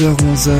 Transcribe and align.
10h-11h 0.00 0.54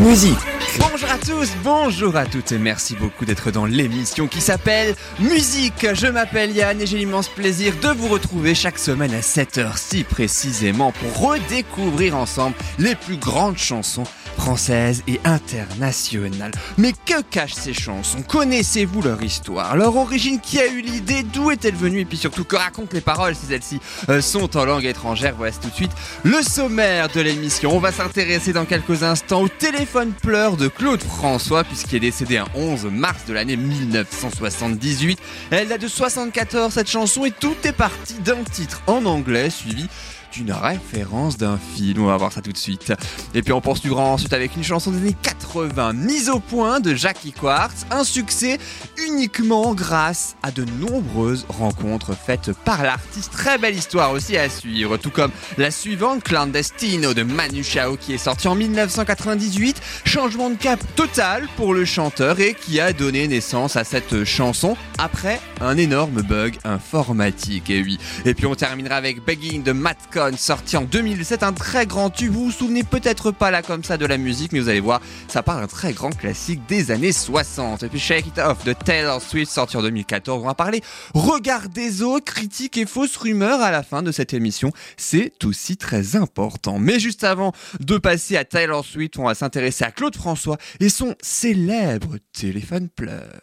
Musique 0.00 0.38
Bonjour 0.78 1.10
à 1.10 1.18
tous, 1.18 1.50
bonjour 1.62 2.16
à 2.16 2.24
toutes 2.24 2.52
et 2.52 2.58
merci 2.58 2.96
beaucoup 2.96 3.24
d'être 3.24 3.50
dans 3.50 3.66
l'émission 3.66 4.28
qui 4.28 4.40
s'appelle 4.40 4.94
Musique. 5.18 5.94
Je 5.94 6.06
m'appelle 6.06 6.52
Yann 6.52 6.80
et 6.80 6.86
j'ai 6.86 6.98
l'immense 6.98 7.28
plaisir 7.28 7.74
de 7.82 7.88
vous 7.88 8.08
retrouver 8.08 8.54
chaque 8.54 8.78
semaine 8.78 9.12
à 9.12 9.20
7h 9.20 9.76
si 9.76 10.04
précisément 10.04 10.92
pour 10.92 11.30
redécouvrir 11.30 12.16
ensemble 12.16 12.56
les 12.78 12.94
plus 12.94 13.16
grandes 13.16 13.58
chansons 13.58 14.04
françaises 14.48 15.02
et 15.06 15.20
internationales. 15.24 16.52
Mais 16.78 16.92
que 16.92 17.20
cachent 17.20 17.52
ces 17.52 17.74
chansons? 17.74 18.22
Connaissez-vous 18.22 19.02
leur 19.02 19.22
histoire? 19.22 19.76
Leur 19.76 19.94
origine? 19.94 20.40
Qui 20.40 20.58
a 20.58 20.66
eu 20.66 20.80
l'idée? 20.80 21.22
D'où 21.22 21.50
est-elle 21.50 21.74
venue? 21.74 22.00
Et 22.00 22.04
puis 22.06 22.16
surtout, 22.16 22.44
que 22.44 22.56
racontent 22.56 22.94
les 22.94 23.02
paroles 23.02 23.34
si 23.34 23.44
celles-ci 23.44 23.78
euh, 24.08 24.22
sont 24.22 24.56
en 24.56 24.64
langue 24.64 24.86
étrangère? 24.86 25.34
Voici 25.36 25.60
tout 25.60 25.68
de 25.68 25.74
suite 25.74 25.92
le 26.22 26.40
sommaire 26.40 27.10
de 27.10 27.20
l'émission. 27.20 27.76
On 27.76 27.78
va 27.78 27.92
s'intéresser 27.92 28.54
dans 28.54 28.64
quelques 28.64 29.02
instants 29.02 29.42
au 29.42 29.48
téléphone 29.48 30.12
pleur 30.12 30.56
de 30.56 30.68
Claude 30.68 31.02
François 31.02 31.62
puisqu'il 31.62 31.96
est 31.96 32.00
décédé 32.00 32.38
un 32.38 32.46
11 32.54 32.86
mars 32.86 33.26
de 33.26 33.34
l'année 33.34 33.56
1978. 33.56 35.18
Elle 35.50 35.68
date 35.68 35.82
de 35.82 35.88
74 35.88 36.72
cette 36.72 36.88
chanson 36.88 37.26
et 37.26 37.32
tout 37.32 37.56
est 37.64 37.72
parti 37.72 38.14
d'un 38.24 38.42
titre 38.50 38.80
en 38.86 39.04
anglais 39.04 39.50
suivi 39.50 39.88
d'une 40.38 40.52
référence 40.52 41.36
d'un 41.36 41.58
film. 41.58 42.04
On 42.04 42.06
va 42.06 42.16
voir 42.16 42.32
ça 42.32 42.40
tout 42.40 42.52
de 42.52 42.58
suite. 42.58 42.92
Et 43.34 43.42
puis 43.42 43.52
on 43.52 43.60
poursuivra 43.60 44.02
ensuite 44.02 44.32
avec 44.32 44.54
une 44.56 44.62
chanson 44.62 44.92
des 44.92 44.98
années 44.98 45.16
80, 45.20 45.94
mise 45.94 46.28
au 46.30 46.38
point 46.38 46.78
de 46.78 46.94
Jackie 46.94 47.32
Quartz. 47.32 47.86
Un 47.90 48.04
succès 48.04 48.58
uniquement 48.96 49.74
grâce 49.74 50.36
à 50.42 50.50
de 50.52 50.64
nombreuses 50.64 51.44
rencontres 51.48 52.14
faites 52.14 52.52
par 52.64 52.84
l'artiste. 52.84 53.32
Très 53.32 53.58
belle 53.58 53.74
histoire 53.74 54.12
aussi 54.12 54.36
à 54.36 54.48
suivre. 54.48 54.96
Tout 54.96 55.10
comme 55.10 55.32
la 55.56 55.72
suivante, 55.72 56.22
Clandestino 56.22 57.14
de 57.14 57.24
Manu 57.24 57.64
Chao, 57.64 57.96
qui 57.96 58.14
est 58.14 58.18
sortie 58.18 58.46
en 58.46 58.54
1998. 58.54 59.80
Changement 60.04 60.50
de 60.50 60.56
cap 60.56 60.80
total 60.94 61.48
pour 61.56 61.74
le 61.74 61.84
chanteur 61.84 62.38
et 62.38 62.54
qui 62.54 62.78
a 62.78 62.92
donné 62.92 63.26
naissance 63.26 63.76
à 63.76 63.82
cette 63.82 64.24
chanson 64.24 64.76
après 64.98 65.40
un 65.60 65.76
énorme 65.76 66.22
bug 66.22 66.58
informatique. 66.64 67.70
Et 67.70 67.82
oui. 67.82 67.98
Et 68.24 68.34
puis 68.34 68.46
on 68.46 68.54
terminera 68.54 68.94
avec 68.94 69.24
Begging 69.24 69.64
de 69.64 69.72
Matt 69.72 69.98
Sorti 70.36 70.76
en 70.76 70.82
2007, 70.82 71.42
un 71.42 71.52
très 71.52 71.86
grand 71.86 72.10
tube. 72.10 72.32
Vous 72.32 72.46
vous 72.46 72.50
souvenez 72.50 72.82
peut-être 72.82 73.30
pas 73.30 73.50
là 73.50 73.62
comme 73.62 73.84
ça 73.84 73.96
de 73.96 74.06
la 74.06 74.18
musique, 74.18 74.52
mais 74.52 74.60
vous 74.60 74.68
allez 74.68 74.80
voir, 74.80 75.00
ça 75.28 75.42
part 75.42 75.60
d'un 75.60 75.66
très 75.66 75.92
grand 75.92 76.10
classique 76.10 76.60
des 76.68 76.90
années 76.90 77.12
60. 77.12 77.82
Et 77.82 77.88
puis 77.88 77.98
Shake 77.98 78.26
It 78.26 78.38
Off 78.38 78.64
de 78.64 78.72
Taylor 78.72 79.22
Swift, 79.22 79.50
sorti 79.50 79.76
en 79.76 79.82
2014. 79.82 80.42
On 80.42 80.46
va 80.46 80.54
parler 80.54 80.82
regard 81.14 81.68
des 81.68 82.02
autres, 82.02 82.24
critiques 82.24 82.76
et 82.76 82.86
fausses 82.86 83.16
rumeurs 83.16 83.60
à 83.60 83.70
la 83.70 83.82
fin 83.82 84.02
de 84.02 84.12
cette 84.12 84.34
émission. 84.34 84.72
C'est 84.96 85.44
aussi 85.44 85.76
très 85.76 86.16
important. 86.16 86.78
Mais 86.78 86.98
juste 86.98 87.24
avant 87.24 87.52
de 87.80 87.98
passer 87.98 88.36
à 88.36 88.44
Taylor 88.44 88.84
Swift, 88.84 89.18
on 89.18 89.24
va 89.24 89.34
s'intéresser 89.34 89.84
à 89.84 89.90
Claude 89.90 90.16
François 90.16 90.58
et 90.80 90.88
son 90.88 91.14
célèbre 91.22 92.16
téléphone 92.32 92.88
pleure. 92.88 93.40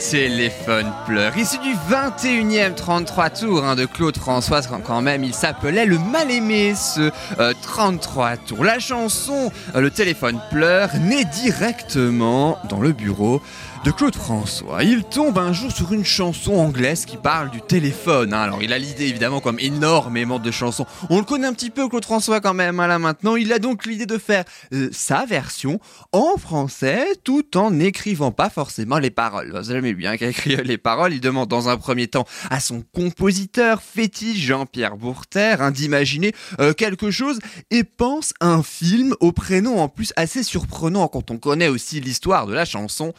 Téléphone 0.00 0.92
pleure. 1.06 1.36
Issu 1.36 1.58
du 1.58 1.74
21e 1.90 2.74
33 2.74 3.30
tours 3.30 3.64
hein, 3.64 3.76
de 3.76 3.84
Claude 3.84 4.16
François, 4.16 4.62
quand 4.62 5.02
même, 5.02 5.24
il 5.24 5.34
s'appelait 5.34 5.84
Le 5.84 5.98
Mal-Aimé, 5.98 6.74
ce 6.74 7.10
euh, 7.38 7.52
33 7.62 8.38
tours. 8.38 8.64
La 8.64 8.78
chanson 8.78 9.52
euh, 9.74 9.80
Le 9.80 9.90
téléphone 9.90 10.40
pleure 10.50 10.90
naît 11.00 11.26
directement 11.26 12.58
dans 12.68 12.80
le 12.80 12.92
bureau 12.92 13.42
de 13.82 13.90
Claude 13.90 14.14
François. 14.14 14.84
Il 14.84 15.04
tombe 15.04 15.38
un 15.38 15.54
jour 15.54 15.72
sur 15.72 15.92
une 15.94 16.04
chanson 16.04 16.52
anglaise 16.54 17.06
qui 17.06 17.16
parle 17.16 17.50
du 17.50 17.62
téléphone. 17.62 18.34
hein. 18.34 18.40
Alors 18.42 18.62
il 18.62 18.74
a 18.74 18.78
l'idée 18.78 19.06
évidemment 19.06 19.40
comme 19.40 19.58
énormément 19.58 20.38
de 20.38 20.50
chansons. 20.50 20.84
On 21.08 21.18
le 21.18 21.24
connaît 21.24 21.46
un 21.46 21.54
petit 21.54 21.70
peu 21.70 21.88
Claude 21.88 22.04
François 22.04 22.40
quand 22.42 22.52
même 22.52 22.78
hein, 22.78 22.86
là 22.86 22.98
maintenant. 22.98 23.36
Il 23.36 23.52
a 23.54 23.58
donc 23.58 23.86
l'idée 23.86 24.04
de 24.04 24.18
faire 24.18 24.44
euh, 24.74 24.90
sa 24.92 25.24
version 25.24 25.80
en 26.12 26.36
français 26.36 27.06
tout 27.24 27.56
en 27.56 27.70
n'écrivant 27.70 28.32
pas 28.32 28.50
forcément 28.50 28.98
les 28.98 29.10
paroles. 29.10 29.50
Vous 29.50 29.70
avez 29.70 29.94
bien 29.94 30.18
qu'il 30.18 30.28
écrit 30.28 30.56
les 30.56 30.78
paroles. 30.78 31.14
Il 31.14 31.20
demande 31.20 31.48
dans 31.48 31.70
un 31.70 31.78
premier 31.78 32.06
temps 32.06 32.26
à 32.50 32.60
son 32.60 32.82
compositeur 32.94 33.80
fétiche 33.80 34.44
Jean-Pierre 34.44 34.96
Bourter 34.98 35.56
hein, 35.58 35.70
d'imaginer 35.70 36.34
euh, 36.60 36.74
quelque 36.74 37.10
chose 37.10 37.38
et 37.70 37.84
pense 37.84 38.34
un 38.40 38.62
film 38.62 39.14
au 39.20 39.32
prénom 39.32 39.80
en 39.80 39.88
plus 39.88 40.12
assez 40.16 40.42
surprenant 40.42 41.08
quand 41.08 41.30
on 41.30 41.38
connaît 41.38 41.68
aussi 41.68 42.00
l'histoire 42.00 42.46
de 42.46 42.52
la 42.52 42.66
chanson. 42.66 43.14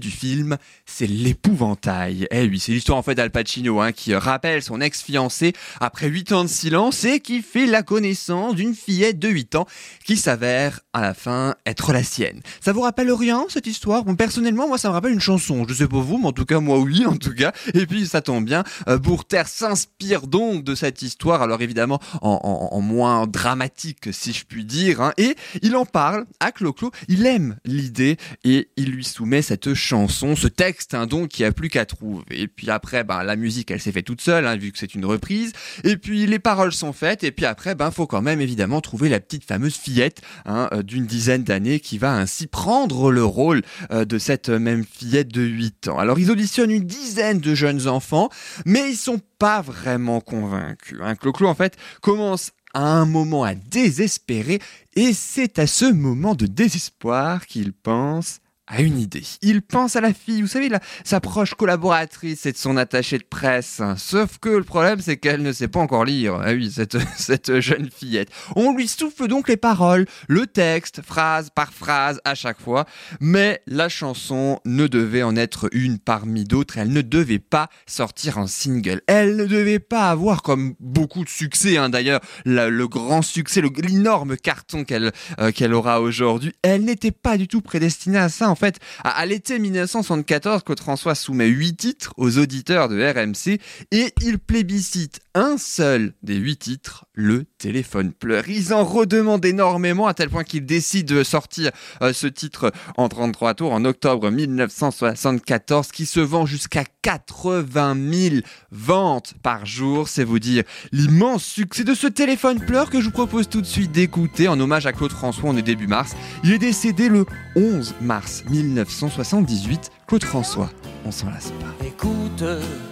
Du 0.00 0.10
film, 0.10 0.56
c'est 0.86 1.06
L'épouvantail. 1.06 2.26
Eh 2.30 2.46
oui, 2.48 2.58
c'est 2.58 2.72
l'histoire 2.72 2.98
en 2.98 3.02
fait 3.02 3.14
d'Al 3.14 3.30
Pacino 3.30 3.80
hein, 3.80 3.92
qui 3.92 4.14
rappelle 4.14 4.62
son 4.62 4.80
ex-fiancé 4.80 5.52
après 5.80 6.08
8 6.08 6.32
ans 6.32 6.44
de 6.44 6.48
silence 6.48 7.04
et 7.04 7.20
qui 7.20 7.42
fait 7.42 7.66
la 7.66 7.82
connaissance 7.82 8.54
d'une 8.54 8.74
fillette 8.74 9.18
de 9.18 9.28
8 9.28 9.54
ans 9.54 9.66
qui 10.04 10.16
s'avère 10.16 10.80
à 10.92 11.02
la 11.02 11.14
fin 11.14 11.54
être 11.66 11.92
la 11.92 12.02
sienne. 12.02 12.40
Ça 12.60 12.72
vous 12.72 12.80
rappelle 12.80 13.12
rien 13.12 13.44
cette 13.48 13.66
histoire? 13.66 14.04
Bon, 14.04 14.14
personnellement, 14.16 14.66
moi 14.68 14.78
ça 14.78 14.88
me 14.88 14.94
rappelle 14.94 15.12
une 15.12 15.20
chanson. 15.20 15.64
Je 15.68 15.74
sais 15.74 15.88
pas 15.88 16.00
vous, 16.00 16.18
mais 16.18 16.26
en 16.26 16.32
tout 16.32 16.44
cas 16.44 16.60
moi 16.60 16.78
oui, 16.78 17.04
en 17.06 17.16
tout 17.16 17.34
cas. 17.34 17.52
Et 17.74 17.86
puis 17.86 18.06
ça 18.06 18.20
tombe 18.22 18.44
bien, 18.44 18.64
euh, 18.88 18.98
Bourter 18.98 19.42
s'inspire 19.46 20.26
donc 20.26 20.64
de 20.64 20.74
cette 20.74 21.02
histoire. 21.02 21.42
Alors 21.42 21.60
évidemment 21.62 22.00
en, 22.22 22.80
moins 22.80 23.26
dramatique 23.26 24.08
si 24.12 24.32
je 24.32 24.44
puis 24.46 24.64
dire. 24.64 25.00
hein. 25.00 25.12
et 25.18 25.36
il 25.62 25.76
en 25.76 25.84
parle 25.84 26.24
à 26.40 26.50
Clo-Clo. 26.52 26.90
Il 27.08 27.26
aime 27.26 27.56
l'idée 27.64 28.16
et 28.44 28.68
il 28.76 28.90
lui 28.92 29.04
soumet 29.04 29.42
cette 29.42 29.74
chanson, 29.74 29.89
ce 29.90 30.46
texte 30.46 30.94
hein, 30.94 31.06
donc 31.06 31.28
qui 31.28 31.44
a 31.44 31.52
plus 31.52 31.68
qu'à 31.68 31.84
trouver. 31.84 32.24
Et 32.30 32.48
puis 32.48 32.70
après, 32.70 33.04
ben 33.04 33.22
la 33.22 33.36
musique 33.36 33.70
elle 33.70 33.80
s'est 33.80 33.92
faite 33.92 34.04
toute 34.04 34.20
seule 34.20 34.46
hein, 34.46 34.56
vu 34.56 34.72
que 34.72 34.78
c'est 34.78 34.94
une 34.94 35.04
reprise. 35.04 35.52
Et 35.84 35.96
puis 35.96 36.26
les 36.26 36.38
paroles 36.38 36.72
sont 36.72 36.92
faites. 36.92 37.24
Et 37.24 37.32
puis 37.32 37.44
après, 37.44 37.74
ben 37.74 37.90
faut 37.90 38.06
quand 38.06 38.22
même 38.22 38.40
évidemment 38.40 38.80
trouver 38.80 39.08
la 39.08 39.20
petite 39.20 39.44
fameuse 39.44 39.76
fillette 39.76 40.20
hein, 40.46 40.68
euh, 40.72 40.82
d'une 40.82 41.06
dizaine 41.06 41.42
d'années 41.42 41.80
qui 41.80 41.98
va 41.98 42.14
ainsi 42.14 42.46
prendre 42.46 43.10
le 43.10 43.24
rôle 43.24 43.62
euh, 43.90 44.04
de 44.04 44.18
cette 44.18 44.48
même 44.48 44.84
fillette 44.84 45.28
de 45.28 45.42
8 45.42 45.88
ans. 45.88 45.98
Alors 45.98 46.18
ils 46.18 46.30
auditionnent 46.30 46.70
une 46.70 46.86
dizaine 46.86 47.40
de 47.40 47.54
jeunes 47.54 47.88
enfants, 47.88 48.28
mais 48.64 48.90
ils 48.90 48.96
sont 48.96 49.20
pas 49.38 49.60
vraiment 49.60 50.20
convaincus. 50.20 50.98
Hein. 51.02 51.16
Clo-Clo 51.16 51.48
en 51.48 51.54
fait 51.54 51.76
commence 52.00 52.52
à 52.74 52.86
un 52.86 53.06
moment 53.06 53.42
à 53.42 53.54
désespérer 53.54 54.60
et 54.94 55.12
c'est 55.12 55.58
à 55.58 55.66
ce 55.66 55.86
moment 55.86 56.34
de 56.34 56.46
désespoir 56.46 57.46
qu'il 57.46 57.72
pense 57.72 58.39
à 58.70 58.82
une 58.82 58.98
idée. 58.98 59.24
Il 59.42 59.62
pense 59.62 59.96
à 59.96 60.00
la 60.00 60.14
fille, 60.14 60.42
vous 60.42 60.48
savez, 60.48 60.70
sa 61.04 61.20
proche 61.20 61.54
collaboratrice 61.54 62.46
et 62.46 62.52
de 62.52 62.56
son 62.56 62.76
attaché 62.76 63.18
de 63.18 63.24
presse. 63.24 63.82
Sauf 63.96 64.38
que 64.38 64.48
le 64.48 64.62
problème, 64.62 65.00
c'est 65.00 65.16
qu'elle 65.16 65.42
ne 65.42 65.52
sait 65.52 65.68
pas 65.68 65.80
encore 65.80 66.04
lire. 66.04 66.40
Ah 66.42 66.52
oui, 66.52 66.70
cette, 66.72 66.96
cette 67.16 67.60
jeune 67.60 67.90
fillette. 67.90 68.30
On 68.56 68.74
lui 68.74 68.88
souffle 68.88 69.26
donc 69.26 69.48
les 69.48 69.56
paroles, 69.56 70.06
le 70.28 70.46
texte, 70.46 71.02
phrase 71.02 71.50
par 71.50 71.72
phrase 71.72 72.20
à 72.24 72.34
chaque 72.34 72.60
fois. 72.60 72.86
Mais 73.20 73.60
la 73.66 73.88
chanson 73.88 74.60
ne 74.64 74.86
devait 74.86 75.24
en 75.24 75.36
être 75.36 75.68
une 75.72 75.98
parmi 75.98 76.44
d'autres. 76.44 76.78
Elle 76.78 76.92
ne 76.92 77.02
devait 77.02 77.40
pas 77.40 77.68
sortir 77.86 78.38
en 78.38 78.46
single. 78.46 79.02
Elle 79.06 79.36
ne 79.36 79.46
devait 79.46 79.80
pas 79.80 80.10
avoir, 80.10 80.42
comme 80.42 80.74
beaucoup 80.78 81.24
de 81.24 81.28
succès, 81.28 81.76
hein, 81.76 81.88
d'ailleurs, 81.88 82.20
le 82.44 82.86
grand 82.86 83.22
succès, 83.22 83.60
l'énorme 83.60 84.36
carton 84.36 84.84
qu'elle 84.84 85.10
euh, 85.40 85.52
qu'elle 85.52 85.74
aura 85.74 86.00
aujourd'hui. 86.00 86.52
Elle 86.62 86.84
n'était 86.84 87.10
pas 87.10 87.36
du 87.36 87.48
tout 87.48 87.60
prédestinée 87.60 88.18
à 88.18 88.28
ça. 88.28 88.48
Fait, 88.60 88.78
à, 89.02 89.26
l'été 89.26 89.58
1974, 89.58 90.62
Claude 90.62 90.80
François 90.80 91.14
soumet 91.14 91.48
huit 91.48 91.76
titres 91.76 92.12
aux 92.16 92.38
auditeurs 92.38 92.88
de 92.88 93.02
RMC 93.02 93.58
et 93.90 94.12
il 94.22 94.38
plébiscite 94.38 95.20
un 95.34 95.56
seul 95.58 96.12
des 96.22 96.36
huit 96.36 96.58
titres, 96.58 97.06
le 97.14 97.44
téléphone 97.58 98.12
pleure. 98.12 98.48
Ils 98.48 98.74
en 98.74 98.84
redemandent 98.84 99.44
énormément 99.44 100.06
à 100.06 100.14
tel 100.14 100.28
point 100.28 100.44
qu'ils 100.44 100.66
décident 100.66 101.14
de 101.14 101.22
sortir 101.22 101.70
euh, 102.02 102.12
ce 102.12 102.26
titre 102.26 102.72
en 102.96 103.08
33 103.08 103.54
tours 103.54 103.72
en 103.72 103.84
octobre 103.84 104.30
1974 104.30 105.92
qui 105.92 106.06
se 106.06 106.20
vend 106.20 106.46
jusqu'à 106.46 106.84
80 107.02 107.96
000 108.12 108.34
ventes 108.70 109.34
par 109.42 109.66
jour. 109.66 110.08
C'est 110.08 110.24
vous 110.24 110.38
dire 110.38 110.64
l'immense 110.92 111.44
succès 111.44 111.84
de 111.84 111.94
ce 111.94 112.06
téléphone 112.06 112.60
pleure 112.60 112.90
que 112.90 113.00
je 113.00 113.06
vous 113.06 113.10
propose 113.12 113.48
tout 113.48 113.60
de 113.60 113.66
suite 113.66 113.92
d'écouter 113.92 114.48
en 114.48 114.58
hommage 114.60 114.86
à 114.86 114.92
Claude 114.92 115.12
François. 115.12 115.50
On 115.50 115.56
est 115.56 115.62
début 115.62 115.86
mars. 115.86 116.14
Il 116.44 116.52
est 116.52 116.58
décédé 116.58 117.08
le 117.08 117.24
11 117.56 117.94
mars 118.00 118.42
1978. 118.50 119.90
Claude 120.06 120.24
François, 120.24 120.68
on 121.06 121.10
s'en 121.10 121.30
lasse 121.30 121.52
pas. 121.52 121.86
Écoute, 121.86 122.44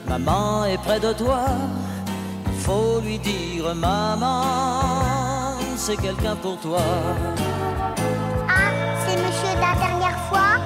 maman 0.08 0.64
est 0.64 0.78
près 0.78 1.00
de 1.00 1.12
toi. 1.12 1.40
Il 2.46 2.58
faut 2.60 3.00
lui 3.00 3.18
dire 3.18 3.74
maman, 3.74 5.54
c'est 5.76 5.96
quelqu'un 5.96 6.36
pour 6.36 6.58
toi. 6.60 6.80
Ah, 8.48 8.70
c'est 9.06 9.16
monsieur 9.16 9.54
de 9.56 9.60
la 9.60 9.74
dernière 9.86 10.18
fois? 10.28 10.60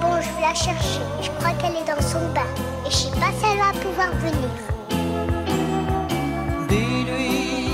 Bon, 0.00 0.20
je 0.20 0.28
vais 0.36 0.42
la 0.42 0.54
chercher. 0.54 1.00
Je 1.20 1.30
crois 1.38 1.52
qu'elle 1.54 1.76
est 1.76 1.84
dans 1.86 2.00
son 2.00 2.20
bain. 2.32 2.46
Et 2.86 2.90
je 2.90 2.96
sais 2.96 3.10
pas 3.10 3.32
si 3.38 3.44
elle 3.44 3.58
va 3.58 3.72
pouvoir 3.80 4.10
venir. 4.20 4.50
Dis-lui, 6.68 7.68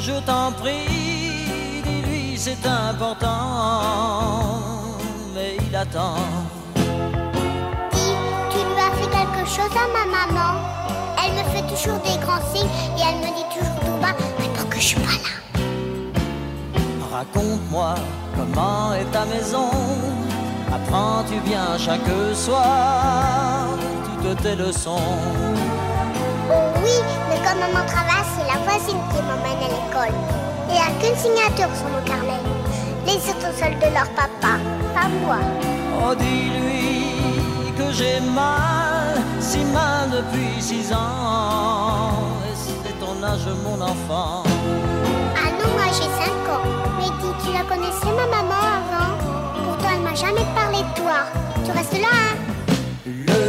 je 0.00 0.12
t'en 0.24 0.52
prie, 0.52 1.82
dis-lui, 1.82 2.36
c'est 2.36 2.66
important, 2.66 3.30
mais 5.34 5.56
il 5.68 5.76
attend. 5.76 6.14
Dis, 7.92 8.14
tu 8.50 8.58
lui 8.58 8.78
as 8.78 8.92
fait 8.96 9.10
quelque 9.10 9.44
chose 9.48 9.74
à 9.76 9.86
ma 9.92 10.04
maman? 10.06 10.50
Elle 11.22 11.32
me 11.32 11.44
fait 11.50 11.62
toujours 11.62 11.98
des 12.00 12.16
grands 12.24 12.44
signes 12.54 12.68
et 12.96 13.02
elle 13.08 13.18
me 13.18 13.30
dit 13.34 13.46
toujours 13.52 13.78
tout 13.80 13.98
bas, 14.00 14.14
maintenant 14.38 14.68
que 14.70 14.76
je 14.76 14.86
suis 14.88 15.00
pas 15.00 15.18
là. 15.24 15.32
Raconte-moi 17.12 17.94
comment 18.36 18.94
est 18.94 19.10
ta 19.12 19.24
maison. 19.24 19.70
Apprends-tu 20.72 21.36
bien 21.40 21.78
chaque 21.78 22.00
soir 22.34 23.66
toutes 24.22 24.42
tes 24.42 24.56
leçons? 24.56 24.98
Oh 26.50 26.70
oui, 26.82 26.96
mais 27.28 27.36
comme 27.36 27.58
maman 27.58 27.84
travaille, 27.86 28.26
c'est 28.36 28.46
la 28.46 28.58
voisine 28.62 29.00
qui 29.10 29.20
m'emmène 29.22 29.62
à 29.62 29.68
l'école. 29.68 30.16
Il 30.68 30.74
n'y 30.74 30.80
a 30.80 30.90
qu'une 31.00 31.16
signature 31.16 31.74
sur 31.76 31.88
mon 31.88 32.02
carnet. 32.04 32.40
Les 33.06 33.16
autres 33.30 33.52
sont 33.58 33.70
de 33.70 33.94
leur 33.94 34.08
papa, 34.16 34.58
Oh, 34.96 36.14
dis-lui 36.14 37.72
que 37.76 37.92
j'ai 37.92 38.20
mal, 38.20 39.20
si 39.40 39.58
mal 39.64 40.10
depuis 40.10 40.60
six 40.60 40.92
ans. 40.92 42.12
Et 42.46 42.54
c'est 42.54 42.98
ton 43.00 43.16
âge, 43.24 43.48
mon 43.64 43.80
enfant. 43.80 44.44
Ah 45.36 45.50
non, 45.58 45.70
moi 45.74 45.88
j'ai 45.92 46.02
5 46.02 46.48
ans. 46.54 46.64
Mais 46.98 47.10
dis, 47.20 47.34
tu 47.44 47.50
la 47.52 47.64
connaissais 47.64 48.12
ma 48.16 48.26
maman 48.36 48.62
avant? 48.78 49.12
Pourtant 49.64 49.90
elle 49.94 50.02
m'a 50.02 50.14
jamais 50.14 50.46
parlé 50.54 50.78
de 50.78 50.92
toi. 51.00 51.18
Tu 51.64 51.70
restes 51.72 51.98
là, 52.00 52.12
hein? 52.12 52.34
Le 53.06 53.43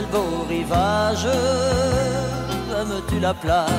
l'hôtel 0.00 0.06
Beau 0.10 0.46
Rivage 0.48 1.26
Aimes-tu 2.80 3.20
la 3.20 3.34
plage? 3.34 3.70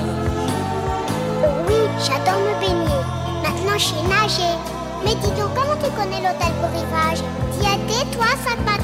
Oui, 1.67 1.75
j'adore 1.99 2.39
me 2.39 2.59
baigner. 2.59 3.01
Maintenant 3.41 3.77
je 3.77 3.85
sais 3.85 4.07
nager. 4.07 4.53
Mais 5.03 5.15
dis 5.15 5.31
donc, 5.31 5.49
comment 5.55 5.75
tu 5.83 5.89
connais 5.91 6.21
l'hôtel 6.21 6.53
pour 6.61 6.69
rivage 6.69 7.23
T'y 7.53 7.65
été, 7.65 8.05
toi, 8.15 8.27
Sainte-Maxime 8.45 8.80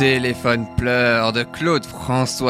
téléphone 0.00 0.66
pleure 0.78 1.30
de 1.30 1.42
Claude 1.42 1.84
François. 1.84 1.99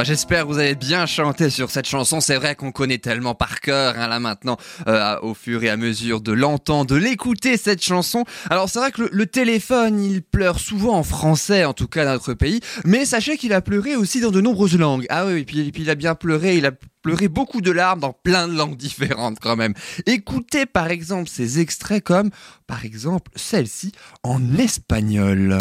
J'espère 0.04 0.42
que 0.42 0.48
vous 0.48 0.58
avez 0.58 0.74
bien 0.74 1.06
chanté 1.06 1.50
sur 1.50 1.70
cette 1.70 1.86
chanson. 1.86 2.20
C'est 2.20 2.36
vrai 2.36 2.54
qu'on 2.54 2.72
connaît 2.72 2.98
tellement 2.98 3.34
par 3.34 3.60
cœur 3.60 3.94
hein, 3.98 4.08
là 4.08 4.18
maintenant, 4.18 4.56
euh, 4.86 5.18
au 5.20 5.34
fur 5.34 5.62
et 5.62 5.68
à 5.68 5.76
mesure 5.76 6.20
de 6.20 6.32
l'entendre, 6.32 6.86
de 6.86 6.96
l'écouter 6.96 7.56
cette 7.56 7.82
chanson. 7.82 8.24
Alors 8.48 8.68
c'est 8.68 8.78
vrai 8.78 8.90
que 8.90 9.02
le, 9.12 9.26
téléphone, 9.26 10.02
il 10.02 10.22
pleure 10.22 10.58
souvent 10.58 10.96
en 10.96 11.02
français, 11.02 11.64
en 11.64 11.74
tout 11.74 11.88
cas 11.88 12.04
dans 12.04 12.12
notre 12.12 12.34
pays. 12.34 12.60
Mais 12.84 13.04
sachez 13.04 13.36
qu'il 13.36 13.52
a 13.52 13.60
pleuré 13.60 13.96
aussi 13.96 14.20
dans 14.20 14.30
de 14.30 14.40
nombreuses 14.40 14.78
langues. 14.78 15.06
Ah 15.10 15.26
oui, 15.26 15.40
et 15.40 15.44
puis, 15.44 15.72
il 15.76 15.90
a 15.90 15.94
bien 15.94 16.14
pleuré. 16.14 16.56
Il 16.56 16.64
a 16.64 16.72
pleuré 17.02 17.28
beaucoup 17.28 17.60
de 17.60 17.70
larmes 17.70 18.00
dans 18.00 18.12
plein 18.12 18.48
de 18.48 18.54
langues 18.54 18.76
différentes 18.76 19.38
quand 19.40 19.56
même. 19.56 19.74
Écoutez 20.06 20.66
par 20.66 20.88
exemple 20.88 21.28
ces 21.28 21.60
extraits 21.60 22.04
comme 22.04 22.30
par 22.66 22.84
exemple 22.84 23.30
celle-ci 23.36 23.92
en 24.22 24.56
espagnol. 24.56 25.58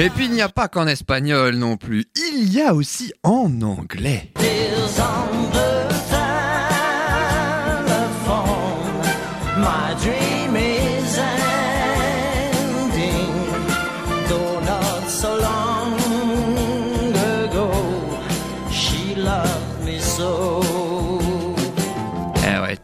Et 0.00 0.10
puis 0.10 0.26
il 0.26 0.30
n'y 0.30 0.42
a 0.42 0.48
pas 0.48 0.68
qu'en 0.68 0.86
espagnol 0.86 1.56
non 1.56 1.76
plus, 1.76 2.06
il 2.32 2.52
y 2.52 2.60
a 2.60 2.72
aussi 2.72 3.12
en 3.24 3.62
anglais. 3.62 4.30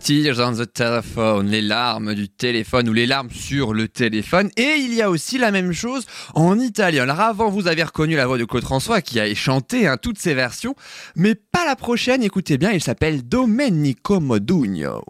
Tears 0.05 0.39
on 0.39 0.53
the 0.53 0.71
telephone, 0.71 1.49
les 1.49 1.63
larmes 1.63 2.15
du 2.15 2.29
téléphone 2.29 2.91
ou 2.91 2.93
les 2.93 3.07
larmes 3.07 3.31
sur 3.31 3.73
le 3.73 3.89
téléphone. 3.89 4.51
Et 4.59 4.75
il 4.79 4.93
y 4.93 5.01
a 5.01 5.09
aussi 5.09 5.39
la 5.39 5.51
même 5.51 5.73
chose 5.73 6.05
en 6.35 6.59
italien. 6.59 7.05
Alors 7.05 7.21
avant, 7.21 7.49
vous 7.49 7.69
avez 7.69 7.83
reconnu 7.83 8.15
la 8.15 8.27
voix 8.27 8.37
de 8.37 8.45
Claude 8.45 8.65
François 8.65 9.01
qui 9.01 9.19
a 9.19 9.35
chanté 9.35 9.87
hein, 9.87 9.97
toutes 9.97 10.19
ces 10.19 10.35
versions, 10.35 10.75
mais 11.17 11.35
pas 11.35 11.65
la 11.65 11.75
prochaine. 11.75 12.23
Écoutez 12.23 12.59
bien, 12.59 12.73
il 12.73 12.83
s'appelle 12.83 13.27
Domenico 13.27 14.21
Modugno. 14.21 15.03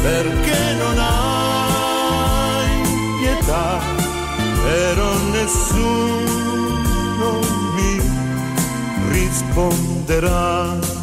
perché 0.00 0.74
non 0.78 0.98
hai 0.98 2.70
pietà, 3.20 3.80
però 4.62 5.12
nessuno 5.32 7.28
mi 7.74 8.00
risponderà. 9.10 11.01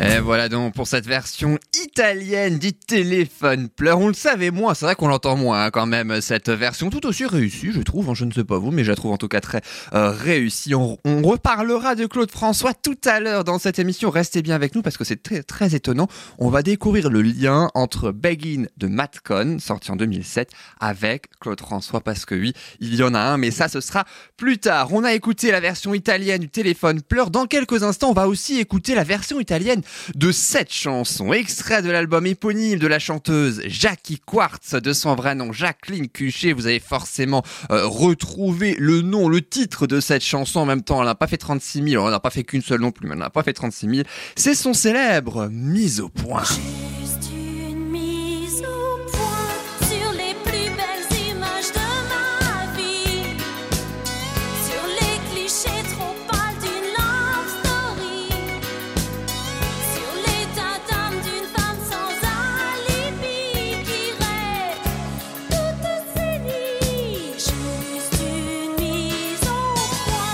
Et 0.00 0.20
voilà 0.20 0.48
donc 0.48 0.74
pour 0.74 0.86
cette 0.86 1.06
version 1.06 1.58
italienne 1.82 2.60
du 2.60 2.72
téléphone 2.72 3.68
pleure. 3.68 3.98
On 3.98 4.06
le 4.06 4.14
savait 4.14 4.52
moins, 4.52 4.74
c'est 4.74 4.84
vrai 4.84 4.94
qu'on 4.94 5.08
l'entend 5.08 5.34
moins 5.34 5.64
hein, 5.64 5.70
quand 5.72 5.86
même, 5.86 6.20
cette 6.20 6.50
version 6.50 6.88
tout 6.88 7.04
aussi 7.04 7.26
réussie, 7.26 7.72
je 7.72 7.80
trouve. 7.80 8.08
hein, 8.08 8.14
Je 8.14 8.24
ne 8.24 8.30
sais 8.32 8.44
pas 8.44 8.58
vous, 8.58 8.70
mais 8.70 8.84
je 8.84 8.90
la 8.90 8.96
trouve 8.96 9.10
en 9.10 9.16
tout 9.16 9.26
cas 9.26 9.40
très 9.40 9.60
euh, 9.94 10.10
réussie. 10.10 10.74
On, 10.76 10.96
reparlera 11.04 11.96
de 11.96 12.06
Claude 12.06 12.30
François 12.30 12.74
tout 12.74 12.96
à 13.04 13.18
l'heure 13.18 13.42
dans 13.42 13.58
cette 13.58 13.80
émission. 13.80 14.08
Restez 14.08 14.40
bien 14.40 14.54
avec 14.54 14.76
nous 14.76 14.82
parce 14.82 14.96
que 14.96 15.02
c'est 15.02 15.20
très, 15.20 15.42
très 15.42 15.74
étonnant. 15.74 16.06
On 16.38 16.48
va 16.48 16.62
découvrir 16.62 17.10
le 17.10 17.20
lien 17.20 17.68
entre 17.74 18.12
Begin 18.12 18.66
de 18.76 18.86
Matt 18.86 19.18
Cohn, 19.20 19.58
sorti 19.58 19.90
en 19.90 19.96
2007, 19.96 20.52
avec 20.78 21.26
Claude 21.40 21.60
François 21.60 22.00
parce 22.02 22.24
que 22.24 22.36
oui, 22.36 22.52
il 22.78 22.94
y 22.94 23.02
en 23.02 23.14
a 23.14 23.20
un, 23.20 23.36
mais 23.36 23.50
ça 23.50 23.66
ce 23.66 23.80
sera 23.80 24.04
plus 24.36 24.58
tard. 24.58 24.92
On 24.92 25.02
a 25.02 25.12
écouté 25.12 25.50
la 25.50 25.58
version 25.58 25.92
italienne 25.92 26.40
du 26.40 26.48
téléphone 26.48 27.02
pleure. 27.02 27.30
Dans 27.30 27.46
quelques 27.46 27.82
instants, 27.82 28.10
on 28.10 28.14
va 28.14 28.28
aussi 28.28 28.60
écouter 28.60 28.94
la 28.94 29.04
version 29.04 29.40
italienne 29.40 29.82
de 30.14 30.32
cette 30.32 30.72
chanson, 30.72 31.32
extrait 31.32 31.82
de 31.82 31.90
l'album 31.90 32.26
éponyme 32.26 32.78
de 32.78 32.86
la 32.86 32.98
chanteuse 32.98 33.62
Jackie 33.66 34.18
Quartz, 34.18 34.74
de 34.74 34.92
son 34.92 35.14
vrai 35.14 35.34
nom 35.34 35.52
Jacqueline 35.52 36.08
Cuchet. 36.08 36.52
Vous 36.52 36.66
avez 36.66 36.80
forcément 36.80 37.42
euh, 37.70 37.86
retrouvé 37.86 38.76
le 38.78 39.02
nom, 39.02 39.28
le 39.28 39.42
titre 39.42 39.86
de 39.86 40.00
cette 40.00 40.24
chanson 40.24 40.60
en 40.60 40.66
même 40.66 40.82
temps. 40.82 41.00
Elle 41.00 41.06
n'a 41.06 41.14
pas 41.14 41.26
fait 41.26 41.36
36 41.36 41.90
000, 41.90 42.04
on 42.04 42.10
n'a 42.10 42.20
pas 42.20 42.30
fait 42.30 42.44
qu'une 42.44 42.62
seule 42.62 42.80
non 42.80 42.90
plus, 42.90 43.06
mais 43.06 43.14
elle 43.14 43.20
n'a 43.20 43.30
pas 43.30 43.42
fait 43.42 43.52
36 43.52 43.88
000. 43.88 44.02
C'est 44.36 44.54
son 44.54 44.74
célèbre 44.74 45.48
Mise 45.50 46.00
au 46.00 46.08
point. 46.08 46.42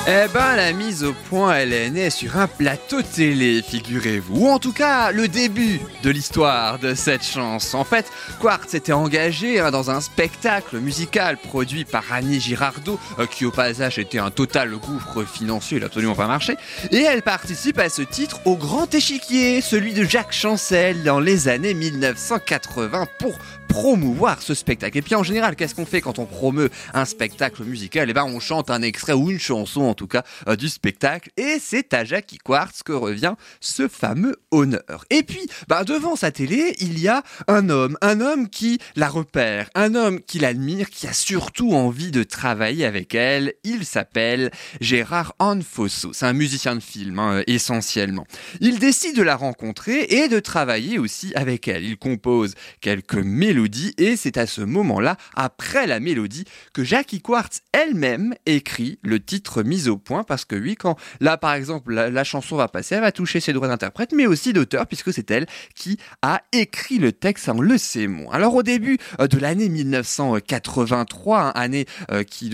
Eh 0.06 0.28
ben, 0.34 0.54
la 0.54 0.75
mise 0.75 1.02
au 1.02 1.14
point, 1.14 1.56
elle 1.56 1.73
est 1.73 1.88
née 1.88 2.11
sur 2.11 2.37
un 2.37 2.46
plateau 2.46 3.00
télé, 3.00 3.62
figurez-vous. 3.66 4.38
Ou 4.38 4.49
en 4.50 4.58
tout 4.58 4.75
cas, 4.75 5.11
le 5.12 5.28
début 5.28 5.80
de 6.02 6.11
l'histoire 6.11 6.78
de 6.78 6.94
cette 6.94 7.25
chanson. 7.25 7.78
En 7.78 7.84
fait, 7.84 8.04
Quartz 8.38 8.68
s'était 8.68 8.92
engagé 8.92 9.61
hein, 9.61 9.70
dans 9.70 9.90
un 9.90 10.02
spectacle 10.02 10.76
musical 10.76 11.38
produit 11.38 11.87
par 11.87 12.04
Annie 12.12 12.38
Girardot, 12.38 13.00
euh, 13.18 13.25
qui 13.25 13.46
au 13.46 13.50
passage 13.50 13.99
était 13.99 14.18
un 14.18 14.30
total 14.30 14.73
gouffre 14.73 15.25
financier, 15.25 15.78
il 15.78 15.80
n'a 15.80 15.87
absolument 15.87 16.14
pas 16.14 16.26
marché. 16.26 16.58
Et 16.90 17.00
elle 17.00 17.23
participe 17.23 17.78
à 17.78 17.88
ce 17.88 18.02
titre 18.02 18.40
au 18.44 18.56
Grand 18.56 18.94
Échiquier, 18.94 19.62
celui 19.62 19.94
de 19.94 20.04
Jacques 20.04 20.34
Chancel 20.34 21.02
dans 21.02 21.18
les 21.18 21.49
années 21.49 21.73
1980 21.73 23.06
pour 23.18 23.38
promouvoir 23.68 24.40
ce 24.40 24.54
spectacle. 24.54 24.99
Et 24.99 25.02
puis 25.02 25.14
en 25.14 25.23
général, 25.23 25.56
qu'est-ce 25.56 25.75
qu'on 25.75 25.87
fait 25.87 26.00
quand 26.00 26.18
on 26.18 26.26
promeut 26.26 26.71
un 26.92 27.04
spectacle 27.04 27.64
musical? 27.64 28.09
Eh 28.09 28.12
ben, 28.12 28.25
on 28.25 28.40
chante 28.40 28.71
un 28.71 28.83
extrait 28.83 29.12
ou 29.12 29.30
une 29.30 29.38
chanson, 29.38 29.83
en 29.83 29.94
tout 29.94 30.06
cas, 30.06 30.23
euh, 30.49 30.56
du 30.56 30.68
spectacle. 30.68 31.30
Et 31.37 31.59
c'est 31.61 31.92
à 31.92 32.04
Jackie 32.04 32.38
Quartz 32.38 32.83
que 32.83 32.92
revient 32.92 33.35
ce 33.61 33.88
fameux 33.88 34.37
honneur. 34.50 35.04
Et 35.11 35.23
puis, 35.23 35.49
bah, 35.68 35.85
devant 35.85 36.16
sa 36.16 36.30
télé, 36.30 36.76
il 36.80 36.99
y 36.99 37.09
a 37.09 37.23
un 37.49 37.68
homme, 37.68 37.99
un 38.00 38.21
homme 38.21 38.49
qui 38.49 38.78
la 38.97 39.09
repère, 39.09 39.71
un 39.75 39.94
homme 39.94 40.21
qui 40.21 40.38
l'admire, 40.38 40.90
qui 40.90 41.06
a 41.06 41.12
surtout 41.12 41.73
envie 41.73 42.11
de 42.11 42.23
travailler 42.23 42.85
avec 42.85 43.14
elle. 43.14 43.54
Il 43.64 43.85
s'appelle 43.85 44.50
Gérard 44.80 45.35
Anfosso. 45.38 46.12
C'est 46.12 46.26
un 46.26 46.33
musicien 46.33 46.75
de 46.76 46.80
film, 46.80 47.18
hein, 47.18 47.42
essentiellement. 47.47 48.26
Il 48.61 48.78
décide 48.78 49.16
de 49.16 49.23
la 49.23 49.37
rencontrer 49.37 50.02
et 50.04 50.28
de 50.28 50.40
travailler 50.40 50.99
aussi 50.99 51.33
avec 51.35 51.68
elle. 51.68 51.85
Il 51.85 51.97
compose 51.97 52.54
quelques 52.80 53.14
et 53.99 54.16
c'est 54.16 54.37
à 54.37 54.46
ce 54.46 54.61
moment-là, 54.62 55.16
après 55.34 55.87
la 55.87 56.00
mélodie, 56.00 56.44
que 56.73 56.84
Jackie 56.84 57.20
Quartz 57.20 57.61
elle-même 57.73 58.34
écrit 58.46 58.99
le 59.02 59.20
titre 59.20 59.62
mis 59.62 59.88
au 59.88 59.96
point 59.96 60.25
parce 60.25 60.44
que 60.44 60.56
oui, 60.56 60.76
quand 60.76 60.96
là 61.20 61.37
par 61.37 61.54
exemple 61.54 61.92
la, 61.92 62.25
chanson 62.25 62.56
va 62.56 62.68
passer, 62.68 62.96
elle 62.96 63.02
va 63.02 63.12
toucher 63.12 63.40
ses 63.40 63.52
droits 63.52 63.68
d'interprète 63.68 64.12
mais 64.12 64.26
aussi 64.26 64.52
d'auteur 64.52 64.87
puisque 64.87 65.12
c'est 65.12 65.30
elle 65.30 65.46
qui 65.75 65.99
a 66.23 66.42
écrit 66.52 66.99
le 66.99 67.12
texte, 67.12 67.49
on 67.49 67.61
le 67.61 67.78
sait 67.78 68.06
moins. 68.06 68.32
Alors 68.32 68.54
au 68.54 68.62
début 68.62 68.99
euh, 69.20 69.26
de 69.26 69.38
l'année 69.38 69.68
1983, 69.68 71.40
hein, 71.40 71.52
année 71.54 71.87
euh, 72.11 72.23
qui, 72.23 72.50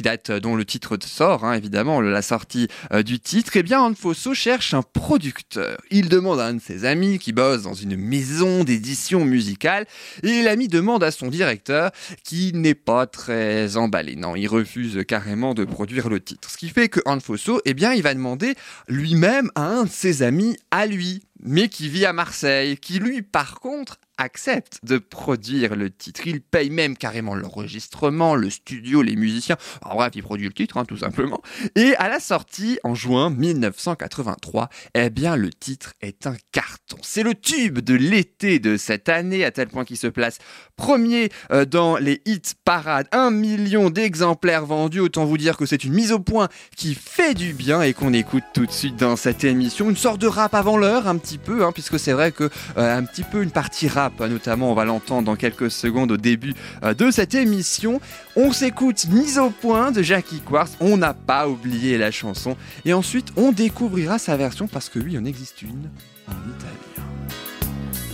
date 0.00 0.30
euh, 0.30 0.40
dont 0.40 0.56
le 0.56 0.64
titre 0.64 0.98
sort, 1.04 1.44
hein, 1.44 1.54
évidemment, 1.54 2.00
la 2.00 2.22
sortie 2.22 2.68
du 3.04 3.18
titre, 3.20 3.52
eh 3.56 3.62
bien 3.62 3.80
Anfosso 3.80 4.34
cherche 4.34 4.74
un 4.74 4.82
producteur. 4.82 5.78
Il 5.90 6.08
demande 6.08 6.40
à 6.40 6.46
un 6.46 6.54
de 6.54 6.60
ses 6.60 6.84
amis 6.84 7.18
qui 7.18 7.32
bosse 7.32 7.62
dans 7.62 7.74
une 7.74 7.96
maison 7.96 8.64
d'édition 8.64 9.24
musicale 9.24 9.81
et 10.22 10.42
l'ami 10.42 10.68
demande 10.68 11.04
à 11.04 11.10
son 11.10 11.28
directeur 11.28 11.90
qui 12.24 12.52
n'est 12.54 12.74
pas 12.74 13.06
très 13.06 13.76
emballé. 13.76 14.16
Non, 14.16 14.36
il 14.36 14.46
refuse 14.46 15.04
carrément 15.06 15.54
de 15.54 15.64
produire 15.64 16.08
le 16.08 16.20
titre. 16.20 16.50
Ce 16.50 16.56
qui 16.56 16.68
fait 16.68 16.88
que 16.88 17.00
Anfosso, 17.04 17.60
eh 17.64 17.74
bien, 17.74 17.92
il 17.92 18.02
va 18.02 18.14
demander 18.14 18.54
lui-même 18.88 19.50
à 19.54 19.66
un 19.66 19.84
de 19.84 19.90
ses 19.90 20.22
amis 20.22 20.56
à 20.70 20.86
lui, 20.86 21.22
mais 21.42 21.68
qui 21.68 21.88
vit 21.88 22.04
à 22.04 22.12
Marseille, 22.12 22.76
qui 22.76 22.98
lui, 22.98 23.22
par 23.22 23.60
contre, 23.60 23.98
accepte 24.22 24.78
de 24.84 24.98
produire 24.98 25.76
le 25.76 25.90
titre. 25.90 26.26
Il 26.26 26.40
paye 26.40 26.70
même 26.70 26.96
carrément 26.96 27.34
l'enregistrement, 27.34 28.34
le 28.34 28.50
studio, 28.50 29.02
les 29.02 29.16
musiciens. 29.16 29.56
En 29.82 29.96
bref, 29.96 30.12
il 30.14 30.22
produit 30.22 30.46
le 30.46 30.52
titre, 30.52 30.76
hein, 30.76 30.84
tout 30.84 30.96
simplement. 30.96 31.42
Et 31.74 31.94
à 31.96 32.08
la 32.08 32.20
sortie, 32.20 32.78
en 32.84 32.94
juin 32.94 33.30
1983, 33.30 34.68
eh 34.94 35.10
bien, 35.10 35.36
le 35.36 35.50
titre 35.50 35.94
est 36.00 36.26
un 36.26 36.36
carton. 36.52 36.96
C'est 37.02 37.22
le 37.22 37.34
tube 37.34 37.80
de 37.80 37.94
l'été 37.94 38.58
de 38.58 38.76
cette 38.76 39.08
année, 39.08 39.44
à 39.44 39.50
tel 39.50 39.68
point 39.68 39.84
qu'il 39.84 39.96
se 39.96 40.06
place 40.06 40.38
premier 40.76 41.30
euh, 41.52 41.64
dans 41.64 41.96
les 41.96 42.22
hits 42.24 42.40
parades. 42.64 43.06
Un 43.12 43.30
million 43.30 43.90
d'exemplaires 43.90 44.66
vendus. 44.66 45.00
Autant 45.00 45.24
vous 45.24 45.38
dire 45.38 45.56
que 45.56 45.66
c'est 45.66 45.84
une 45.84 45.92
mise 45.92 46.12
au 46.12 46.18
point 46.18 46.48
qui 46.76 46.94
fait 46.94 47.34
du 47.34 47.52
bien 47.52 47.82
et 47.82 47.92
qu'on 47.92 48.12
écoute 48.12 48.44
tout 48.54 48.66
de 48.66 48.70
suite 48.70 48.96
dans 48.96 49.16
cette 49.16 49.44
émission. 49.44 49.90
Une 49.90 49.96
sorte 49.96 50.20
de 50.20 50.26
rap 50.26 50.54
avant 50.54 50.76
l'heure, 50.76 51.08
un 51.08 51.18
petit 51.18 51.38
peu, 51.38 51.64
hein, 51.64 51.72
puisque 51.72 51.98
c'est 51.98 52.12
vrai 52.12 52.32
que 52.32 52.50
euh, 52.76 52.98
un 52.98 53.04
petit 53.04 53.24
peu 53.24 53.42
une 53.42 53.50
partie 53.50 53.88
rap, 53.88 54.11
notamment, 54.20 54.70
on 54.70 54.74
va 54.74 54.84
l'entendre 54.84 55.24
dans 55.24 55.36
quelques 55.36 55.70
secondes 55.70 56.12
au 56.12 56.16
début 56.16 56.54
euh, 56.82 56.94
de 56.94 57.10
cette 57.10 57.34
émission. 57.34 58.00
On 58.36 58.52
s'écoute 58.52 59.06
mise 59.08 59.38
au 59.38 59.50
point 59.50 59.90
de 59.90 60.02
Jackie 60.02 60.40
Quartz. 60.40 60.76
On 60.80 60.96
n'a 60.96 61.14
pas 61.14 61.48
oublié 61.48 61.98
la 61.98 62.10
chanson. 62.10 62.56
Et 62.84 62.92
ensuite, 62.92 63.28
on 63.36 63.52
découvrira 63.52 64.18
sa 64.18 64.36
version 64.36 64.68
parce 64.68 64.88
que 64.88 64.98
oui, 64.98 65.12
il 65.12 65.18
en 65.18 65.24
existe 65.24 65.62
une 65.62 65.90
en 66.28 66.32
italien. 66.32 67.08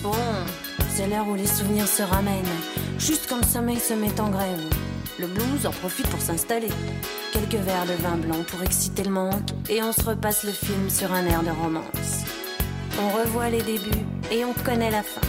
Bon, 0.03 0.15
c'est 0.95 1.09
l'heure 1.09 1.29
où 1.29 1.35
les 1.35 1.47
souvenirs 1.47 1.89
se 1.89 2.03
ramènent. 2.03 2.45
Juste 2.99 3.27
quand 3.29 3.39
le 3.39 3.47
sommeil 3.47 3.79
se 3.79 3.95
met 3.95 4.21
en 4.21 4.31
grève. 4.31 4.61
Le 5.19 5.27
blues 5.27 5.67
en 5.67 5.73
profite 5.73 6.07
pour 6.09 6.21
s'installer. 6.21 6.69
Quelques 7.33 7.63
verres 7.65 7.87
de 7.87 8.03
vin 8.03 8.17
blanc 8.17 8.45
pour 8.47 8.63
exciter 8.63 9.03
le 9.03 9.11
manque. 9.11 9.51
Et 9.69 9.83
on 9.83 9.93
se 9.93 10.03
repasse 10.03 10.45
le 10.45 10.53
film 10.53 10.89
sur 10.89 11.13
un 11.13 11.27
air 11.27 11.43
de 11.43 11.51
romance. 11.51 12.25
On 13.01 13.11
revoit 13.11 13.51
les 13.51 13.63
débuts 13.63 14.07
et 14.31 14.45
on 14.45 14.53
connaît 14.65 14.91
la 14.91 15.03
fin. 15.03 15.21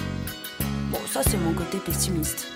Bon, 0.89 1.00
ça 1.12 1.22
c'est 1.24 1.38
mon 1.38 1.53
côté 1.53 1.77
pessimiste. 1.77 2.48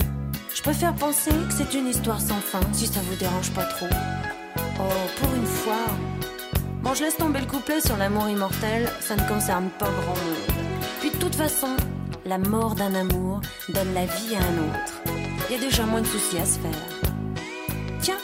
Je 0.55 0.61
préfère 0.61 0.95
penser 0.95 1.31
que 1.31 1.53
c'est 1.55 1.77
une 1.77 1.87
histoire 1.87 2.19
sans 2.19 2.39
fin, 2.39 2.61
si 2.71 2.87
ça 2.87 2.99
vous 3.07 3.15
dérange 3.15 3.51
pas 3.51 3.65
trop. 3.65 3.87
Oh, 4.79 5.19
pour 5.19 5.33
une 5.35 5.45
fois. 5.45 5.85
Bon, 6.81 6.93
je 6.95 7.03
laisse 7.03 7.17
tomber 7.17 7.41
le 7.41 7.45
couplet 7.45 7.79
sur 7.79 7.95
l'amour 7.95 8.27
immortel, 8.29 8.89
ça 9.01 9.15
ne 9.15 9.27
concerne 9.27 9.69
pas 9.77 9.85
grand 9.85 10.15
monde. 10.15 10.57
Puis 10.99 11.11
de 11.11 11.15
toute 11.17 11.35
façon, 11.35 11.75
la 12.25 12.37
mort 12.39 12.73
d'un 12.73 12.95
amour 12.95 13.41
donne 13.69 13.93
la 13.93 14.05
vie 14.05 14.35
à 14.35 14.39
un 14.39 14.69
autre. 14.69 15.01
Il 15.49 15.55
y 15.55 15.59
a 15.59 15.61
déjà 15.61 15.85
moins 15.85 16.01
de 16.01 16.07
soucis 16.07 16.37
à 16.37 16.45
se 16.45 16.59
faire. 16.59 17.43
Tiens, 18.01 18.17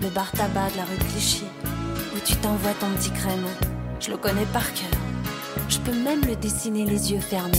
le 0.00 0.08
bar 0.10 0.30
tabac 0.32 0.70
de 0.70 0.76
la 0.76 0.84
rue 0.84 0.96
Clichy, 1.10 1.44
où 2.14 2.18
tu 2.24 2.36
t'envoies 2.36 2.74
ton 2.78 2.90
petit 2.96 3.10
crème. 3.10 3.46
Je 3.98 4.10
le 4.10 4.16
connais 4.16 4.46
par 4.52 4.72
cœur. 4.74 5.00
Je 5.68 5.78
peux 5.78 5.94
même 5.94 6.20
le 6.24 6.36
dessiner 6.36 6.84
les 6.84 7.12
yeux 7.12 7.20
fermés. 7.20 7.58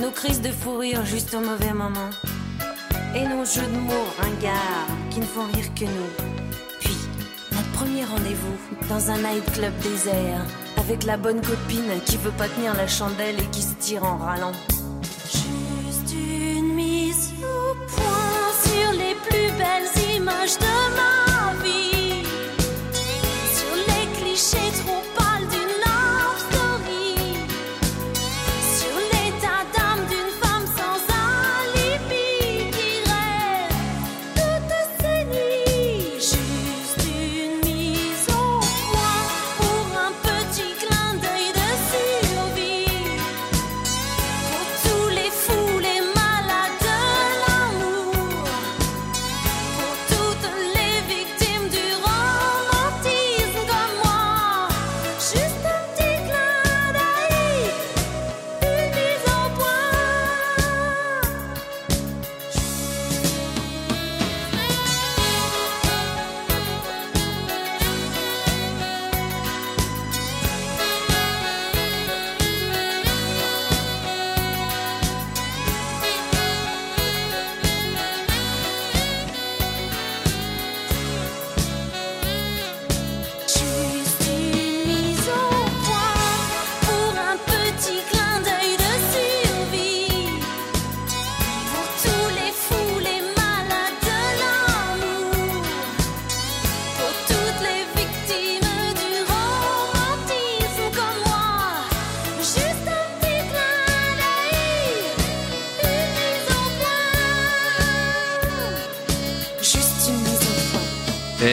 Nos 0.00 0.10
crises 0.10 0.40
de 0.40 0.50
fou 0.50 0.78
rire 0.78 1.04
juste 1.04 1.34
au 1.34 1.40
mauvais 1.40 1.72
moment. 1.72 2.10
Et 3.14 3.22
nos 3.22 3.44
jeux 3.44 3.66
de 3.66 3.78
mots 3.78 4.08
ringards 4.18 4.88
qui 5.10 5.20
ne 5.20 5.24
font 5.24 5.46
rire 5.46 5.72
que 5.74 5.84
nous. 5.84 6.10
Puis, 6.80 6.96
notre 7.52 7.70
premier 7.72 8.04
rendez-vous 8.04 8.88
dans 8.88 9.10
un 9.10 9.18
nightclub 9.18 9.72
désert. 9.78 10.44
Avec 10.76 11.04
la 11.04 11.16
bonne 11.16 11.40
copine 11.40 12.00
qui 12.04 12.16
veut 12.16 12.32
pas 12.32 12.48
tenir 12.48 12.74
la 12.74 12.86
chandelle 12.86 13.38
et 13.38 13.46
qui 13.46 13.62
se 13.62 13.74
tire 13.74 14.04
en 14.04 14.18
râlant. 14.18 14.52
Juste 15.24 16.12
une 16.12 16.74
mise 16.74 17.32
au 17.40 17.74
point 17.88 18.52
sur 18.64 18.92
les 18.92 19.14
plus 19.28 19.50
belles 19.56 20.16
images 20.16 20.58
de 20.58 20.96
ma 20.96 21.23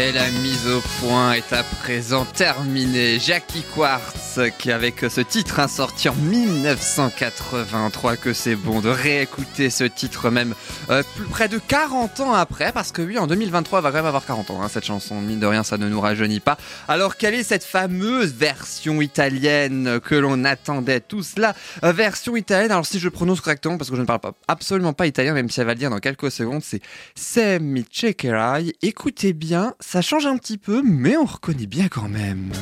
Et 0.01 0.11
la 0.11 0.31
mise 0.31 0.67
au 0.67 0.81
point 0.99 1.33
est 1.33 1.53
à 1.53 1.61
présent 1.61 2.25
terminée. 2.25 3.19
Jackie 3.19 3.61
Quartz, 3.75 4.39
qui 4.57 4.71
avec 4.71 5.05
ce 5.07 5.21
titre 5.21 5.59
hein, 5.59 5.67
sorti 5.67 6.09
en 6.09 6.15
1983, 6.15 8.17
que 8.17 8.33
c'est 8.33 8.55
bon 8.55 8.81
de 8.81 8.89
réécouter 8.89 9.69
ce 9.69 9.83
titre 9.83 10.31
même 10.31 10.55
euh, 10.89 11.03
plus 11.15 11.25
près 11.25 11.49
de 11.49 11.59
40 11.59 12.19
ans 12.21 12.33
après, 12.33 12.71
parce 12.71 12.91
que 12.91 13.03
oui, 13.03 13.19
en 13.19 13.27
2023, 13.27 13.77
elle 13.77 13.83
va 13.83 13.91
quand 13.91 13.97
même 13.97 14.07
avoir 14.07 14.25
40 14.25 14.49
ans, 14.49 14.63
hein, 14.63 14.69
cette 14.69 14.85
chanson. 14.85 15.21
Mine 15.21 15.39
de 15.39 15.45
rien, 15.45 15.61
ça 15.61 15.77
ne 15.77 15.87
nous 15.87 16.01
rajeunit 16.01 16.39
pas. 16.39 16.57
Alors, 16.87 17.15
quelle 17.15 17.35
est 17.35 17.43
cette 17.43 17.63
fameuse 17.63 18.33
version 18.33 19.01
italienne 19.01 19.99
que 20.03 20.15
l'on 20.15 20.45
attendait 20.45 21.01
tout 21.01 21.21
cela 21.21 21.53
Euh, 21.83 21.91
Version 21.91 22.35
italienne, 22.35 22.71
alors 22.71 22.87
si 22.87 22.97
je 22.97 23.09
prononce 23.09 23.39
correctement, 23.39 23.77
parce 23.77 23.91
que 23.91 23.95
je 23.95 24.01
ne 24.01 24.07
parle 24.07 24.21
absolument 24.47 24.93
pas 24.93 25.05
italien, 25.05 25.35
même 25.35 25.51
si 25.51 25.59
elle 25.59 25.67
va 25.67 25.73
le 25.73 25.79
dire 25.79 25.91
dans 25.91 25.99
quelques 25.99 26.31
secondes, 26.31 26.63
c'est 26.63 26.81
Se 27.13 27.59
mi 27.59 27.85
cercherai. 27.91 28.73
Écoutez 28.81 29.33
bien, 29.33 29.75
ça 29.91 30.01
change 30.01 30.25
un 30.25 30.37
petit 30.37 30.57
peu, 30.57 30.81
mais 30.85 31.17
on 31.17 31.25
reconnaît 31.25 31.67
bien 31.67 31.89
quand 31.89 32.07
même. 32.07 32.53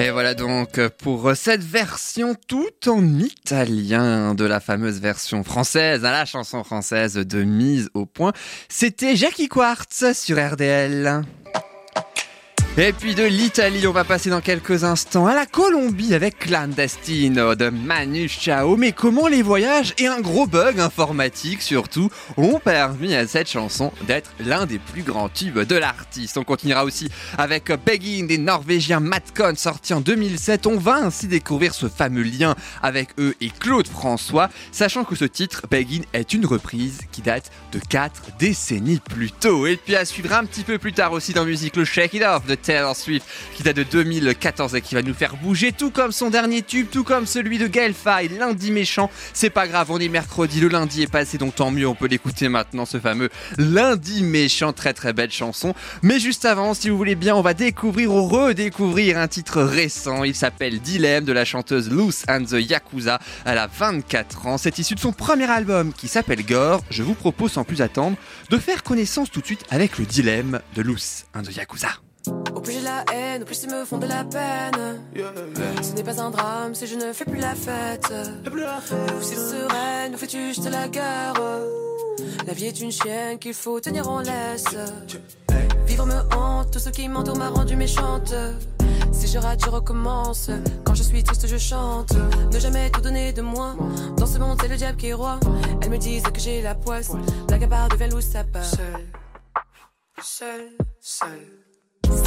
Et 0.00 0.10
voilà 0.10 0.32
donc 0.32 0.80
pour 1.02 1.36
cette 1.36 1.62
version 1.62 2.34
tout 2.48 2.88
en 2.88 3.18
italien 3.18 4.34
de 4.34 4.46
la 4.46 4.58
fameuse 4.58 4.98
version 4.98 5.44
française, 5.44 6.06
à 6.06 6.10
la 6.10 6.24
chanson 6.24 6.64
française 6.64 7.16
de 7.16 7.42
mise 7.42 7.90
au 7.92 8.06
point. 8.06 8.32
C'était 8.70 9.14
Jackie 9.14 9.48
Quartz 9.48 10.14
sur 10.14 10.38
RDL. 10.38 11.22
Et 12.78 12.92
puis 12.92 13.16
de 13.16 13.24
l'Italie, 13.24 13.84
on 13.88 13.92
va 13.92 14.04
passer 14.04 14.30
dans 14.30 14.40
quelques 14.40 14.84
instants 14.84 15.26
à 15.26 15.34
la 15.34 15.44
Colombie 15.44 16.14
avec 16.14 16.38
Clandestino 16.38 17.56
de 17.56 17.68
Manu 17.68 18.28
Chao. 18.28 18.76
Mais 18.76 18.92
comment 18.92 19.26
les 19.26 19.42
voyages 19.42 19.92
et 19.98 20.06
un 20.06 20.20
gros 20.20 20.46
bug 20.46 20.78
informatique 20.78 21.62
surtout 21.62 22.10
ont 22.36 22.60
permis 22.60 23.14
à 23.16 23.26
cette 23.26 23.50
chanson 23.50 23.92
d'être 24.06 24.30
l'un 24.38 24.66
des 24.66 24.78
plus 24.78 25.02
grands 25.02 25.28
tubes 25.28 25.58
de 25.58 25.74
l'artiste. 25.74 26.38
On 26.38 26.44
continuera 26.44 26.84
aussi 26.84 27.10
avec 27.36 27.72
Begging 27.84 28.28
des 28.28 28.38
Norvégiens 28.38 29.00
Matcon 29.00 29.54
sorti 29.56 29.92
en 29.92 30.00
2007. 30.00 30.68
On 30.68 30.78
va 30.78 30.94
ainsi 30.94 31.26
découvrir 31.26 31.74
ce 31.74 31.88
fameux 31.88 32.22
lien 32.22 32.54
avec 32.82 33.08
eux 33.18 33.34
et 33.40 33.50
Claude 33.50 33.88
François, 33.88 34.48
sachant 34.70 35.02
que 35.02 35.16
ce 35.16 35.24
titre, 35.24 35.66
Begging, 35.68 36.04
est 36.12 36.32
une 36.32 36.46
reprise 36.46 37.00
qui 37.10 37.20
date 37.20 37.50
de 37.72 37.80
4 37.80 38.36
décennies 38.38 39.00
plus 39.00 39.32
tôt. 39.32 39.66
Et 39.66 39.76
puis 39.76 39.96
à 39.96 40.04
suivre 40.04 40.32
un 40.32 40.44
petit 40.44 40.62
peu 40.62 40.78
plus 40.78 40.92
tard 40.92 41.12
aussi 41.12 41.32
dans 41.32 41.44
musique 41.44 41.74
le 41.74 41.84
Shake 41.84 42.14
It 42.14 42.22
Off 42.22 42.46
de 42.46 42.59
Taylor 42.62 42.96
Swift 42.96 43.26
qui 43.54 43.62
date 43.62 43.76
de 43.76 43.82
2014 43.82 44.74
et 44.74 44.80
qui 44.80 44.94
va 44.94 45.02
nous 45.02 45.14
faire 45.14 45.36
bouger 45.36 45.72
tout 45.72 45.90
comme 45.90 46.12
son 46.12 46.30
dernier 46.30 46.62
tube, 46.62 46.88
tout 46.90 47.04
comme 47.04 47.26
celui 47.26 47.58
de 47.58 47.66
Gaël 47.66 47.94
Faye, 47.94 48.28
Lundi 48.28 48.70
Méchant. 48.70 49.10
C'est 49.32 49.50
pas 49.50 49.66
grave, 49.66 49.90
on 49.90 49.98
est 49.98 50.08
mercredi, 50.08 50.60
le 50.60 50.68
lundi 50.68 51.02
est 51.02 51.10
passé 51.10 51.38
donc 51.38 51.54
tant 51.54 51.70
mieux, 51.70 51.86
on 51.86 51.94
peut 51.94 52.06
l'écouter 52.06 52.48
maintenant 52.48 52.84
ce 52.84 52.98
fameux 52.98 53.28
Lundi 53.58 54.22
Méchant, 54.22 54.72
très 54.72 54.92
très 54.92 55.12
belle 55.12 55.30
chanson. 55.30 55.74
Mais 56.02 56.18
juste 56.18 56.44
avant, 56.44 56.74
si 56.74 56.88
vous 56.88 56.96
voulez 56.96 57.14
bien, 57.14 57.34
on 57.36 57.42
va 57.42 57.54
découvrir 57.54 58.12
ou 58.12 58.26
redécouvrir 58.26 59.18
un 59.18 59.28
titre 59.28 59.62
récent. 59.62 60.24
Il 60.24 60.34
s'appelle 60.34 60.80
Dilemme 60.80 61.24
de 61.24 61.32
la 61.32 61.44
chanteuse 61.44 61.90
Loose 61.90 62.24
and 62.28 62.44
the 62.44 62.60
Yakuza. 62.60 63.18
Elle 63.44 63.58
a 63.58 63.66
24 63.66 64.46
ans. 64.46 64.58
C'est 64.58 64.78
issu 64.78 64.94
de 64.94 65.00
son 65.00 65.12
premier 65.12 65.50
album 65.50 65.92
qui 65.92 66.08
s'appelle 66.08 66.44
Gore. 66.44 66.82
Je 66.90 67.02
vous 67.02 67.14
propose 67.14 67.52
sans 67.52 67.64
plus 67.64 67.82
attendre 67.82 68.16
de 68.50 68.58
faire 68.58 68.82
connaissance 68.82 69.30
tout 69.30 69.40
de 69.40 69.46
suite 69.46 69.64
avec 69.70 69.98
le 69.98 70.04
dilemme 70.04 70.60
de 70.74 70.82
Loose 70.82 71.24
and 71.34 71.42
the 71.42 71.56
Yakuza. 71.56 72.09
Au 72.54 72.60
plus 72.60 72.72
j'ai 72.74 72.82
la 72.82 73.04
haine, 73.12 73.42
au 73.42 73.44
plus 73.46 73.62
ils 73.62 73.70
me 73.70 73.84
font 73.84 73.98
de 73.98 74.06
la 74.06 74.24
peine. 74.24 75.00
Ce 75.82 75.92
n'est 75.94 76.02
pas 76.02 76.20
un 76.20 76.30
drame 76.30 76.74
si 76.74 76.86
je 76.86 76.96
ne 76.96 77.12
fais 77.12 77.24
plus 77.24 77.40
la 77.40 77.54
fête. 77.54 78.12
Ou 78.46 79.22
si 79.22 79.34
sereine, 79.34 80.12
nous 80.12 80.18
fais-tu 80.18 80.48
juste 80.48 80.68
la 80.70 80.88
guerre? 80.88 81.34
La 82.46 82.52
vie 82.52 82.66
est 82.66 82.80
une 82.80 82.92
chienne 82.92 83.38
qu'il 83.38 83.54
faut 83.54 83.80
tenir 83.80 84.08
en 84.08 84.20
laisse. 84.20 84.76
Vivre 85.86 86.06
me 86.06 86.20
hante, 86.34 86.72
tout 86.72 86.78
ce 86.78 86.90
qui 86.90 87.08
m'entoure 87.08 87.36
m'a 87.36 87.48
rendu 87.48 87.76
méchante. 87.76 88.34
Si 89.12 89.26
je 89.26 89.38
rate, 89.38 89.64
je 89.64 89.70
recommence. 89.70 90.50
Quand 90.84 90.94
je 90.94 91.02
suis 91.02 91.22
triste, 91.22 91.46
je 91.46 91.56
chante. 91.56 92.12
Ne 92.52 92.58
jamais 92.58 92.90
tout 92.90 93.00
donner 93.00 93.32
de 93.32 93.42
moi. 93.42 93.74
Dans 94.16 94.26
ce 94.26 94.38
monde, 94.38 94.58
c'est 94.60 94.68
le 94.68 94.76
diable 94.76 94.98
qui 94.98 95.08
est 95.08 95.14
roi. 95.14 95.40
Elles 95.82 95.90
me 95.90 95.98
disent 95.98 96.22
que 96.22 96.40
j'ai 96.40 96.62
la 96.62 96.74
poisse. 96.74 97.10
À 97.50 97.66
part 97.66 97.88
devient 97.88 98.08
loup, 98.10 98.20
ça 98.20 98.44
part. 98.44 98.64
Seul, 98.64 99.06
seul, 100.22 100.68
seul. 101.00 101.59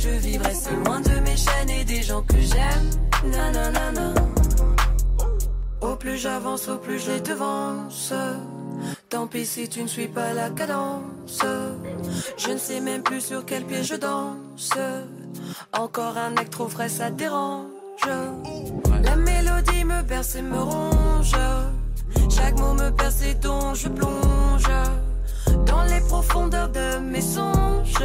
Je 0.00 0.10
vivrais 0.10 0.54
seul 0.54 0.76
loin 0.84 1.00
de 1.00 1.20
mes 1.20 1.36
chaînes 1.36 1.70
et 1.70 1.84
des 1.84 2.02
gens 2.02 2.22
que 2.22 2.36
j'aime. 2.40 2.90
Au 5.80 5.96
plus 5.96 6.16
j'avance, 6.16 6.68
au 6.68 6.76
plus 6.76 7.00
je 7.04 7.10
les 7.12 7.20
devance. 7.20 8.12
Tant 9.08 9.26
pis 9.26 9.44
si 9.44 9.68
tu 9.68 9.82
ne 9.82 9.88
suis 9.88 10.06
pas 10.06 10.32
la 10.34 10.50
cadence. 10.50 11.42
Je 12.36 12.50
ne 12.52 12.58
sais 12.58 12.80
même 12.80 13.02
plus 13.02 13.20
sur 13.20 13.44
quel 13.44 13.64
pied 13.64 13.82
je 13.82 13.96
danse. 13.96 14.72
Encore 15.72 16.16
un 16.16 16.36
acte 16.36 16.52
trop 16.52 16.68
frais, 16.68 16.88
ça 16.88 17.10
dérange. 17.10 17.66
La 19.02 19.16
mélodie 19.16 19.84
me 19.84 20.02
berce 20.02 20.36
et 20.36 20.42
me 20.42 20.60
ronge. 20.60 21.36
Chaque 22.30 22.58
mot 22.60 22.74
me 22.74 22.90
perce 22.90 23.22
et 23.22 23.34
dont 23.34 23.74
je 23.74 23.88
plonge. 23.88 24.70
Dans 25.66 25.82
les 25.82 26.00
profondeurs 26.02 26.68
de 26.68 26.98
mes 26.98 27.20
songes. 27.20 28.04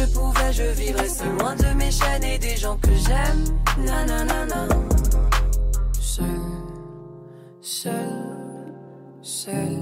Je 0.00 0.06
pouvais, 0.06 0.52
je 0.52 0.62
vivrais 0.62 1.08
loin 1.38 1.54
de 1.56 1.76
mes 1.76 1.90
chaînes 1.90 2.24
et 2.24 2.38
des 2.38 2.56
gens 2.56 2.78
que 2.78 2.88
j'aime. 2.88 3.84
Na, 3.84 4.06
na, 4.06 4.24
na, 4.24 4.46
na. 4.46 4.68
Seul, 6.00 6.24
seul, 7.60 7.92
seul, 9.20 9.76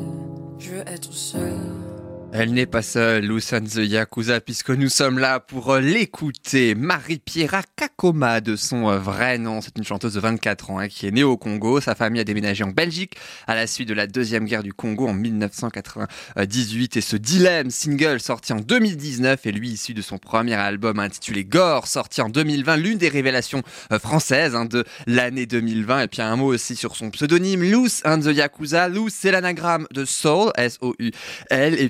je 0.59 0.71
veux 0.71 0.89
être 0.89 1.13
seul. 1.13 1.88
Elle 2.31 2.53
n'est 2.53 2.67
pas 2.67 2.83
seule, 2.83 3.25
Lusan 3.25 3.63
the 3.63 3.77
Yakuza, 3.77 4.43
puisque 4.43 4.69
nous 4.69 4.91
sommes 4.91 5.19
là 5.19 5.41
pour 5.41 5.73
euh, 5.73 5.81
l'écouter. 5.81 6.75
Marie-Pierre 6.75 7.63
Kakoma, 7.75 8.43
de 8.43 8.55
son 8.55 8.91
euh, 8.91 8.99
vrai 8.99 9.39
nom. 9.39 9.63
C'est 9.63 9.79
une 9.79 9.85
chanteuse 9.85 10.13
de 10.13 10.21
24 10.21 10.71
ans 10.71 10.79
hein, 10.79 10.89
qui 10.89 11.07
est 11.07 11.11
née 11.11 11.25
au 11.25 11.39
Congo. 11.39 11.81
Sa 11.81 11.95
famille 11.95 12.21
a 12.21 12.25
déménagé 12.25 12.65
en 12.65 12.69
Belgique 12.69 13.15
à 13.47 13.55
la 13.55 13.67
suite 13.67 13.89
de 13.89 13.95
la 13.95 14.07
deuxième 14.07 14.45
guerre 14.45 14.63
du 14.63 14.75
Congo 14.75 15.09
en 15.09 15.15
1998. 15.15 16.99
Et 16.99 17.01
ce 17.01 17.17
dilemme 17.17 17.71
single 17.71 18.21
sorti 18.21 18.53
en 18.53 18.61
2019 18.61 19.47
est 19.47 19.53
lui 19.53 19.71
issu 19.71 19.95
de 19.95 20.03
son 20.03 20.19
premier 20.19 20.55
album 20.55 20.99
intitulé 20.99 21.45
Gore, 21.45 21.87
sorti 21.87 22.21
en 22.21 22.29
2020, 22.29 22.77
l'une 22.77 22.99
des 22.99 23.09
révélations 23.09 23.63
euh, 23.91 23.99
françaises 23.99 24.55
hein, 24.55 24.67
de 24.67 24.85
l'année 25.07 25.47
2020. 25.47 26.03
Et 26.03 26.09
puis 26.09 26.21
un 26.21 26.37
mot 26.37 26.53
aussi 26.53 26.77
sur 26.77 26.95
son 26.95 27.11
pseudonyme, 27.11 27.65
and 28.05 28.21
the 28.21 28.35
Yakuza. 28.35 28.91
C'est 29.09 29.31
l'anagramme 29.31 29.87
de 29.95 30.05
Soul, 30.05 30.53
S-O-U-L. 30.59 31.75
Et 31.79 31.89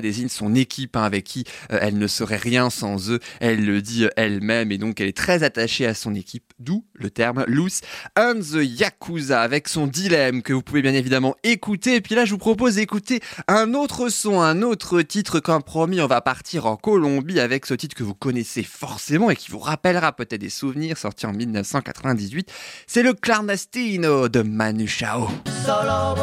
désigne 0.00 0.28
son 0.28 0.54
équipe 0.54 0.96
hein, 0.96 1.02
avec 1.02 1.24
qui 1.24 1.44
euh, 1.72 1.78
elle 1.80 1.98
ne 1.98 2.06
serait 2.06 2.36
rien 2.36 2.70
sans 2.70 3.10
eux. 3.10 3.20
Elle 3.40 3.64
le 3.64 3.82
dit 3.82 4.04
euh, 4.04 4.10
elle-même 4.16 4.72
et 4.72 4.78
donc 4.78 5.00
elle 5.00 5.08
est 5.08 5.16
très 5.16 5.42
attachée 5.42 5.86
à 5.86 5.94
son 5.94 6.14
équipe, 6.14 6.52
d'où 6.58 6.84
le 6.94 7.10
terme 7.10 7.44
Loose 7.46 7.80
and 8.18 8.40
the 8.40 8.62
Yakuza 8.62 9.40
avec 9.40 9.68
son 9.68 9.86
dilemme 9.86 10.42
que 10.42 10.52
vous 10.52 10.62
pouvez 10.62 10.82
bien 10.82 10.94
évidemment 10.94 11.36
écouter. 11.42 11.96
Et 11.96 12.00
puis 12.00 12.14
là, 12.14 12.24
je 12.24 12.32
vous 12.32 12.38
propose 12.38 12.76
d'écouter 12.76 13.20
un 13.48 13.74
autre 13.74 14.08
son, 14.08 14.40
un 14.40 14.62
autre 14.62 15.02
titre. 15.02 15.40
Comme 15.40 15.62
promis, 15.62 16.00
on 16.00 16.06
va 16.06 16.20
partir 16.20 16.66
en 16.66 16.76
Colombie 16.76 17.40
avec 17.40 17.66
ce 17.66 17.74
titre 17.74 17.94
que 17.94 18.02
vous 18.02 18.14
connaissez 18.14 18.62
forcément 18.62 19.30
et 19.30 19.36
qui 19.36 19.50
vous 19.50 19.58
rappellera 19.58 20.12
peut-être 20.12 20.40
des 20.40 20.50
souvenirs 20.50 20.98
sortis 20.98 21.26
en 21.26 21.32
1998. 21.32 22.50
C'est 22.86 23.02
le 23.02 23.14
Clandestino 23.14 24.28
de 24.28 24.42
Manu 24.42 24.86
Chao. 24.86 25.28
Solo 25.64 26.16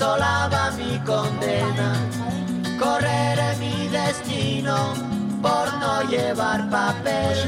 sola 0.00 0.48
va 0.52 0.70
mi 0.78 0.98
condena. 1.10 1.90
Correré 2.82 3.50
mi 3.64 3.76
destino 3.88 4.76
por 5.42 5.66
no 5.82 5.94
llevar 6.12 6.60
papel, 6.70 7.38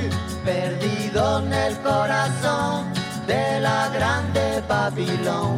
perdido 0.44 1.38
en 1.40 1.52
el 1.66 1.74
corazón 1.78 2.92
de 3.26 3.60
la 3.60 3.88
grande 3.96 4.62
Babilón. 4.68 5.56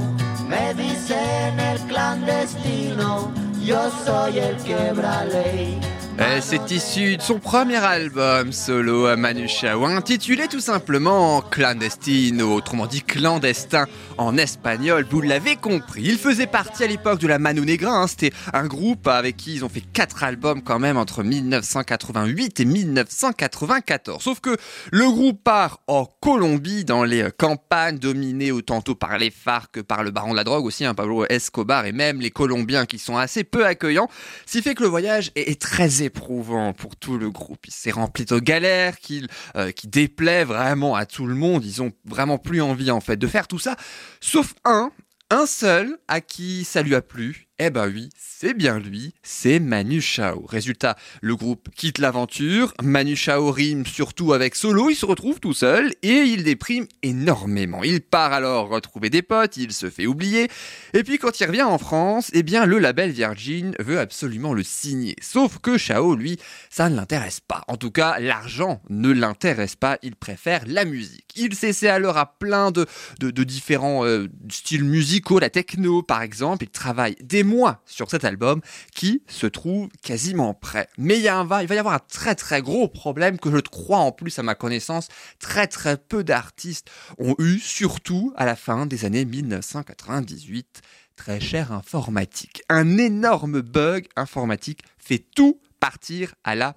Me 0.49 0.73
dicen 0.75 1.59
el 1.59 1.79
clandestino, 1.91 3.33
yo 3.71 3.81
soy 4.05 4.39
el 4.39 4.57
quebra 4.69 5.25
ley. 5.25 5.81
Euh, 6.21 6.39
C'est 6.41 6.71
issu 6.71 7.17
de 7.17 7.23
son 7.23 7.41
premier 7.41 7.77
album 7.77 8.53
solo 8.53 9.07
à 9.07 9.17
Manu 9.17 9.49
Chao, 9.49 9.85
intitulé 9.85 10.47
tout 10.47 10.61
simplement 10.61 11.41
Clandestino, 11.41 12.55
autrement 12.55 12.87
dit 12.87 13.03
clandestin 13.03 13.87
en 14.17 14.37
espagnol, 14.37 15.05
vous 15.11 15.21
l'avez 15.21 15.57
compris. 15.57 16.03
Il 16.05 16.19
faisait 16.19 16.47
partie 16.47 16.85
à 16.85 16.87
l'époque 16.87 17.19
de 17.19 17.27
la 17.27 17.41
Manu 17.41 17.63
Negra, 17.63 17.91
hein. 17.91 18.07
c'était 18.07 18.33
un 18.53 18.67
groupe 18.67 19.09
avec 19.09 19.37
qui 19.37 19.55
ils 19.55 19.65
ont 19.65 19.69
fait 19.69 19.81
quatre 19.81 20.23
albums 20.23 20.63
quand 20.63 20.79
même 20.79 20.97
entre 20.97 21.25
1988 21.25 22.61
et 22.61 22.65
1994. 22.65 24.23
Sauf 24.23 24.39
que 24.39 24.57
le 24.93 25.11
groupe 25.11 25.43
part 25.43 25.81
en 25.89 26.07
Colombie, 26.21 26.85
dans 26.85 27.03
les 27.03 27.29
campagnes 27.37 27.99
dominées 27.99 28.53
autant 28.53 28.83
par 28.83 29.19
les 29.19 29.31
FARC 29.31 29.73
que 29.73 29.81
par 29.81 30.05
le 30.05 30.13
baron 30.13 30.31
de 30.33 30.37
la 30.37 30.45
drogue 30.45 30.65
aussi, 30.65 30.85
hein, 30.85 30.95
Pablo 30.95 31.25
Escobar, 31.29 31.87
et 31.87 31.93
même 31.93 32.21
les 32.21 32.31
Colombiens 32.31 32.87
qui 32.87 32.99
sont 32.99 33.17
assez 33.17 33.43
peu 33.43 33.67
accueillants, 33.67 34.09
ce 34.47 34.59
qui 34.59 34.63
fait 34.63 34.75
que 34.75 34.83
le 34.83 34.89
voyage 34.89 35.33
est 35.35 35.61
très 35.61 36.04
éprouvant 36.05 36.73
pour 36.73 36.97
tout 36.97 37.19
le 37.19 37.31
groupe. 37.31 37.67
Il 37.67 37.73
s'est 37.73 37.91
rempli 37.91 38.25
de 38.25 38.39
galères 38.39 38.99
qui, 38.99 39.27
euh, 39.57 39.73
déplaît 39.85 40.45
vraiment 40.45 40.95
à 40.95 41.07
tout 41.07 41.27
le 41.27 41.35
monde. 41.35 41.65
Ils 41.65 41.83
ont 41.83 41.93
vraiment 42.05 42.39
plus 42.39 42.63
envie 42.63 42.91
en 42.91 43.01
fait 43.01 43.17
de 43.17 43.27
faire 43.27 43.49
tout 43.49 43.59
ça, 43.59 43.77
sauf 44.21 44.55
un, 44.65 44.91
un 45.31 45.47
seul 45.47 45.99
à 46.09 46.21
qui 46.21 46.65
ça 46.65 46.83
lui 46.83 46.95
a 46.95 47.03
plu. 47.03 47.49
Eh 47.61 47.71
ben 47.71 47.87
oui, 47.87 48.09
c'est 48.19 48.53
bien 48.53 48.81
lui, 48.81 49.15
c'est 49.23 49.61
Manu 49.61 50.01
Chao. 50.01 50.45
Résultat, 50.45 50.97
le 51.21 51.37
groupe 51.37 51.69
quitte 51.77 51.99
l'aventure, 51.99 52.75
Manu 52.83 53.15
Chao 53.15 53.53
rime 53.53 53.87
surtout 53.87 54.33
avec 54.33 54.57
solo, 54.57 54.91
il 54.91 54.97
se 54.97 55.07
retrouve 55.07 55.39
tout 55.39 55.55
seul 55.55 55.93
et 56.03 56.23
il 56.25 56.43
déprime 56.43 56.89
énormément. 57.05 57.85
Il 57.85 58.01
part 58.01 58.33
alors 58.33 58.71
retrouver 58.71 59.09
des 59.09 59.23
potes, 59.23 59.57
il 59.57 59.73
se 59.73 59.89
fait 59.89 60.07
oublier, 60.07 60.49
et 60.95 61.05
puis 61.05 61.19
quand 61.19 61.39
il 61.39 61.47
revient 61.47 61.63
en 61.63 61.79
France, 61.79 62.29
eh 62.33 62.43
bien 62.43 62.67
le 62.67 62.81
label 62.81 63.13
Virgin 63.13 63.77
veut 63.79 64.01
absolument 64.01 64.53
le 64.53 64.65
signer. 64.65 65.15
Sauf 65.23 65.61
que 65.61 65.79
Chao, 65.79 66.17
lui, 66.17 66.41
ça 66.71 66.91
ne 66.91 66.97
l'intéresse 66.97 67.39
pas. 67.39 67.63
En 67.69 67.77
tout 67.77 67.93
cas, 67.93 68.19
l'argent 68.19 68.83
ne 68.91 69.13
l'intéresse 69.13 69.77
pas, 69.77 69.99
il 70.03 70.17
préfère 70.17 70.65
la 70.67 70.85
musique. 70.85 71.33
Il 71.37 71.55
s'essaie 71.55 71.89
alors 71.89 72.19
à 72.19 72.37
plein 72.37 72.73
de, 72.73 72.85
différents 73.21 74.05
euh, 74.05 74.27
styles 74.51 74.85
musicaux, 74.85 75.39
la 75.39 75.51
techno 75.51 76.03
par 76.03 76.23
exemple, 76.23 76.65
il 76.65 76.71
travaille 76.71 77.15
des 77.23 77.44
mois 77.45 77.83
sur 77.87 78.11
cet 78.11 78.25
album 78.25 78.61
qui 78.95 79.23
se 79.29 79.47
trouve 79.47 79.89
quasiment 80.03 80.55
prêt. 80.55 80.89
Mais 80.99 81.17
il, 81.17 81.23
y 81.23 81.29
a 81.29 81.37
un, 81.37 81.45
va, 81.45 81.63
il 81.63 81.69
va 81.69 81.75
y 81.75 81.79
avoir 81.79 81.95
un 81.95 82.01
très 82.01 82.35
très 82.35 82.63
gros 82.63 82.89
problème 82.89 83.39
que 83.39 83.51
je 83.51 83.59
crois 83.59 83.99
en 83.99 84.13
plus 84.13 84.39
à 84.39 84.43
ma 84.43 84.55
connaissance, 84.55 85.09
très 85.39 85.67
très 85.67 85.97
peu 85.97 86.25
d'artistes 86.25 86.91
ont 87.19 87.35
eu, 87.39 87.59
surtout 87.59 88.33
à 88.37 88.45
la 88.47 88.57
fin 88.57 88.87
des 88.87 89.05
années 89.05 89.25
1998. 89.25 90.83
Très 91.17 91.39
cher 91.39 91.71
informatique. 91.71 92.63
Un 92.69 92.99
énorme 92.99 93.61
bug 93.61 94.09
informatique 94.17 94.83
fait 94.99 95.25
tout 95.35 95.61
partir 95.79 96.35
à 96.43 96.57
la 96.57 96.75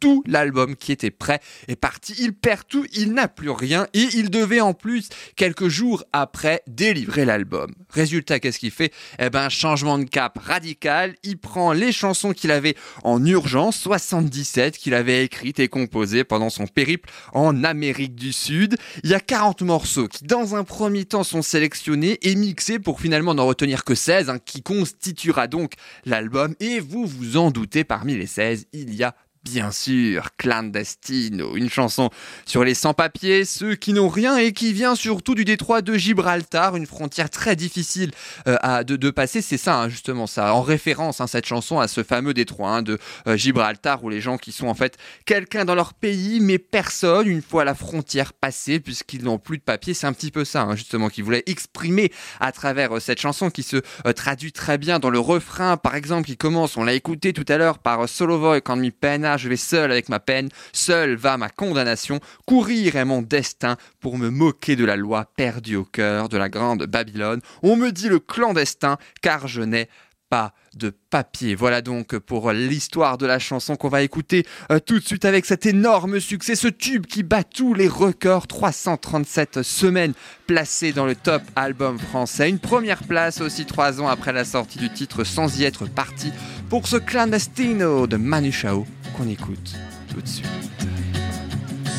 Tout 0.00 0.22
l'album 0.26 0.76
qui 0.76 0.92
était 0.92 1.10
prêt 1.10 1.40
est 1.68 1.76
parti. 1.76 2.14
Il 2.18 2.32
perd 2.32 2.62
tout, 2.68 2.86
il 2.92 3.12
n'a 3.12 3.28
plus 3.28 3.50
rien 3.50 3.86
et 3.92 4.06
il 4.14 4.30
devait 4.30 4.60
en 4.60 4.74
plus, 4.74 5.08
quelques 5.36 5.68
jours 5.68 6.04
après, 6.12 6.62
délivrer 6.66 7.24
l'album. 7.24 7.74
Résultat, 7.90 8.40
qu'est-ce 8.40 8.58
qu'il 8.58 8.70
fait? 8.70 8.92
Eh 9.18 9.30
ben, 9.30 9.48
changement 9.48 9.98
de 9.98 10.04
cap 10.04 10.38
radical. 10.38 11.14
Il 11.22 11.38
prend 11.38 11.72
les 11.72 11.92
chansons 11.92 12.32
qu'il 12.32 12.50
avait 12.50 12.76
en 13.04 13.24
urgence, 13.24 13.78
77 13.78 14.78
qu'il 14.78 14.94
avait 14.94 15.24
écrites 15.24 15.60
et 15.60 15.68
composées 15.68 16.24
pendant 16.24 16.50
son 16.50 16.66
périple 16.66 17.10
en 17.32 17.64
Amérique 17.64 18.14
du 18.14 18.32
Sud. 18.32 18.76
Il 19.04 19.10
y 19.10 19.14
a 19.14 19.20
40 19.20 19.62
morceaux 19.62 20.08
qui, 20.08 20.24
dans 20.24 20.56
un 20.56 20.64
premier 20.64 21.04
temps, 21.04 21.24
sont 21.24 21.42
sélectionnés 21.42 22.18
et 22.22 22.34
mixés 22.34 22.78
pour 22.78 23.00
finalement 23.00 23.34
n'en 23.34 23.46
retenir 23.46 23.84
que 23.84 23.94
16, 23.94 24.30
hein, 24.30 24.38
qui 24.38 24.62
constituera 24.62 25.46
donc 25.46 25.74
l'album. 26.04 26.54
Et 26.60 26.80
vous 26.80 27.06
vous 27.06 27.36
en 27.36 27.50
doutez, 27.50 27.84
parmi 27.84 28.14
les 28.14 28.26
16, 28.26 28.66
il 28.72 28.94
y 28.94 29.02
a 29.02 29.14
Bien 29.44 29.72
sûr, 29.72 30.28
Clandestino, 30.36 31.56
une 31.56 31.68
chanson 31.68 32.10
sur 32.46 32.62
les 32.62 32.74
sans-papiers, 32.74 33.44
ceux 33.44 33.74
qui 33.74 33.92
n'ont 33.92 34.08
rien 34.08 34.36
et 34.36 34.52
qui 34.52 34.72
vient 34.72 34.94
surtout 34.94 35.34
du 35.34 35.44
détroit 35.44 35.82
de 35.82 35.94
Gibraltar, 35.94 36.76
une 36.76 36.86
frontière 36.86 37.28
très 37.28 37.56
difficile 37.56 38.12
euh, 38.46 38.56
à, 38.62 38.84
de, 38.84 39.10
passer. 39.10 39.42
C'est 39.42 39.56
ça, 39.56 39.80
hein, 39.80 39.88
justement, 39.88 40.28
ça, 40.28 40.54
en 40.54 40.62
référence, 40.62 41.20
hein, 41.20 41.26
cette 41.26 41.44
chanson, 41.44 41.80
à 41.80 41.88
ce 41.88 42.04
fameux 42.04 42.34
détroit 42.34 42.70
hein, 42.70 42.82
de 42.82 43.00
euh, 43.26 43.36
Gibraltar, 43.36 44.04
où 44.04 44.10
les 44.10 44.20
gens 44.20 44.38
qui 44.38 44.52
sont 44.52 44.68
en 44.68 44.74
fait 44.74 44.96
quelqu'un 45.24 45.64
dans 45.64 45.74
leur 45.74 45.92
pays, 45.92 46.38
mais 46.38 46.60
personne, 46.60 47.26
une 47.26 47.42
fois 47.42 47.64
la 47.64 47.74
frontière 47.74 48.34
passée, 48.34 48.78
puisqu'ils 48.78 49.24
n'ont 49.24 49.38
plus 49.38 49.58
de 49.58 49.64
papier. 49.64 49.92
C'est 49.92 50.06
un 50.06 50.12
petit 50.12 50.30
peu 50.30 50.44
ça, 50.44 50.62
hein, 50.62 50.76
justement, 50.76 51.08
qu'ils 51.08 51.24
voulaient 51.24 51.42
exprimer 51.46 52.12
à 52.38 52.52
travers 52.52 52.96
euh, 52.96 53.00
cette 53.00 53.20
chanson 53.20 53.50
qui 53.50 53.64
se 53.64 53.78
traduit 54.14 54.52
très 54.52 54.78
bien 54.78 55.00
dans 55.00 55.10
le 55.10 55.18
refrain, 55.18 55.76
par 55.76 55.96
exemple, 55.96 56.28
qui 56.28 56.36
commence, 56.36 56.76
on 56.76 56.84
l'a 56.84 56.94
écouté 56.94 57.32
tout 57.32 57.44
à 57.48 57.56
l'heure 57.56 57.80
par 57.80 58.08
Solovoy 58.08 58.60
quand 58.60 58.76
mi 58.76 58.92
pena 58.92 59.31
je 59.36 59.48
vais 59.48 59.56
seul 59.56 59.90
avec 59.90 60.08
ma 60.08 60.20
peine, 60.20 60.48
seul 60.72 61.16
va 61.16 61.36
ma 61.36 61.48
condamnation, 61.48 62.20
courir 62.46 62.96
est 62.96 63.04
mon 63.04 63.22
destin 63.22 63.76
pour 64.00 64.18
me 64.18 64.30
moquer 64.30 64.76
de 64.76 64.84
la 64.84 64.96
loi 64.96 65.26
perdue 65.36 65.76
au 65.76 65.84
cœur 65.84 66.28
de 66.28 66.36
la 66.36 66.48
grande 66.48 66.86
Babylone. 66.86 67.40
On 67.62 67.76
me 67.76 67.92
dit 67.92 68.08
le 68.08 68.18
clandestin 68.18 68.98
car 69.20 69.48
je 69.48 69.62
n'ai 69.62 69.88
pas 70.32 70.54
de 70.76 70.88
papier. 71.10 71.54
Voilà 71.54 71.82
donc 71.82 72.16
pour 72.16 72.52
l'histoire 72.52 73.18
de 73.18 73.26
la 73.26 73.38
chanson 73.38 73.76
qu'on 73.76 73.90
va 73.90 74.00
écouter 74.00 74.46
euh, 74.70 74.78
tout 74.78 74.98
de 74.98 75.04
suite 75.04 75.26
avec 75.26 75.44
cet 75.44 75.66
énorme 75.66 76.20
succès, 76.20 76.54
ce 76.54 76.68
tube 76.68 77.04
qui 77.04 77.22
bat 77.22 77.44
tous 77.44 77.74
les 77.74 77.86
records, 77.86 78.46
337 78.46 79.62
semaines 79.62 80.14
placées 80.46 80.94
dans 80.94 81.04
le 81.04 81.14
top 81.14 81.42
album 81.54 81.98
français, 81.98 82.48
une 82.48 82.58
première 82.58 83.02
place 83.02 83.42
aussi 83.42 83.66
trois 83.66 84.00
ans 84.00 84.08
après 84.08 84.32
la 84.32 84.46
sortie 84.46 84.78
du 84.78 84.90
titre 84.90 85.22
sans 85.22 85.58
y 85.58 85.64
être 85.64 85.84
parti 85.84 86.32
pour 86.70 86.88
ce 86.88 86.96
clandestino 86.96 88.06
de 88.06 88.16
Manu 88.16 88.52
Chao 88.52 88.86
qu'on 89.12 89.28
écoute 89.28 89.74
tout 90.08 90.20
de 90.20 90.28
suite. 90.28 90.48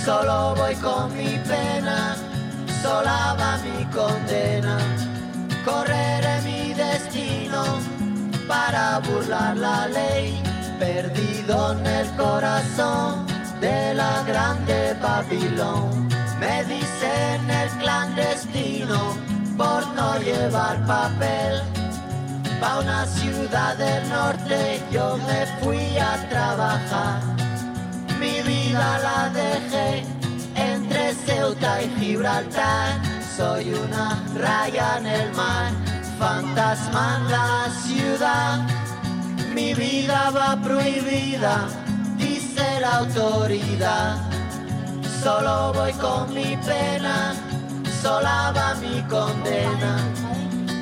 Solo 0.06 0.56
voy 0.56 0.76
con 0.76 1.16
mi 1.16 1.38
pena, 1.48 2.16
sola 2.82 3.36
va 3.40 3.58
mi 3.64 3.86
condena. 3.86 4.78
Correré 5.64 6.42
mi 6.44 6.74
destino 6.74 7.64
para 8.48 9.00
burlar 9.00 9.56
la 9.56 9.88
ley, 9.88 10.42
perdido 10.80 11.74
en 11.74 11.86
el 11.86 12.08
corazón 12.16 13.26
de 13.62 13.94
la 13.94 14.24
grande 14.24 14.96
Babilón. 15.02 16.08
Me 16.40 16.64
dicen 16.66 17.50
el 17.50 17.70
clandestino 17.80 19.00
por 19.58 19.88
no 19.96 20.18
llevar 20.20 20.86
papel. 20.86 21.62
Pa' 22.64 22.80
una 22.80 23.06
ciudad 23.06 23.76
del 23.76 24.08
norte 24.08 24.82
yo 24.90 25.18
me 25.18 25.46
fui 25.60 25.98
a 25.98 26.16
trabajar. 26.30 27.20
Mi 28.22 28.42
vida 28.42 29.00
la 29.00 29.30
dejé 29.42 30.06
entre 30.56 31.14
Ceuta 31.14 31.82
y 31.82 31.90
Gibraltar. 32.00 33.02
Soy 33.36 33.74
una 33.74 34.24
raya 34.40 34.98
en 35.00 35.08
el 35.08 35.34
mar, 35.34 35.74
fantasma 36.18 37.18
en 37.18 37.32
la 37.32 37.70
ciudad. 37.86 38.60
Mi 39.54 39.74
vida 39.74 40.30
va 40.30 40.56
prohibida, 40.56 41.68
dice 42.16 42.80
la 42.80 43.00
autoridad. 43.00 44.16
Solo 45.22 45.74
voy 45.74 45.92
con 45.94 46.34
mi 46.34 46.56
pena, 46.66 47.36
sola 48.02 48.54
va 48.56 48.74
mi 48.76 49.02
condena. 49.10 49.98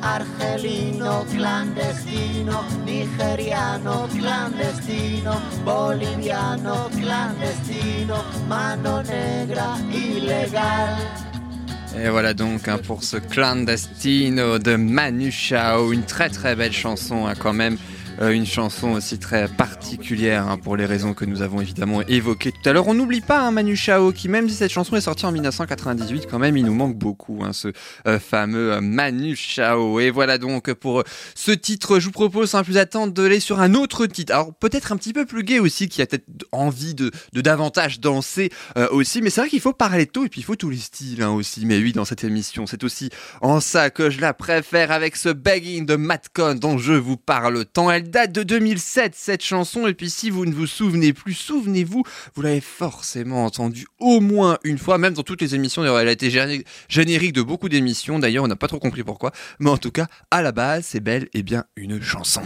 Argelino 0.00 1.24
clandestino, 1.30 2.64
nigeriano 2.84 4.08
clandestino, 4.12 5.40
boliviano 5.64 6.88
clandestino, 6.94 8.24
mano 8.46 9.02
negra 9.02 9.76
ilegal. 9.90 10.96
Et 11.96 12.10
voilà 12.10 12.32
donc 12.32 12.68
hein, 12.68 12.78
pour 12.78 13.02
ce 13.02 13.16
clandestino 13.16 14.58
de 14.58 14.76
Manu 14.76 15.32
Chao, 15.32 15.92
une 15.92 16.04
très 16.04 16.28
très 16.28 16.54
belle 16.54 16.72
chanson 16.72 17.26
hein, 17.26 17.34
quand 17.36 17.54
même. 17.54 17.76
Euh, 18.20 18.30
une 18.30 18.46
chanson 18.46 18.92
aussi 18.92 19.18
très 19.18 19.46
particulière 19.46 20.48
hein, 20.48 20.58
pour 20.58 20.76
les 20.76 20.86
raisons 20.86 21.14
que 21.14 21.24
nous 21.24 21.40
avons 21.40 21.60
évidemment 21.60 22.02
évoquées 22.02 22.50
tout 22.50 22.68
à 22.68 22.72
l'heure. 22.72 22.88
On 22.88 22.94
n'oublie 22.94 23.20
pas 23.20 23.40
hein, 23.40 23.52
Manu 23.52 23.76
Chao 23.76 24.10
qui 24.10 24.28
même 24.28 24.48
si 24.48 24.56
cette 24.56 24.72
chanson 24.72 24.96
est 24.96 25.02
sortie 25.02 25.24
en 25.24 25.30
1998 25.30 26.26
quand 26.28 26.40
même 26.40 26.56
il 26.56 26.64
nous 26.64 26.74
manque 26.74 26.96
beaucoup 26.96 27.44
hein, 27.44 27.52
ce 27.52 27.68
euh, 28.08 28.18
fameux 28.18 28.72
euh, 28.72 28.80
Manu 28.80 29.36
Chao. 29.36 30.00
Et 30.00 30.10
voilà 30.10 30.38
donc 30.38 30.72
pour 30.74 31.04
ce 31.36 31.52
titre 31.52 32.00
je 32.00 32.06
vous 32.06 32.10
propose 32.10 32.50
sans 32.50 32.64
plus 32.64 32.76
attendre 32.76 33.12
de 33.12 33.24
aller 33.24 33.38
sur 33.38 33.60
un 33.60 33.74
autre 33.74 34.06
titre. 34.06 34.34
Alors 34.34 34.52
peut-être 34.52 34.90
un 34.90 34.96
petit 34.96 35.12
peu 35.12 35.24
plus 35.24 35.44
gay 35.44 35.60
aussi 35.60 35.88
qui 35.88 36.02
a 36.02 36.06
peut-être 36.06 36.26
envie 36.50 36.94
de, 36.94 37.12
davantage 37.34 38.00
danser 38.00 38.50
aussi 38.90 39.22
mais 39.22 39.30
c'est 39.30 39.42
vrai 39.42 39.50
qu'il 39.50 39.60
faut 39.60 39.72
parler 39.72 40.06
tôt 40.06 40.24
et 40.24 40.28
puis 40.28 40.40
il 40.40 40.44
faut 40.44 40.56
tous 40.56 40.70
les 40.70 40.78
styles 40.78 41.22
aussi. 41.22 41.66
Mais 41.66 41.78
oui 41.78 41.92
dans 41.92 42.04
cette 42.04 42.24
émission 42.24 42.66
c'est 42.66 42.82
aussi 42.82 43.10
en 43.42 43.60
ça 43.60 43.90
que 43.90 44.10
je 44.10 44.20
la 44.20 44.34
préfère 44.34 44.90
avec 44.90 45.14
ce 45.14 45.28
begging 45.28 45.86
de 45.86 45.94
Matcon 45.94 46.56
dont 46.56 46.78
je 46.78 46.94
vous 46.94 47.16
parle 47.16 47.64
tant. 47.64 47.90
Elle 47.92 48.07
date 48.10 48.32
de 48.32 48.42
2007 48.42 49.14
cette 49.14 49.42
chanson 49.42 49.86
et 49.86 49.94
puis 49.94 50.10
si 50.10 50.30
vous 50.30 50.44
ne 50.46 50.52
vous 50.52 50.66
souvenez 50.66 51.12
plus, 51.12 51.34
souvenez-vous, 51.34 52.02
vous 52.34 52.42
l'avez 52.42 52.60
forcément 52.60 53.44
entendu 53.44 53.86
au 54.00 54.20
moins 54.20 54.58
une 54.64 54.78
fois, 54.78 54.98
même 54.98 55.14
dans 55.14 55.22
toutes 55.22 55.40
les 55.40 55.54
émissions. 55.54 55.84
Elle 55.84 56.08
a 56.08 56.12
été 56.12 56.30
géné- 56.30 56.64
générique 56.88 57.32
de 57.32 57.42
beaucoup 57.42 57.68
d'émissions. 57.68 58.18
D'ailleurs, 58.18 58.44
on 58.44 58.48
n'a 58.48 58.56
pas 58.56 58.68
trop 58.68 58.78
compris 58.78 59.04
pourquoi, 59.04 59.32
mais 59.58 59.70
en 59.70 59.78
tout 59.78 59.90
cas, 59.92 60.06
à 60.30 60.42
la 60.42 60.52
base, 60.52 60.86
c'est 60.86 61.00
bel 61.00 61.28
et 61.34 61.42
bien 61.42 61.64
une 61.76 62.00
chanson. 62.02 62.42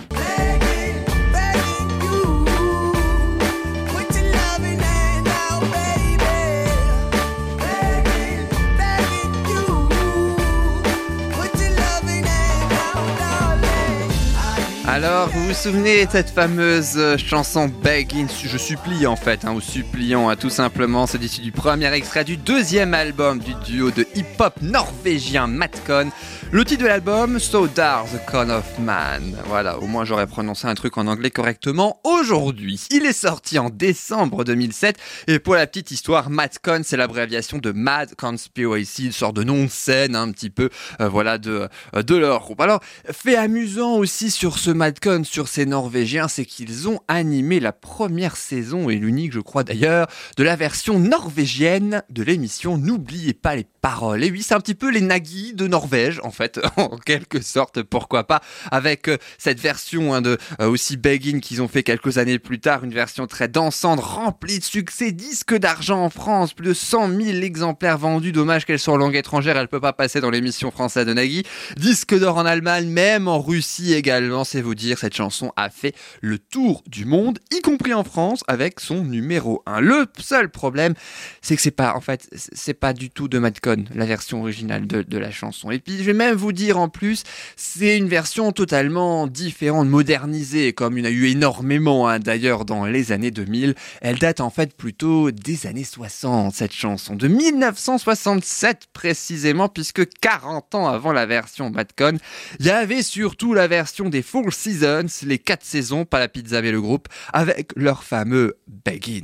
Alors, 14.94 15.30
vous 15.30 15.46
vous 15.46 15.54
souvenez 15.54 16.04
de 16.04 16.10
cette 16.10 16.28
fameuse 16.28 16.98
euh, 16.98 17.16
chanson 17.16 17.66
Begging 17.66 18.28
Je 18.44 18.58
supplie 18.58 19.06
en 19.06 19.16
fait, 19.16 19.46
hein, 19.46 19.54
ou 19.54 19.60
suppliant, 19.62 20.28
hein, 20.28 20.36
tout 20.36 20.50
simplement. 20.50 21.06
C'est 21.06 21.22
issu 21.22 21.40
du 21.40 21.50
premier 21.50 21.90
extrait 21.94 22.24
du 22.24 22.36
deuxième 22.36 22.92
album 22.92 23.38
du 23.38 23.54
duo 23.64 23.90
de 23.90 24.06
hip-hop 24.14 24.60
norvégien 24.60 25.46
Matcon. 25.46 26.10
Le 26.50 26.66
titre 26.66 26.82
de 26.82 26.88
l'album, 26.88 27.38
So 27.38 27.68
Dark 27.68 28.08
the 28.08 28.30
Con 28.30 28.50
of 28.50 28.78
Man. 28.80 29.34
Voilà, 29.46 29.78
au 29.78 29.86
moins 29.86 30.04
j'aurais 30.04 30.26
prononcé 30.26 30.66
un 30.66 30.74
truc 30.74 30.98
en 30.98 31.06
anglais 31.06 31.30
correctement 31.30 31.98
aujourd'hui. 32.04 32.78
Il 32.90 33.06
est 33.06 33.14
sorti 33.14 33.58
en 33.58 33.70
décembre 33.70 34.44
2007 34.44 34.98
et 35.28 35.38
pour 35.38 35.54
la 35.54 35.66
petite 35.66 35.90
histoire, 35.90 36.28
Matcon 36.28 36.82
c'est 36.84 36.98
l'abréviation 36.98 37.56
de 37.56 37.72
Mad 37.72 38.14
Conspiracy, 38.16 39.06
une 39.06 39.12
sorte 39.12 39.36
de 39.36 39.44
nom 39.44 39.64
de 39.64 39.70
scène 39.70 40.14
un 40.14 40.30
petit 40.32 40.50
peu, 40.50 40.68
euh, 41.00 41.08
voilà, 41.08 41.38
de, 41.38 41.70
euh, 41.96 42.02
de 42.02 42.16
leur 42.16 42.40
groupe. 42.40 42.60
Alors, 42.60 42.82
fait 43.10 43.36
amusant 43.36 43.94
aussi 43.94 44.30
sur 44.30 44.58
ce 44.58 44.81
Madcon, 44.82 45.22
sur 45.22 45.46
ces 45.46 45.64
Norvégiens, 45.64 46.26
c'est 46.26 46.44
qu'ils 46.44 46.88
ont 46.88 46.98
animé 47.06 47.60
la 47.60 47.70
première 47.70 48.36
saison, 48.36 48.90
et 48.90 48.96
l'unique 48.96 49.30
je 49.30 49.38
crois 49.38 49.62
d'ailleurs, 49.62 50.08
de 50.36 50.42
la 50.42 50.56
version 50.56 50.98
norvégienne 50.98 52.02
de 52.10 52.24
l'émission. 52.24 52.78
N'oubliez 52.78 53.32
pas 53.32 53.54
les 53.54 53.62
paroles. 53.82 54.22
Et 54.24 54.30
oui, 54.30 54.42
c'est 54.42 54.54
un 54.54 54.60
petit 54.60 54.76
peu 54.76 54.90
les 54.90 55.00
Nagui 55.00 55.52
de 55.54 55.66
Norvège, 55.66 56.20
en 56.22 56.30
fait, 56.30 56.60
en 56.76 56.96
quelque 56.96 57.42
sorte, 57.42 57.82
pourquoi 57.82 58.24
pas, 58.24 58.40
avec 58.70 59.08
euh, 59.08 59.18
cette 59.38 59.60
version 59.60 60.14
hein, 60.14 60.22
de 60.22 60.38
euh, 60.60 60.68
aussi 60.68 60.96
Begin 60.96 61.40
qu'ils 61.40 61.60
ont 61.60 61.68
fait 61.68 61.82
quelques 61.82 62.16
années 62.16 62.38
plus 62.38 62.60
tard, 62.60 62.84
une 62.84 62.94
version 62.94 63.26
très 63.26 63.48
dansante, 63.48 64.00
remplie 64.00 64.60
de 64.60 64.64
succès, 64.64 65.10
disque 65.10 65.54
d'argent 65.56 66.04
en 66.04 66.10
France, 66.10 66.54
plus 66.54 66.68
de 66.68 66.74
100 66.74 67.08
000 67.08 67.20
exemplaires 67.42 67.98
vendus, 67.98 68.30
dommage 68.30 68.64
qu'elle 68.64 68.78
soit 68.78 68.94
en 68.94 68.98
langue 68.98 69.16
étrangère, 69.16 69.56
elle 69.56 69.68
peut 69.68 69.80
pas 69.80 69.92
passer 69.92 70.20
dans 70.20 70.30
l'émission 70.30 70.70
française 70.70 71.04
de 71.04 71.12
Nagui, 71.12 71.42
disque 71.76 72.16
d'or 72.16 72.38
en 72.38 72.46
Allemagne, 72.46 72.88
même 72.88 73.26
en 73.26 73.40
Russie 73.40 73.94
également, 73.94 74.44
c'est 74.44 74.62
vous 74.62 74.76
dire, 74.76 74.96
cette 74.96 75.16
chanson 75.16 75.52
a 75.56 75.70
fait 75.70 75.94
le 76.20 76.38
tour 76.38 76.82
du 76.86 77.04
monde, 77.04 77.40
y 77.50 77.60
compris 77.60 77.94
en 77.94 78.04
France, 78.04 78.44
avec 78.46 78.78
son 78.78 79.02
numéro 79.04 79.64
1. 79.66 79.80
Le 79.80 80.06
seul 80.18 80.48
problème, 80.50 80.94
c'est 81.40 81.56
que 81.56 81.62
c'est 81.62 81.72
pas, 81.72 81.96
en 81.96 82.00
fait, 82.00 82.28
c'est 82.32 82.74
pas 82.74 82.92
du 82.92 83.10
tout 83.10 83.26
de 83.26 83.40
Madcon, 83.40 83.71
la 83.94 84.06
version 84.06 84.40
originale 84.42 84.86
de, 84.86 85.02
de 85.02 85.18
la 85.18 85.30
chanson. 85.30 85.70
Et 85.70 85.78
puis, 85.78 85.98
je 85.98 86.02
vais 86.02 86.12
même 86.12 86.34
vous 86.34 86.52
dire 86.52 86.78
en 86.78 86.88
plus, 86.88 87.24
c'est 87.56 87.96
une 87.96 88.08
version 88.08 88.52
totalement 88.52 89.26
différente, 89.26 89.88
modernisée, 89.88 90.72
comme 90.72 90.98
il 90.98 91.04
y 91.04 91.08
en 91.08 91.10
a 91.10 91.12
eu 91.12 91.26
énormément, 91.28 92.08
hein, 92.08 92.18
d'ailleurs, 92.18 92.64
dans 92.64 92.84
les 92.84 93.12
années 93.12 93.30
2000. 93.30 93.74
Elle 94.00 94.18
date 94.18 94.40
en 94.40 94.50
fait 94.50 94.76
plutôt 94.76 95.30
des 95.30 95.66
années 95.66 95.84
60, 95.84 96.54
cette 96.54 96.72
chanson, 96.72 97.14
de 97.14 97.28
1967 97.28 98.88
précisément, 98.92 99.68
puisque 99.68 100.08
40 100.20 100.74
ans 100.74 100.88
avant 100.88 101.12
la 101.12 101.26
version 101.26 101.70
Madcon, 101.70 102.18
il 102.60 102.66
y 102.66 102.70
avait 102.70 103.02
surtout 103.02 103.54
la 103.54 103.66
version 103.66 104.08
des 104.08 104.22
Four 104.22 104.52
Seasons, 104.52 105.06
les 105.24 105.38
4 105.38 105.64
saisons, 105.64 106.04
pas 106.04 106.18
la 106.18 106.28
pizza 106.28 106.62
mais 106.62 106.72
le 106.72 106.80
groupe, 106.80 107.08
avec 107.32 107.72
leur 107.76 108.04
fameux 108.04 108.58
Begin. 108.84 109.22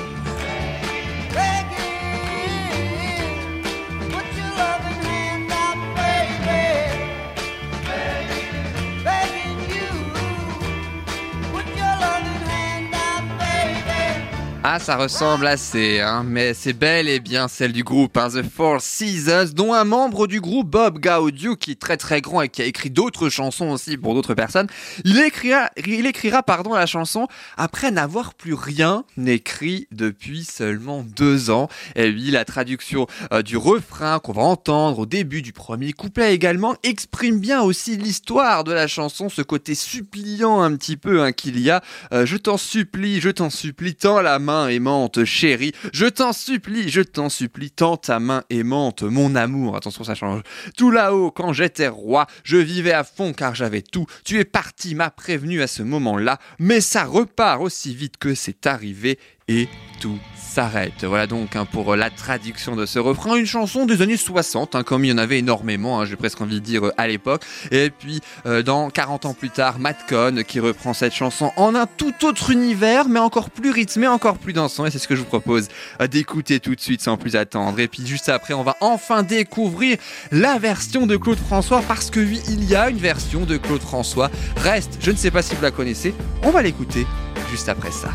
Ah, 14.71 14.79
ça 14.79 14.97
ressemble 14.97 15.47
assez, 15.47 16.01
hein, 16.01 16.25
mais 16.27 16.53
c'est 16.53 16.75
bel 16.75 17.09
et 17.09 17.21
bien 17.21 17.49
celle 17.49 17.73
du 17.73 17.83
groupe, 17.83 18.19
hein, 18.19 18.29
The 18.29 18.43
Four 18.43 18.83
Seasons, 18.83 19.55
dont 19.55 19.73
un 19.73 19.85
membre 19.85 20.27
du 20.27 20.43
groupe, 20.43 20.69
Bob 20.69 20.99
Gaudio, 20.99 21.57
qui 21.57 21.71
est 21.71 21.81
très 21.81 21.97
très 21.97 22.21
grand 22.21 22.43
et 22.43 22.51
qui 22.51 22.61
a 22.61 22.67
écrit 22.67 22.91
d'autres 22.91 23.31
chansons 23.31 23.71
aussi 23.71 23.97
pour 23.97 24.13
d'autres 24.13 24.35
personnes, 24.35 24.67
il 25.07 25.19
écrira, 25.21 25.71
il 25.87 26.05
écrira 26.05 26.43
pardon, 26.43 26.75
la 26.75 26.85
chanson 26.85 27.29
après 27.57 27.91
n'avoir 27.91 28.35
plus 28.35 28.53
rien 28.53 29.05
écrit 29.27 29.89
depuis 29.91 30.45
seulement 30.45 31.03
deux 31.17 31.49
ans. 31.49 31.71
Et 31.97 32.11
oui, 32.11 32.31
la 32.31 32.45
traduction 32.45 33.07
euh, 33.33 33.41
du 33.41 33.57
refrain 33.57 34.19
qu'on 34.19 34.33
va 34.33 34.43
entendre 34.43 34.99
au 34.99 35.07
début 35.07 35.41
du 35.41 35.55
premier 35.55 35.95
couplet 35.95 36.35
également 36.35 36.77
exprime 36.83 37.41
bien 37.41 37.63
aussi 37.63 37.97
l'histoire 37.97 38.65
de 38.65 38.73
la 38.73 38.87
chanson, 38.87 39.31
ce 39.31 39.41
côté 39.41 39.75
suppliant 39.75 40.61
un 40.61 40.77
petit 40.77 40.99
peu 40.99 41.23
hein, 41.23 41.33
qu'il 41.33 41.59
y 41.59 41.71
a. 41.71 41.83
Euh, 42.13 42.27
je 42.27 42.37
t'en 42.37 42.59
supplie, 42.59 43.23
je 43.23 43.31
t'en 43.31 43.49
supplie, 43.49 43.95
tends 43.95 44.21
la 44.21 44.39
main 44.39 44.58
aimante, 44.67 45.25
chérie. 45.25 45.73
Je 45.93 46.07
t'en 46.07 46.33
supplie, 46.33 46.89
je 46.89 47.03
t'en 47.03 47.29
supplie, 47.29 47.71
tends 47.71 47.97
ta 47.97 48.19
main 48.19 48.43
aimante, 48.51 49.03
mon 49.03 49.37
amour. 49.37 49.77
Attention, 49.77 50.03
ça 50.03 50.15
change. 50.15 50.43
Tout 50.77 50.91
là-haut, 50.91 51.31
quand 51.31 51.53
j'étais 51.53 51.89
roi, 51.89 52.27
je 52.43 52.57
vivais 52.57 52.93
à 52.93 53.05
fond 53.05 53.33
car 53.33 53.55
j'avais 53.55 53.83
tout. 53.83 54.07
Tu 54.25 54.39
es 54.39 54.45
parti, 54.45 54.95
m'a 54.95 55.11
prévenu 55.11 55.63
à 55.63 55.67
ce 55.67 55.83
moment-là, 55.83 56.39
mais 56.59 56.81
ça 56.81 57.05
repart 57.05 57.63
aussi 57.63 57.95
vite 57.95 58.17
que 58.17 58.35
c'est 58.35 58.67
arrivé 58.67 59.19
et 59.49 59.69
tout 60.01 60.19
s'arrête. 60.37 61.05
Voilà 61.05 61.27
donc 61.27 61.57
hein, 61.57 61.67
pour 61.67 61.95
la 61.95 62.11
traduction 62.11 62.77
de 62.77 62.87
ce 62.87 62.99
refrain, 62.99 63.37
une 63.37 63.47
chanson 63.47 63.85
des 63.85 64.03
années 64.03 64.17
60, 64.17 64.75
hein, 64.75 64.83
comme 64.83 65.05
il 65.05 65.09
y 65.09 65.13
en 65.13 65.19
avait 65.19 65.39
énormément, 65.39 66.01
hein, 66.01 66.05
j'ai 66.05 66.17
presque 66.17 66.41
envie 66.41 66.57
de 66.57 66.65
dire 66.65 66.87
euh, 66.87 66.93
à 66.97 67.07
l'époque. 67.07 67.43
Et 67.71 67.91
puis 67.91 68.21
euh, 68.47 68.63
dans 68.63 68.91
40 68.91 69.27
ans 69.27 69.35
plus 69.35 69.51
tard, 69.51 69.79
Matt 69.79 69.99
Cohn 70.09 70.43
qui 70.45 70.61
reprend 70.61 70.95
cette 70.95 71.15
chanson 71.15 71.53
en 71.57 71.75
un 71.75 71.87
tout 71.87 72.25
autre 72.25 72.51
univers, 72.51 73.09
mais 73.09 73.21
encore 73.21 73.51
plus 73.51 73.71
rythmé, 73.71 74.07
encore 74.07 74.39
plus 74.39 74.53
dansant. 74.53 74.87
Et 74.87 74.91
c'est 74.91 74.99
ce 74.99 75.09
que 75.09 75.17
je 75.17 75.21
vous 75.21 75.27
propose 75.27 75.69
euh, 76.01 76.07
d'écouter 76.07 76.61
tout 76.61 76.75
de 76.75 76.81
suite 76.81 77.03
sans 77.03 77.17
plus 77.17 77.37
attendre. 77.37 77.79
Et 77.81 77.89
puis 77.89 78.07
juste 78.07 78.29
après, 78.29 78.55
on 78.55 78.63
va 78.63 78.77
enfin 78.81 79.23
découvrir 79.23 79.99
la 80.33 80.59
version 80.59 81.07
de 81.07 81.17
Claude 81.17 81.39
François, 81.39 81.83
parce 81.87 82.11
que 82.11 82.21
oui, 82.21 82.41
il 82.49 82.65
y 82.65 82.75
a 82.75 82.89
une 82.89 82.99
version 82.99 83.45
de 83.45 83.57
Claude 83.57 83.83
François. 83.83 84.31
Reste, 84.57 84.99
je 85.01 85.11
ne 85.11 85.17
sais 85.17 85.31
pas 85.31 85.43
si 85.43 85.55
vous 85.55 85.63
la 85.63 85.71
connaissez, 85.71 86.15
on 86.43 86.51
va 86.51 86.63
l'écouter 86.63 87.07
juste 87.51 87.69
après 87.69 87.91
ça. 87.91 88.11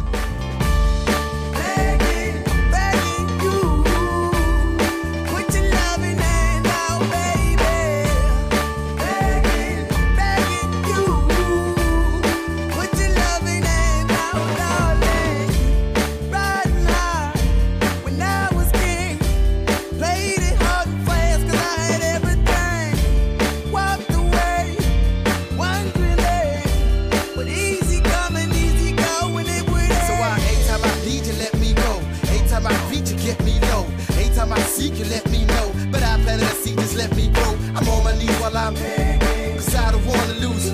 get 33.23 33.41
me 33.43 33.59
low. 33.71 33.85
Anytime 34.17 34.51
I 34.51 34.59
seek 34.59 34.99
you, 34.99 35.05
let 35.05 35.25
me 35.29 35.45
know. 35.45 35.71
But 35.91 36.03
I 36.03 36.21
planted 36.23 36.45
a 36.45 36.55
seed, 36.61 36.77
just 36.77 36.95
let 36.95 37.15
me 37.15 37.29
grow. 37.29 37.53
I'm 37.75 37.87
on 37.87 38.03
my 38.03 38.15
knees 38.17 38.35
while 38.41 38.55
I'm 38.55 38.75
cause 38.75 39.75
I 39.75 39.91
don't 39.91 40.05
wanna 40.05 40.33
lose. 40.45 40.73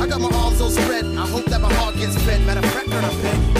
I 0.00 0.06
got 0.06 0.20
my 0.20 0.30
arms 0.38 0.60
all 0.60 0.70
spread. 0.70 1.04
I 1.04 1.26
hope 1.26 1.44
that 1.46 1.60
my 1.60 1.72
heart 1.74 1.96
gets 1.96 2.16
fed. 2.24 2.40
Matter 2.46 2.60
of 2.60 2.72
fact, 2.72 2.88
I'm 2.90 3.10
fed. 3.22 3.59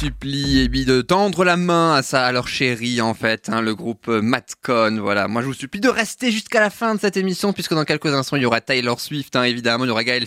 Ah, 0.00 0.10
de 0.88 1.02
tendre 1.02 1.44
la 1.44 1.58
main 1.58 1.96
à 1.96 2.02
ça, 2.02 2.24
à 2.24 2.32
leur 2.32 2.48
chérie, 2.48 3.02
en 3.02 3.12
fait, 3.12 3.50
hein, 3.50 3.60
le 3.60 3.74
groupe 3.74 4.08
euh, 4.08 4.22
Matcon, 4.22 4.96
voilà. 5.02 5.28
Moi, 5.28 5.42
je 5.42 5.48
vous 5.48 5.52
supplie 5.52 5.80
de 5.80 5.88
rester 5.90 6.32
jusqu'à 6.32 6.60
la 6.60 6.70
fin 6.70 6.94
de 6.94 7.00
cette 7.00 7.18
émission, 7.18 7.52
puisque 7.52 7.74
dans 7.74 7.84
quelques 7.84 8.06
instants, 8.06 8.36
il 8.36 8.42
y 8.44 8.46
aura 8.46 8.62
Taylor 8.62 8.98
Swift, 8.98 9.36
hein, 9.36 9.42
évidemment, 9.42 9.84
il 9.84 9.88
y 9.88 9.90
aura 9.90 10.02
Gaël 10.02 10.24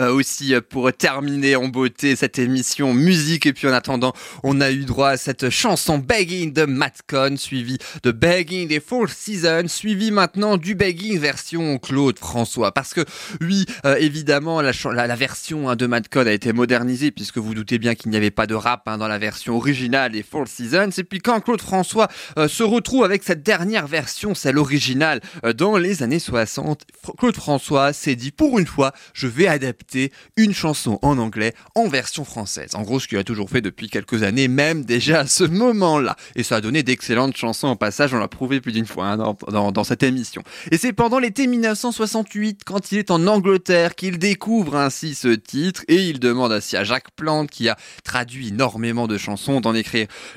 euh, 0.00 0.10
aussi, 0.10 0.54
euh, 0.54 0.62
pour 0.66 0.90
terminer 0.94 1.54
en 1.54 1.68
beauté 1.68 2.16
cette 2.16 2.38
émission 2.38 2.94
musique, 2.94 3.44
et 3.44 3.52
puis 3.52 3.68
en 3.68 3.74
attendant, 3.74 4.14
on 4.42 4.62
a 4.62 4.70
eu 4.70 4.86
droit 4.86 5.10
à 5.10 5.16
cette 5.18 5.50
chanson 5.50 5.98
Begging 5.98 6.54
de 6.54 6.64
Matcon, 6.64 7.36
suivi 7.36 7.76
de 8.02 8.10
Begging 8.10 8.68
des 8.68 8.80
Four 8.80 9.10
Seasons, 9.10 9.68
suivi 9.68 10.12
maintenant 10.12 10.56
du 10.56 10.74
Begging 10.74 11.18
version 11.18 11.76
Claude 11.76 12.18
François, 12.18 12.72
parce 12.72 12.94
que, 12.94 13.02
oui, 13.42 13.66
évidemment, 13.98 14.62
la, 14.62 14.72
version 15.14 15.68
hein, 15.68 15.76
de 15.76 15.86
Madcon 15.86 16.26
a 16.26 16.32
été 16.32 16.54
modernisée, 16.54 17.10
puisque 17.10 17.36
vous 17.36 17.52
doutez 17.52 17.78
bien 17.78 17.94
qu'il 17.94 18.10
n'y 18.10 18.16
avait 18.16 18.30
pas 18.30 18.46
de 18.46 18.54
rap 18.54 18.88
dans 18.96 19.06
la 19.06 19.18
version 19.18 19.58
originale 19.58 19.89
des 19.90 20.22
Four 20.22 20.46
Seasons. 20.48 20.90
Et 20.96 21.04
puis 21.04 21.18
quand 21.20 21.40
Claude 21.40 21.60
François 21.60 22.08
euh, 22.38 22.48
se 22.48 22.62
retrouve 22.62 23.04
avec 23.04 23.22
cette 23.22 23.42
dernière 23.42 23.86
version, 23.86 24.34
celle 24.34 24.58
originale, 24.58 25.20
euh, 25.44 25.52
dans 25.52 25.76
les 25.76 26.02
années 26.02 26.18
60, 26.18 26.82
Fr- 27.04 27.16
Claude 27.18 27.36
François 27.36 27.92
s'est 27.92 28.16
dit, 28.16 28.30
pour 28.30 28.58
une 28.58 28.66
fois, 28.66 28.92
je 29.14 29.26
vais 29.26 29.46
adapter 29.46 30.12
une 30.36 30.54
chanson 30.54 30.98
en 31.02 31.18
anglais 31.18 31.54
en 31.74 31.88
version 31.88 32.24
française. 32.24 32.70
En 32.74 32.82
gros, 32.82 33.00
ce 33.00 33.08
qu'il 33.08 33.18
a 33.18 33.24
toujours 33.24 33.50
fait 33.50 33.60
depuis 33.60 33.88
quelques 33.88 34.22
années, 34.22 34.48
même 34.48 34.84
déjà 34.84 35.20
à 35.20 35.26
ce 35.26 35.44
moment-là. 35.44 36.16
Et 36.36 36.42
ça 36.42 36.56
a 36.56 36.60
donné 36.60 36.82
d'excellentes 36.82 37.36
chansons 37.36 37.68
en 37.68 37.76
passage, 37.76 38.14
on 38.14 38.18
l'a 38.18 38.28
prouvé 38.28 38.60
plus 38.60 38.72
d'une 38.72 38.86
fois 38.86 39.06
hein, 39.06 39.16
dans, 39.16 39.36
dans, 39.48 39.72
dans 39.72 39.84
cette 39.84 40.02
émission. 40.02 40.42
Et 40.70 40.76
c'est 40.78 40.92
pendant 40.92 41.18
l'été 41.18 41.46
1968, 41.46 42.62
quand 42.64 42.92
il 42.92 42.98
est 42.98 43.10
en 43.10 43.26
Angleterre, 43.26 43.94
qu'il 43.94 44.18
découvre 44.18 44.76
ainsi 44.76 45.14
ce 45.14 45.28
titre 45.28 45.82
et 45.88 45.96
il 45.96 46.20
demande 46.20 46.52
ainsi 46.52 46.76
à 46.76 46.84
Jacques 46.84 47.10
Plante, 47.16 47.50
qui 47.50 47.68
a 47.68 47.76
traduit 48.04 48.48
énormément 48.48 49.06
de 49.06 49.18
chansons, 49.18 49.60
d'en 49.60 49.74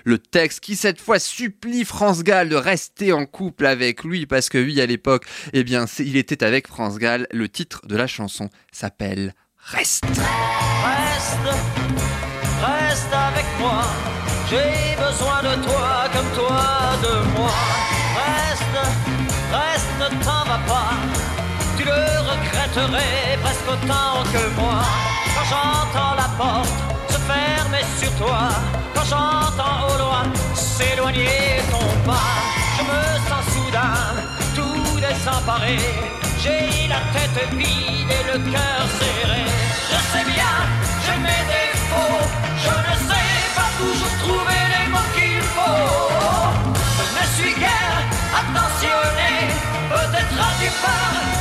le 0.04 0.18
texte, 0.18 0.60
qui 0.60 0.76
cette 0.76 1.00
fois 1.00 1.20
supplie 1.20 1.86
France 1.86 2.24
Gall 2.24 2.50
de 2.50 2.56
rester 2.56 3.14
en 3.14 3.26
couple 3.26 3.66
avec 3.66 4.04
lui, 4.04 4.26
parce 4.26 4.50
que 4.50 4.58
oui, 4.58 4.82
à 4.82 4.86
l'époque, 4.86 5.26
eh 5.54 5.64
bien, 5.64 5.86
il 6.00 6.18
était 6.18 6.44
avec 6.44 6.68
France 6.68 6.98
Gall. 6.98 7.28
Le 7.32 7.50
titre 7.50 7.82
de 7.88 7.96
la 7.96 8.08
chanson 8.08 8.50
s'appelle 8.72 9.34
Reste. 9.58 10.04
Reste, 10.06 11.58
reste 12.62 13.14
avec 13.14 13.46
moi. 13.60 13.84
J'ai 14.50 14.96
besoin 14.98 15.42
de 15.42 15.64
toi 15.64 16.10
comme 16.12 16.32
toi 16.36 16.64
de 17.02 17.38
moi. 17.38 17.52
Reste, 18.20 18.80
reste, 19.52 19.94
ne 20.00 20.24
t'en 20.24 20.44
va 20.46 20.60
pas. 20.68 20.92
Tu 21.78 21.86
le 21.86 21.92
regretterais 21.92 23.40
presque 23.42 23.68
autant 23.68 24.24
que 24.32 24.60
moi. 24.60 24.84
Quand 25.36 25.46
j'entends 25.50 26.16
la 26.16 26.30
porte 26.38 26.93
se 27.24 27.32
fermer 27.32 27.84
sur 28.00 28.12
toi, 28.16 28.50
quand 28.94 29.06
j'entends 29.06 29.94
au 29.94 29.98
loin 29.98 30.24
s'éloigner 30.54 31.62
ton 31.72 31.86
pas, 32.06 32.34
je 32.78 32.84
me 32.84 33.04
sens 33.30 33.46
soudain 33.54 33.96
tout 34.56 35.00
désemparé. 35.00 35.78
J'ai 36.42 36.88
la 36.88 37.02
tête 37.14 37.50
vide 37.54 38.12
et 38.18 38.24
le 38.32 38.40
cœur 38.52 38.82
serré. 39.00 39.44
Je 39.92 40.00
sais 40.12 40.26
bien, 40.26 40.54
j'ai 41.04 41.18
mes 41.28 41.44
défauts. 41.54 42.24
Je 42.66 42.74
ne 42.88 42.96
sais 43.10 43.32
pas 43.58 43.70
toujours 43.80 44.16
trouver 44.24 44.62
les 44.74 44.88
mots 44.92 45.10
qu'il 45.16 45.42
faut. 45.56 46.50
Je 46.98 47.04
ne 47.18 47.26
suis 47.36 47.56
guère 47.60 48.00
attentionné. 48.40 49.32
Peut-être 49.90 50.36
as-tu 50.48 50.70
peur 50.84 51.33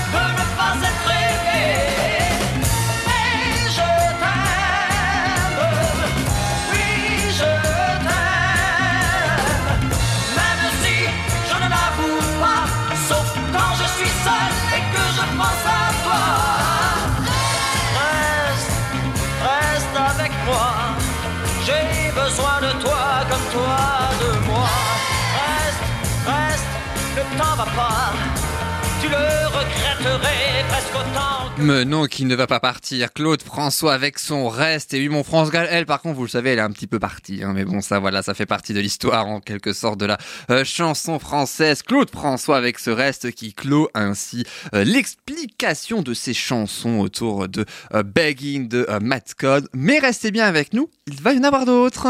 tu 29.00 29.08
le 29.08 29.46
regretterais 29.46 30.64
presque 30.68 30.94
autant 30.94 31.50
Mais 31.58 31.84
non, 31.84 32.04
qui 32.04 32.24
ne 32.24 32.34
va 32.34 32.46
pas 32.46 32.60
partir. 32.60 33.12
Claude 33.12 33.40
François 33.42 33.94
avec 33.94 34.18
son 34.18 34.48
reste. 34.48 34.92
Et 34.94 34.98
oui, 34.98 35.08
mon 35.08 35.24
France 35.24 35.50
Gall, 35.50 35.66
elle, 35.70 35.86
par 35.86 36.02
contre, 36.02 36.16
vous 36.16 36.24
le 36.24 36.28
savez, 36.28 36.50
elle 36.50 36.58
est 36.58 36.62
un 36.62 36.70
petit 36.70 36.86
peu 36.86 36.98
partie. 36.98 37.42
hein. 37.42 37.52
mais 37.54 37.64
bon, 37.64 37.80
ça, 37.80 37.98
voilà, 37.98 38.22
ça 38.22 38.34
fait 38.34 38.46
partie 38.46 38.74
de 38.74 38.80
l'histoire, 38.80 39.26
en 39.26 39.40
quelque 39.40 39.72
sorte, 39.72 39.98
de 39.98 40.06
la 40.06 40.18
euh, 40.50 40.64
chanson 40.64 41.18
française. 41.18 41.82
Claude 41.82 42.10
François 42.10 42.56
avec 42.56 42.78
ce 42.78 42.90
reste 42.90 43.32
qui 43.32 43.54
clôt 43.54 43.88
ainsi 43.94 44.44
euh, 44.74 44.84
l'explication 44.84 46.02
de 46.02 46.12
ses 46.14 46.34
chansons 46.34 46.98
autour 46.98 47.48
de 47.48 47.64
euh, 47.94 48.02
Begging 48.02 48.68
de 48.68 48.86
Matt 49.00 49.34
Code. 49.34 49.68
Mais 49.72 49.98
restez 49.98 50.30
bien 50.30 50.44
avec 50.46 50.74
nous, 50.74 50.90
il 51.06 51.20
va 51.20 51.32
y 51.32 51.38
en 51.38 51.44
avoir 51.44 51.64
d'autres. 51.64 52.06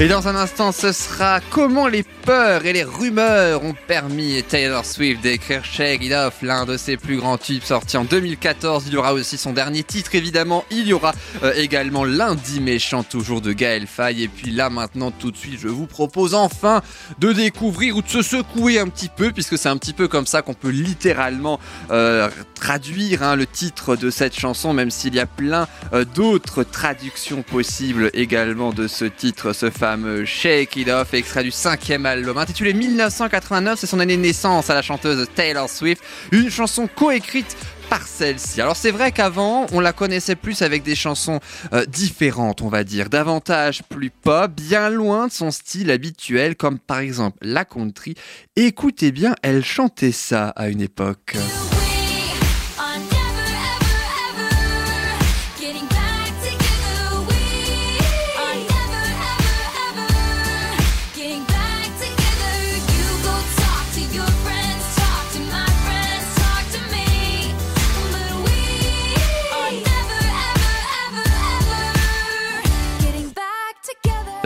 Et 0.00 0.06
dans 0.06 0.28
un 0.28 0.36
instant, 0.36 0.70
ce 0.70 0.92
sera 0.92 1.40
comment 1.50 1.88
les 1.88 2.04
peurs 2.04 2.64
et 2.64 2.72
les 2.72 2.84
rumeurs 2.84 3.64
ont 3.64 3.74
permis 3.88 4.38
à 4.38 4.42
Taylor 4.42 4.84
Swift 4.84 5.22
d'écrire 5.22 5.64
Shake 5.64 6.04
It 6.04 6.12
Off, 6.12 6.36
l'un 6.42 6.66
de 6.66 6.76
ses 6.76 6.96
plus 6.96 7.16
grands 7.16 7.36
tubes 7.36 7.64
sorti 7.64 7.96
en 7.96 8.04
2014. 8.04 8.84
Il 8.86 8.92
y 8.92 8.96
aura 8.96 9.12
aussi 9.12 9.36
son 9.36 9.52
dernier 9.52 9.82
titre, 9.82 10.14
évidemment. 10.14 10.64
Il 10.70 10.86
y 10.86 10.92
aura 10.92 11.14
euh, 11.42 11.52
également 11.56 12.04
lundi 12.04 12.60
méchant, 12.60 13.02
toujours 13.02 13.40
de 13.40 13.52
Gaël 13.52 13.88
Faye. 13.88 14.22
Et 14.22 14.28
puis 14.28 14.52
là, 14.52 14.70
maintenant, 14.70 15.10
tout 15.10 15.32
de 15.32 15.36
suite, 15.36 15.58
je 15.58 15.66
vous 15.66 15.86
propose 15.86 16.32
enfin 16.32 16.80
de 17.18 17.32
découvrir 17.32 17.96
ou 17.96 18.02
de 18.02 18.08
se 18.08 18.22
secouer 18.22 18.78
un 18.78 18.86
petit 18.86 19.08
peu, 19.08 19.32
puisque 19.32 19.58
c'est 19.58 19.68
un 19.68 19.78
petit 19.78 19.94
peu 19.94 20.06
comme 20.06 20.26
ça 20.26 20.42
qu'on 20.42 20.54
peut 20.54 20.70
littéralement 20.70 21.58
euh, 21.90 22.28
traduire 22.54 23.24
hein, 23.24 23.34
le 23.34 23.46
titre 23.46 23.96
de 23.96 24.10
cette 24.10 24.38
chanson, 24.38 24.72
même 24.72 24.92
s'il 24.92 25.16
y 25.16 25.20
a 25.20 25.26
plein 25.26 25.66
euh, 25.92 26.04
d'autres 26.04 26.62
traductions 26.62 27.42
possibles 27.42 28.10
également 28.14 28.72
de 28.72 28.86
ce 28.86 29.04
titre, 29.04 29.52
ce 29.52 29.70
fameux 29.70 29.87
Shake 30.24 30.76
It 30.76 30.88
Off, 30.88 31.14
extrait 31.14 31.42
du 31.42 31.50
cinquième 31.50 32.04
album 32.04 32.36
intitulé 32.36 32.74
1989, 32.74 33.78
c'est 33.78 33.86
son 33.86 34.00
année 34.00 34.16
de 34.16 34.22
naissance 34.22 34.68
à 34.68 34.74
la 34.74 34.82
chanteuse 34.82 35.26
Taylor 35.34 35.68
Swift, 35.68 36.02
une 36.30 36.50
chanson 36.50 36.88
coécrite 36.88 37.56
par 37.88 38.06
celle-ci. 38.06 38.60
Alors 38.60 38.76
c'est 38.76 38.90
vrai 38.90 39.12
qu'avant, 39.12 39.66
on 39.72 39.80
la 39.80 39.92
connaissait 39.92 40.36
plus 40.36 40.60
avec 40.62 40.82
des 40.82 40.94
chansons 40.94 41.40
euh, 41.72 41.86
différentes, 41.86 42.60
on 42.60 42.68
va 42.68 42.84
dire, 42.84 43.08
davantage 43.08 43.82
plus 43.88 44.10
pop, 44.10 44.50
bien 44.50 44.90
loin 44.90 45.28
de 45.28 45.32
son 45.32 45.50
style 45.50 45.90
habituel, 45.90 46.54
comme 46.56 46.78
par 46.78 46.98
exemple 46.98 47.38
la 47.40 47.64
country. 47.64 48.14
Écoutez 48.56 49.10
bien, 49.10 49.34
elle 49.42 49.64
chantait 49.64 50.12
ça 50.12 50.48
à 50.50 50.68
une 50.68 50.82
époque. 50.82 51.36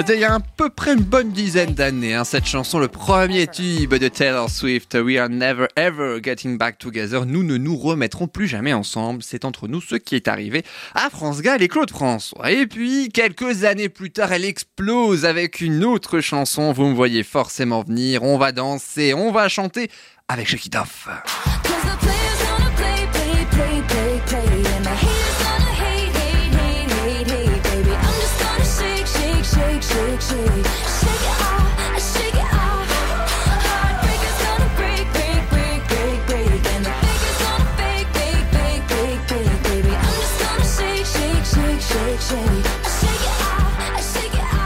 Il 0.09 0.18
y 0.18 0.24
a 0.24 0.34
à 0.34 0.40
peu 0.40 0.68
près 0.68 0.94
une 0.94 1.03
bonne 1.03 1.30
dizaine 1.30 1.74
d'années, 1.74 2.14
hein, 2.14 2.24
cette 2.24 2.46
chanson, 2.46 2.78
le 2.78 2.88
premier 2.88 3.46
tube 3.46 3.94
de 3.94 4.09
Taylor 4.09 4.50
Swift, 4.50 4.96
We 5.00 5.16
Are 5.16 5.28
Never 5.28 5.66
Ever 5.76 6.18
Getting 6.22 6.59
Back 6.59 6.78
Together. 6.78 7.24
Nous 7.24 7.42
ne 7.44 7.57
nous 7.57 7.76
remettrons 7.76 8.26
plus 8.26 8.48
jamais 8.48 8.72
ensemble. 8.72 9.22
C'est 9.22 9.44
entre 9.44 9.68
nous 9.68 9.80
ce 9.80 9.94
qui 9.94 10.16
est 10.16 10.28
arrivé 10.28 10.64
à 10.94 11.09
France 11.09 11.40
Gall 11.40 11.62
et 11.62 11.68
Claude 11.68 11.90
François. 11.90 12.50
Et 12.50 12.66
puis, 12.66 13.11
quelques 13.11 13.64
années 13.64 13.88
plus 13.88 14.11
tard, 14.11 14.32
elle 14.32 14.44
explose 14.44 15.24
avec 15.24 15.61
une 15.61 15.84
autre 15.84 16.20
chanson. 16.20 16.72
Vous 16.72 16.86
me 16.86 16.94
voyez 16.94 17.22
forcément 17.22 17.82
venir. 17.82 18.22
On 18.22 18.38
va 18.38 18.53
danser, 18.53 19.14
on 19.14 19.30
va 19.30 19.48
chanter 19.48 19.90
avec 20.28 20.48
Shake 20.48 20.66
It 20.66 20.76
Off. 30.33 30.91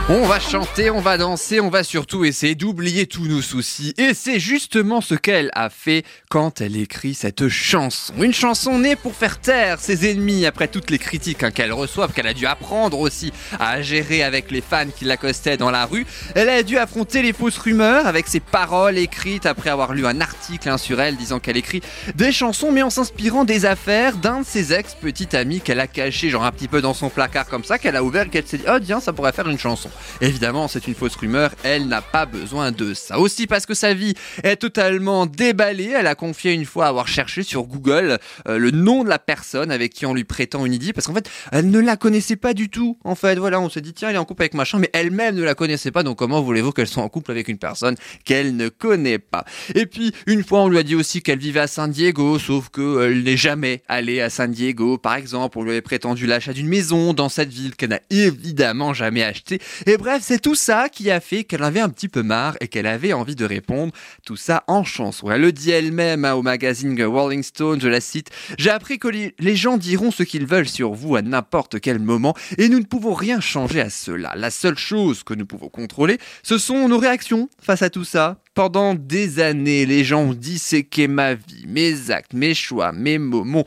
On 0.09 0.25
va 0.25 0.39
chanter, 0.39 0.89
on 0.89 1.01
va 1.01 1.17
danser, 1.17 1.59
on 1.59 1.69
va 1.69 1.83
surtout 1.83 2.23
essayer 2.23 2.55
d'oublier 2.55 3.07
tous 3.07 3.27
nos 3.27 3.41
soucis. 3.41 3.93
Et 3.97 4.13
c'est 4.13 4.39
justement 4.39 5.01
ce 5.01 5.15
qu'elle 5.15 5.49
a 5.53 5.69
fait 5.69 6.05
quand 6.29 6.61
elle 6.61 6.77
écrit 6.77 7.13
cette 7.13 7.49
chanson. 7.49 8.13
Une 8.17 8.33
chanson 8.33 8.79
née 8.79 8.95
pour 8.95 9.13
faire 9.13 9.41
taire 9.41 9.81
ses 9.81 10.09
ennemis 10.09 10.45
après 10.45 10.69
toutes 10.69 10.91
les 10.91 10.97
critiques 10.97 11.43
hein, 11.43 11.51
qu'elle 11.51 11.73
reçoit, 11.73 12.07
qu'elle 12.07 12.27
a 12.27 12.33
dû 12.33 12.45
apprendre 12.45 12.97
aussi 13.01 13.33
à 13.59 13.81
gérer 13.81 14.23
avec 14.23 14.49
les 14.49 14.61
fans 14.61 14.87
qui 14.97 15.03
l'accostaient 15.03 15.57
dans 15.57 15.71
la 15.71 15.85
rue. 15.85 16.05
Elle 16.35 16.47
a 16.47 16.63
dû 16.63 16.77
affronter 16.77 17.21
les 17.21 17.33
fausses 17.33 17.57
rumeurs 17.57 18.07
avec 18.07 18.29
ses 18.29 18.39
paroles 18.39 18.97
écrites 18.97 19.45
après 19.45 19.71
avoir 19.71 19.91
lu 19.91 20.07
un 20.07 20.21
article 20.21 20.69
hein, 20.69 20.77
sur 20.77 21.01
elle 21.01 21.17
disant 21.17 21.39
qu'elle 21.39 21.57
écrit 21.57 21.81
des 22.15 22.31
chansons 22.31 22.71
mais 22.71 22.81
en 22.81 22.89
s'inspirant 22.89 23.43
des 23.43 23.65
affaires 23.65 24.15
d'un 24.15 24.39
de 24.39 24.45
ses 24.45 24.71
ex 24.71 24.95
petits 24.95 25.35
amis 25.35 25.59
qu'elle 25.59 25.81
a 25.81 25.87
caché 25.87 26.29
genre 26.29 26.45
un 26.45 26.51
petit 26.53 26.69
peu 26.69 26.79
dans 26.79 26.93
son 26.93 27.09
placard 27.09 27.47
comme 27.47 27.65
ça, 27.65 27.77
qu'elle 27.77 27.97
a 27.97 28.03
ouvert 28.05 28.29
qu'elle 28.29 28.47
s'est 28.47 28.59
dit 28.59 28.65
oh 28.73 28.79
tiens 28.81 29.01
ça 29.01 29.11
pourrait 29.11 29.33
faire 29.33 29.49
une 29.49 29.59
chanson. 29.59 29.89
Évidemment, 30.21 30.67
c'est 30.67 30.87
une 30.87 30.95
fausse 30.95 31.15
rumeur, 31.15 31.51
elle 31.63 31.87
n'a 31.87 32.01
pas 32.01 32.25
besoin 32.25 32.71
de 32.71 32.93
ça. 32.93 33.19
Aussi 33.19 33.47
parce 33.47 33.65
que 33.65 33.73
sa 33.73 33.93
vie 33.93 34.13
est 34.43 34.57
totalement 34.57 35.25
déballée, 35.25 35.93
elle 35.95 36.07
a 36.07 36.15
confié 36.15 36.53
une 36.53 36.65
fois 36.65 36.87
avoir 36.87 37.07
cherché 37.07 37.43
sur 37.43 37.63
Google 37.63 38.19
euh, 38.47 38.57
le 38.57 38.71
nom 38.71 39.03
de 39.03 39.09
la 39.09 39.19
personne 39.19 39.71
avec 39.71 39.93
qui 39.93 40.05
on 40.05 40.13
lui 40.13 40.23
prétend 40.23 40.65
une 40.65 40.73
idée, 40.73 40.93
parce 40.93 41.07
qu'en 41.07 41.13
fait, 41.13 41.29
elle 41.51 41.69
ne 41.69 41.79
la 41.79 41.97
connaissait 41.97 42.35
pas 42.35 42.53
du 42.53 42.69
tout. 42.69 42.97
En 43.03 43.15
fait, 43.15 43.35
voilà, 43.35 43.59
on 43.59 43.69
s'est 43.69 43.81
dit, 43.81 43.93
tiens, 43.93 44.09
elle 44.09 44.15
est 44.15 44.19
en 44.19 44.25
couple 44.25 44.43
avec 44.43 44.53
machin, 44.53 44.79
mais 44.79 44.89
elle-même 44.93 45.35
ne 45.35 45.43
la 45.43 45.55
connaissait 45.55 45.91
pas, 45.91 46.03
donc 46.03 46.17
comment 46.17 46.41
voulez-vous 46.41 46.71
qu'elle 46.71 46.87
soit 46.87 47.03
en 47.03 47.09
couple 47.09 47.31
avec 47.31 47.47
une 47.47 47.57
personne 47.57 47.95
qu'elle 48.25 48.55
ne 48.55 48.69
connaît 48.69 49.19
pas? 49.19 49.45
Et 49.75 49.85
puis, 49.85 50.13
une 50.25 50.43
fois, 50.43 50.61
on 50.61 50.69
lui 50.69 50.77
a 50.77 50.83
dit 50.83 50.95
aussi 50.95 51.21
qu'elle 51.21 51.39
vivait 51.39 51.61
à 51.61 51.67
San 51.67 51.91
Diego, 51.91 52.39
sauf 52.39 52.69
qu'elle 52.69 53.23
n'est 53.23 53.37
jamais 53.37 53.83
allée 53.87 54.21
à 54.21 54.29
San 54.29 54.51
Diego, 54.51 54.97
par 54.97 55.15
exemple, 55.15 55.57
on 55.57 55.63
lui 55.63 55.71
avait 55.71 55.81
prétendu 55.81 56.27
l'achat 56.27 56.53
d'une 56.53 56.67
maison 56.67 57.13
dans 57.13 57.29
cette 57.29 57.51
ville 57.51 57.75
qu'elle 57.75 57.89
n'a 57.89 58.01
évidemment 58.09 58.93
jamais 58.93 59.23
achetée. 59.23 59.59
Et 59.89 59.95
bref, 59.95 60.21
c'est 60.21 60.41
tout 60.41 60.53
ça 60.53 60.89
qui 60.89 61.09
a 61.11 61.21
fait 61.21 61.45
qu'elle 61.45 61.63
avait 61.63 61.79
un 61.79 61.87
petit 61.87 62.09
peu 62.09 62.21
marre 62.21 62.57
et 62.59 62.67
qu'elle 62.67 62.87
avait 62.87 63.13
envie 63.13 63.35
de 63.37 63.45
répondre 63.45 63.93
tout 64.25 64.35
ça 64.35 64.65
en 64.67 64.83
chanson. 64.83 65.31
Elle 65.31 65.39
le 65.39 65.53
dit 65.53 65.71
elle-même 65.71 66.25
hein, 66.25 66.33
au 66.33 66.41
magazine 66.41 67.01
Rolling 67.01 67.41
Stone, 67.41 67.79
je 67.79 67.87
la 67.87 68.01
cite, 68.01 68.29
J'ai 68.57 68.69
appris 68.69 68.99
que 68.99 69.07
les- 69.07 69.33
les 69.39 69.55
gens 69.55 69.77
diront 69.77 70.11
ce 70.11 70.23
qu'ils 70.23 70.45
veulent 70.45 70.67
sur 70.67 70.91
vous 70.93 71.15
à 71.15 71.21
n'importe 71.21 71.79
quel 71.79 71.99
moment 71.99 72.35
et 72.57 72.67
nous 72.67 72.79
ne 72.79 72.85
pouvons 72.85 73.13
rien 73.13 73.39
changer 73.39 73.79
à 73.79 73.89
cela. 73.89 74.33
La 74.35 74.51
seule 74.51 74.77
chose 74.77 75.23
que 75.23 75.33
nous 75.33 75.45
pouvons 75.45 75.69
contrôler, 75.69 76.17
ce 76.43 76.57
sont 76.57 76.89
nos 76.89 76.97
réactions 76.97 77.47
face 77.61 77.81
à 77.81 77.89
tout 77.89 78.03
ça. 78.03 78.41
Pendant 78.57 78.95
des 78.95 79.39
années, 79.39 79.85
les 79.85 80.03
gens 80.03 80.21
ont 80.21 80.33
disséqué 80.33 81.07
ma 81.07 81.35
vie, 81.35 81.67
mes 81.67 82.09
actes, 82.09 82.33
mes 82.33 82.55
choix, 82.55 82.91
mes 82.91 83.19
mots, 83.19 83.43
mon 83.43 83.63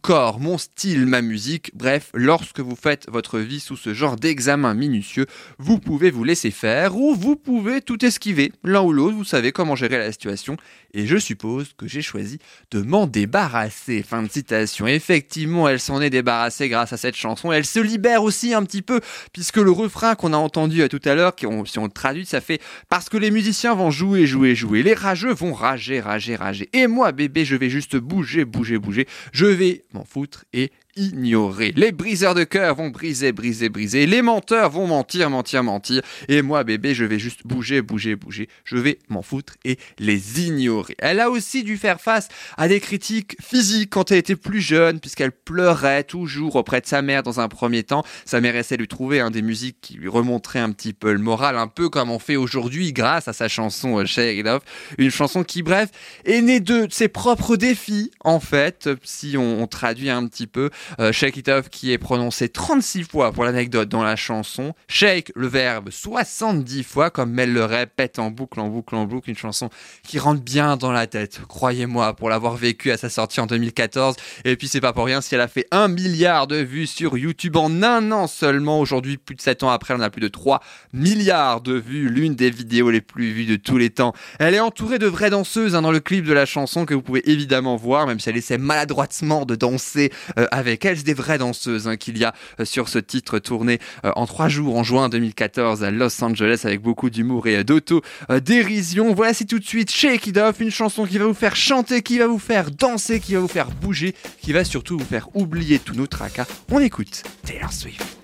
corps, 0.00 0.40
mon 0.40 0.56
style, 0.56 1.04
ma 1.04 1.20
musique. 1.20 1.72
Bref, 1.74 2.08
lorsque 2.14 2.60
vous 2.60 2.74
faites 2.74 3.06
votre 3.10 3.38
vie 3.38 3.60
sous 3.60 3.76
ce 3.76 3.92
genre 3.92 4.16
d'examen 4.16 4.72
minutieux, 4.72 5.26
vous 5.58 5.78
pouvez 5.78 6.10
vous 6.10 6.24
laisser 6.24 6.50
faire 6.50 6.96
ou 6.96 7.14
vous 7.14 7.36
pouvez 7.36 7.82
tout 7.82 8.02
esquiver. 8.02 8.50
L'un 8.64 8.80
ou 8.80 8.94
l'autre, 8.94 9.14
vous 9.14 9.24
savez 9.24 9.52
comment 9.52 9.76
gérer 9.76 9.98
la 9.98 10.10
situation. 10.10 10.56
Et 10.92 11.06
je 11.06 11.18
suppose 11.18 11.72
que 11.76 11.86
j'ai 11.86 12.02
choisi 12.02 12.38
de 12.70 12.80
m'en 12.80 13.06
débarrasser. 13.06 14.02
Fin 14.02 14.22
de 14.22 14.30
citation. 14.30 14.86
Effectivement, 14.86 15.68
elle 15.68 15.78
s'en 15.78 16.00
est 16.00 16.10
débarrassée 16.10 16.70
grâce 16.70 16.94
à 16.94 16.96
cette 16.96 17.14
chanson. 17.14 17.52
Elle 17.52 17.66
se 17.66 17.78
libère 17.78 18.22
aussi 18.22 18.54
un 18.54 18.64
petit 18.64 18.82
peu, 18.82 19.00
puisque 19.34 19.58
le 19.58 19.70
refrain 19.70 20.14
qu'on 20.14 20.32
a 20.32 20.38
entendu 20.38 20.88
tout 20.88 21.00
à 21.04 21.14
l'heure, 21.14 21.34
si 21.38 21.78
on 21.78 21.84
le 21.84 21.90
traduit, 21.90 22.24
ça 22.24 22.40
fait 22.40 22.60
parce 22.88 23.10
que 23.10 23.18
les 23.18 23.30
musiciens 23.30 23.74
vont 23.74 23.90
jouer, 23.90 24.26
jouer, 24.30 24.54
jouer. 24.54 24.82
Les 24.82 24.94
rageux 24.94 25.34
vont 25.34 25.52
rager, 25.52 26.00
rager, 26.00 26.36
rager. 26.36 26.68
Et 26.72 26.86
moi, 26.86 27.12
bébé, 27.12 27.44
je 27.44 27.56
vais 27.56 27.68
juste 27.68 27.96
bouger, 27.96 28.44
bouger, 28.44 28.78
bouger. 28.78 29.06
Je 29.32 29.46
vais 29.46 29.84
m'en 29.92 30.04
foutre 30.04 30.44
et 30.52 30.70
ignorer. 30.96 31.72
Les 31.76 31.92
briseurs 31.92 32.34
de 32.34 32.44
cœur 32.44 32.74
vont 32.74 32.88
briser, 32.88 33.32
briser, 33.32 33.68
briser. 33.68 34.06
Les 34.06 34.22
menteurs 34.22 34.70
vont 34.70 34.86
mentir, 34.86 35.30
mentir, 35.30 35.62
mentir. 35.62 36.02
Et 36.28 36.42
moi, 36.42 36.64
bébé, 36.64 36.94
je 36.94 37.04
vais 37.04 37.18
juste 37.18 37.46
bouger, 37.46 37.82
bouger, 37.82 38.16
bouger. 38.16 38.48
Je 38.64 38.76
vais 38.76 38.98
m'en 39.08 39.22
foutre 39.22 39.54
et 39.64 39.78
les 39.98 40.40
ignorer. 40.40 40.96
Elle 40.98 41.20
a 41.20 41.30
aussi 41.30 41.62
dû 41.62 41.76
faire 41.76 42.00
face 42.00 42.28
à 42.56 42.68
des 42.68 42.80
critiques 42.80 43.36
physiques 43.40 43.90
quand 43.90 44.10
elle 44.10 44.18
était 44.18 44.36
plus 44.36 44.60
jeune, 44.60 45.00
puisqu'elle 45.00 45.32
pleurait 45.32 46.04
toujours 46.04 46.56
auprès 46.56 46.80
de 46.80 46.86
sa 46.86 47.02
mère 47.02 47.22
dans 47.22 47.40
un 47.40 47.48
premier 47.48 47.82
temps. 47.82 48.04
Sa 48.24 48.40
mère 48.40 48.56
essaie 48.56 48.76
de 48.76 48.82
lui 48.82 48.88
trouver 48.88 49.20
des 49.30 49.42
musiques 49.42 49.76
qui 49.80 49.94
lui 49.94 50.08
remonterait 50.08 50.60
un 50.60 50.72
petit 50.72 50.92
peu 50.92 51.12
le 51.12 51.18
moral, 51.18 51.56
un 51.56 51.66
peu 51.66 51.88
comme 51.88 52.10
on 52.10 52.18
fait 52.18 52.36
aujourd'hui 52.36 52.92
grâce 52.92 53.28
à 53.28 53.32
sa 53.32 53.48
chanson 53.48 53.98
euh, 53.98 54.06
Shake 54.06 54.38
It 54.38 54.46
Off. 54.46 54.62
Une 54.98 55.10
chanson 55.10 55.44
qui, 55.44 55.62
bref, 55.62 55.90
est 56.24 56.40
née 56.40 56.60
de 56.60 56.86
ses 56.90 57.08
propres 57.08 57.56
défis, 57.56 58.10
en 58.20 58.40
fait, 58.40 58.88
si 59.02 59.36
on 59.36 59.66
traduit 59.66 60.10
un 60.10 60.26
petit 60.26 60.46
peu. 60.46 60.70
Shake 61.12 61.36
it 61.36 61.48
off 61.48 61.68
qui 61.68 61.92
est 61.92 61.98
prononcé 61.98 62.48
36 62.48 63.04
fois 63.04 63.32
pour 63.32 63.44
l'anecdote 63.44 63.88
dans 63.88 64.02
la 64.02 64.16
chanson. 64.16 64.74
Shake 64.88 65.32
le 65.34 65.46
verbe 65.46 65.90
70 65.90 66.82
fois 66.82 67.10
comme 67.10 67.38
elle 67.38 67.52
le 67.52 67.64
répète 67.64 68.18
en 68.18 68.30
boucle, 68.30 68.60
en 68.60 68.68
boucle, 68.68 68.94
en 68.94 69.06
boucle. 69.06 69.30
Une 69.30 69.36
chanson 69.36 69.70
qui 70.02 70.18
rentre 70.18 70.42
bien 70.42 70.76
dans 70.76 70.92
la 70.92 71.06
tête. 71.06 71.40
Croyez-moi, 71.48 72.14
pour 72.14 72.28
l'avoir 72.28 72.56
vécu 72.56 72.90
à 72.90 72.96
sa 72.96 73.08
sortie 73.08 73.40
en 73.40 73.46
2014. 73.46 74.16
Et 74.44 74.56
puis 74.56 74.68
c'est 74.68 74.80
pas 74.80 74.92
pour 74.92 75.04
rien 75.04 75.20
si 75.20 75.34
elle 75.34 75.40
a 75.40 75.48
fait 75.48 75.66
un 75.70 75.88
milliard 75.88 76.46
de 76.46 76.56
vues 76.56 76.86
sur 76.86 77.16
YouTube 77.16 77.56
en 77.56 77.82
un 77.82 78.12
an 78.12 78.26
seulement. 78.26 78.80
Aujourd'hui, 78.80 79.16
plus 79.16 79.34
de 79.34 79.40
7 79.40 79.62
ans 79.62 79.70
après, 79.70 79.94
on 79.94 80.00
a 80.00 80.10
plus 80.10 80.20
de 80.20 80.28
3 80.28 80.60
milliards 80.92 81.60
de 81.60 81.74
vues. 81.74 82.08
L'une 82.08 82.34
des 82.34 82.50
vidéos 82.50 82.90
les 82.90 83.00
plus 83.00 83.32
vues 83.32 83.46
de 83.46 83.56
tous 83.56 83.78
les 83.78 83.90
temps. 83.90 84.12
Elle 84.38 84.54
est 84.54 84.60
entourée 84.60 84.98
de 84.98 85.06
vraies 85.06 85.30
danseuses 85.30 85.74
hein, 85.74 85.82
dans 85.82 85.92
le 85.92 86.00
clip 86.00 86.24
de 86.24 86.32
la 86.32 86.46
chanson 86.46 86.86
que 86.86 86.94
vous 86.94 87.02
pouvez 87.02 87.28
évidemment 87.30 87.76
voir, 87.76 88.06
même 88.06 88.20
si 88.20 88.28
elle 88.28 88.36
essaie 88.36 88.58
maladroitement 88.58 89.44
de 89.44 89.54
danser 89.54 90.12
euh, 90.38 90.46
avec 90.50 90.69
elle. 90.80 90.96
C'est 90.96 91.04
des 91.04 91.14
vraies 91.14 91.38
danseuses 91.38 91.88
hein, 91.88 91.96
qu'il 91.96 92.18
y 92.18 92.24
a 92.24 92.34
euh, 92.58 92.64
sur 92.64 92.88
ce 92.88 92.98
titre 92.98 93.38
tourné 93.38 93.78
euh, 94.04 94.12
en 94.16 94.26
trois 94.26 94.48
jours 94.48 94.76
en 94.76 94.82
juin 94.82 95.08
2014 95.08 95.84
à 95.84 95.90
Los 95.90 96.22
Angeles 96.22 96.62
avec 96.64 96.80
beaucoup 96.80 97.10
d'humour 97.10 97.46
et 97.46 97.58
euh, 97.58 97.64
d'auto-dérision. 97.64 99.14
Voici 99.14 99.46
tout 99.46 99.58
de 99.58 99.64
suite 99.64 99.90
Shake 99.90 100.26
It 100.26 100.38
une 100.60 100.70
chanson 100.70 101.06
qui 101.06 101.18
va 101.18 101.26
vous 101.26 101.34
faire 101.34 101.56
chanter, 101.56 102.02
qui 102.02 102.18
va 102.18 102.26
vous 102.26 102.38
faire 102.38 102.70
danser, 102.70 103.20
qui 103.20 103.34
va 103.34 103.40
vous 103.40 103.48
faire 103.48 103.70
bouger, 103.70 104.14
qui 104.42 104.52
va 104.52 104.64
surtout 104.64 104.98
vous 104.98 105.04
faire 105.04 105.28
oublier 105.34 105.78
tous 105.78 105.94
nos 105.94 106.06
tracas. 106.06 106.46
On 106.70 106.80
écoute 106.80 107.22
Taylor 107.44 107.72
Swift. 107.72 108.19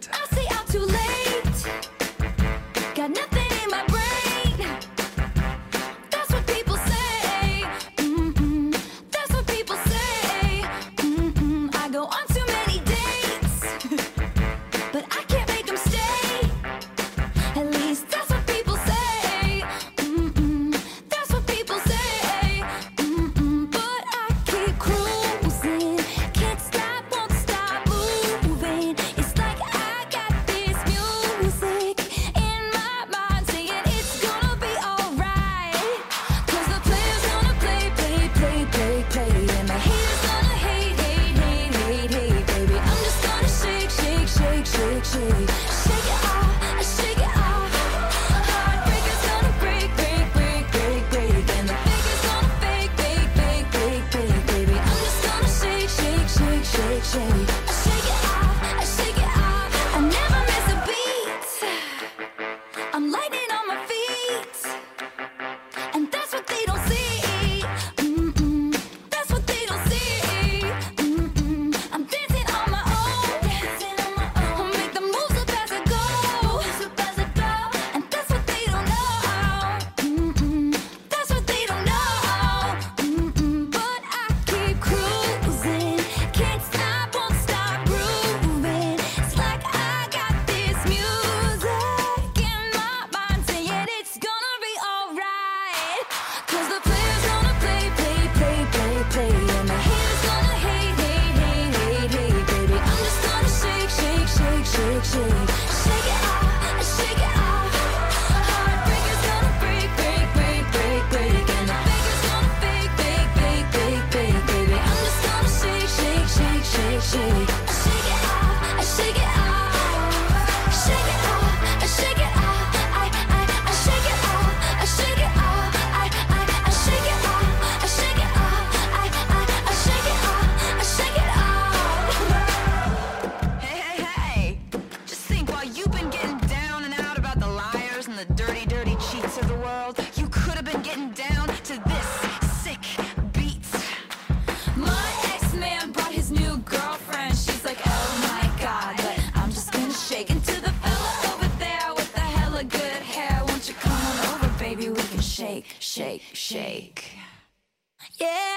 Yeah. 158.26 158.55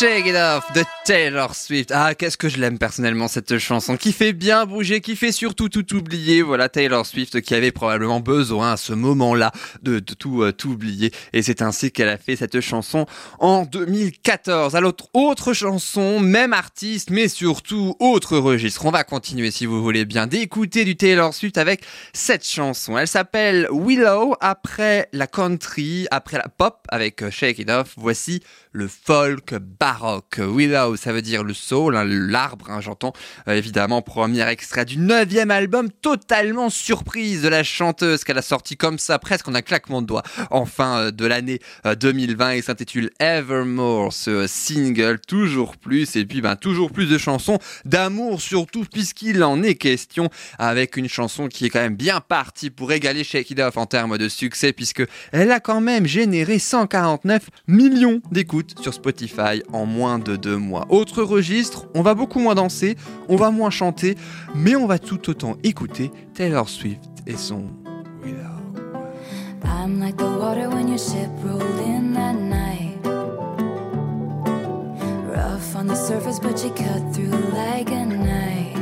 Shake 0.00 0.30
It 0.30 0.36
Off 0.36 0.72
de 0.72 0.89
Taylor 1.04 1.54
Swift. 1.54 1.92
Ah, 1.94 2.14
qu'est-ce 2.14 2.36
que 2.36 2.48
je 2.48 2.58
l'aime 2.58 2.78
personnellement 2.78 3.26
cette 3.26 3.58
chanson 3.58 3.96
qui 3.96 4.12
fait 4.12 4.32
bien 4.32 4.66
bouger, 4.66 5.00
qui 5.00 5.16
fait 5.16 5.32
surtout 5.32 5.68
tout 5.68 5.96
oublier. 5.96 6.42
Voilà 6.42 6.68
Taylor 6.68 7.06
Swift 7.06 7.40
qui 7.40 7.54
avait 7.54 7.72
probablement 7.72 8.20
besoin 8.20 8.72
à 8.72 8.76
ce 8.76 8.92
moment-là 8.92 9.50
de, 9.82 9.98
tout, 9.98 10.42
euh, 10.42 10.52
tout 10.52 10.70
oublier. 10.70 11.12
Et 11.32 11.42
c'est 11.42 11.62
ainsi 11.62 11.90
qu'elle 11.90 12.08
a 12.08 12.18
fait 12.18 12.36
cette 12.36 12.60
chanson 12.60 13.06
en 13.38 13.64
2014. 13.64 14.76
Alors, 14.76 14.92
autre 15.14 15.52
chanson, 15.52 16.20
même 16.20 16.52
artiste, 16.52 17.10
mais 17.10 17.28
surtout 17.28 17.96
autre 17.98 18.36
registre. 18.36 18.84
On 18.84 18.90
va 18.90 19.04
continuer 19.04 19.50
si 19.50 19.66
vous 19.66 19.82
voulez 19.82 20.04
bien 20.04 20.26
d'écouter 20.26 20.84
du 20.84 20.96
Taylor 20.96 21.32
Swift 21.32 21.56
avec 21.58 21.82
cette 22.12 22.46
chanson. 22.46 22.98
Elle 22.98 23.08
s'appelle 23.08 23.68
Willow. 23.72 24.36
Après 24.40 25.08
la 25.12 25.26
country, 25.26 26.06
après 26.10 26.36
la 26.36 26.48
pop 26.48 26.86
avec 26.88 27.22
euh, 27.22 27.30
Shake 27.30 27.58
It 27.58 27.70
Off, 27.70 27.94
voici 27.96 28.40
le 28.72 28.86
folk 28.86 29.54
baroque. 29.54 30.38
Willow 30.38 30.96
ça 31.00 31.12
veut 31.12 31.22
dire 31.22 31.42
le 31.42 31.54
soul, 31.54 31.96
hein, 31.96 32.04
l'arbre, 32.04 32.70
hein, 32.70 32.80
j'entends 32.80 33.12
euh, 33.48 33.52
évidemment, 33.52 34.02
premier 34.02 34.46
extrait 34.48 34.84
du 34.84 34.98
neuvième 34.98 35.50
album, 35.50 35.90
totalement 35.90 36.70
surprise 36.70 37.42
de 37.42 37.48
la 37.48 37.62
chanteuse 37.62 38.24
qu'elle 38.24 38.38
a 38.38 38.42
sorti 38.42 38.76
comme 38.76 38.98
ça, 38.98 39.18
presque 39.18 39.48
en 39.48 39.54
un 39.54 39.62
claquement 39.62 40.02
de 40.02 40.06
doigts, 40.06 40.22
en 40.50 40.66
fin 40.66 40.98
euh, 40.98 41.10
de 41.10 41.26
l'année 41.26 41.60
euh, 41.86 41.94
2020, 41.94 42.50
et 42.52 42.62
s'intitule 42.62 43.10
Evermore, 43.18 44.12
ce 44.12 44.30
euh, 44.30 44.46
single, 44.46 45.18
toujours 45.26 45.76
plus, 45.76 46.16
et 46.16 46.24
puis 46.24 46.40
ben, 46.40 46.56
toujours 46.56 46.92
plus 46.92 47.06
de 47.06 47.18
chansons 47.18 47.58
d'amour 47.84 48.40
surtout, 48.40 48.84
puisqu'il 48.84 49.42
en 49.42 49.62
est 49.62 49.74
question, 49.74 50.28
avec 50.58 50.96
une 50.96 51.08
chanson 51.08 51.48
qui 51.48 51.66
est 51.66 51.70
quand 51.70 51.80
même 51.80 51.96
bien 51.96 52.20
partie 52.20 52.70
pour 52.70 52.92
égaler 52.92 53.24
Shake 53.24 53.50
It 53.50 53.60
en 53.76 53.86
termes 53.86 54.18
de 54.18 54.28
succès, 54.28 54.72
puisque 54.72 55.02
elle 55.32 55.50
a 55.50 55.60
quand 55.60 55.80
même 55.80 56.06
généré 56.06 56.58
149 56.58 57.48
millions 57.66 58.20
d'écoutes 58.30 58.80
sur 58.80 58.94
Spotify 58.94 59.62
en 59.72 59.86
moins 59.86 60.18
de 60.18 60.36
deux 60.36 60.56
mois. 60.56 60.79
Autre 60.88 61.22
registre, 61.22 61.86
on 61.94 62.02
va 62.02 62.14
beaucoup 62.14 62.38
moins 62.38 62.54
danser, 62.54 62.96
on 63.28 63.36
va 63.36 63.50
moins 63.50 63.70
chanter, 63.70 64.16
mais 64.54 64.76
on 64.76 64.86
va 64.86 64.98
tout 64.98 65.30
autant 65.30 65.56
écouter 65.62 66.10
Taylor 66.34 66.68
Swift 66.68 67.02
et 67.26 67.36
son 67.36 67.64
I'm 69.62 69.98
like 69.98 70.16
the 70.16 70.24
water 70.24 70.68
when 70.68 70.88
your 70.88 70.98
ship 70.98 71.30
rolled 71.42 71.80
in 71.80 72.12
that 72.12 72.34
night. 72.34 72.98
Rough 75.26 75.74
on 75.74 75.86
the 75.86 75.94
surface, 75.94 76.38
but 76.38 76.62
you 76.62 76.70
cut 76.70 77.14
through 77.14 77.30
like 77.54 77.90
a 77.90 78.04
knife. 78.04 78.76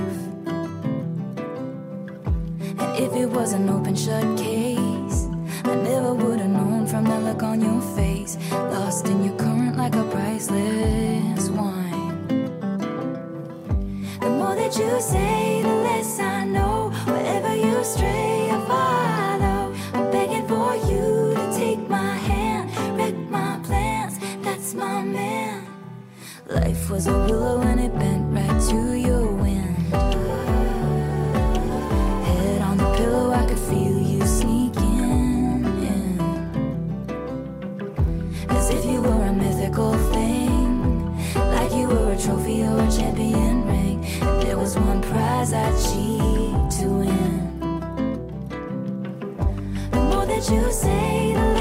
And 2.78 2.96
if 2.98 3.12
it 3.14 3.26
was 3.26 3.52
an 3.52 3.68
open 3.68 3.94
shut 3.94 4.36
case, 4.36 5.28
I 5.64 5.74
never 5.76 6.14
would 6.14 6.40
have 6.40 6.50
known 6.50 6.86
from 6.86 7.04
the 7.04 7.18
look 7.20 7.42
on 7.42 7.60
your 7.60 7.80
face. 7.96 8.36
Lost 8.50 9.06
in 9.06 9.22
your 9.24 9.36
current 9.36 9.76
like 9.76 9.94
a 9.94 10.04
priceless. 10.04 11.37
The 14.20 14.30
more 14.30 14.54
that 14.56 14.76
you 14.76 15.00
say, 15.00 15.62
the 15.62 15.68
less 15.68 16.18
I 16.18 16.44
know. 16.44 16.90
Wherever 17.06 17.54
you 17.54 17.84
stray, 17.84 18.50
I 18.50 18.58
follow. 18.66 19.74
I'm 19.94 20.10
begging 20.10 20.46
for 20.48 20.74
you 20.90 21.34
to 21.34 21.52
take 21.56 21.88
my 21.88 22.14
hand, 22.14 22.70
wreck 22.98 23.14
my 23.30 23.60
plans. 23.62 24.18
That's 24.42 24.74
my 24.74 25.02
man. 25.02 25.66
Life 26.48 26.90
was 26.90 27.06
a 27.06 27.12
willow 27.12 27.60
and 27.60 27.78
it 27.80 27.96
bent 27.98 28.34
right 28.34 28.60
to 28.70 28.98
your 28.98 29.37
prize 45.48 45.52
I'd 45.52 45.74
cheat 45.82 46.80
to 46.80 46.86
win. 46.88 47.60
The 49.90 50.00
more 50.00 50.26
that 50.26 50.50
you 50.50 50.72
say, 50.72 51.34
the 51.34 51.57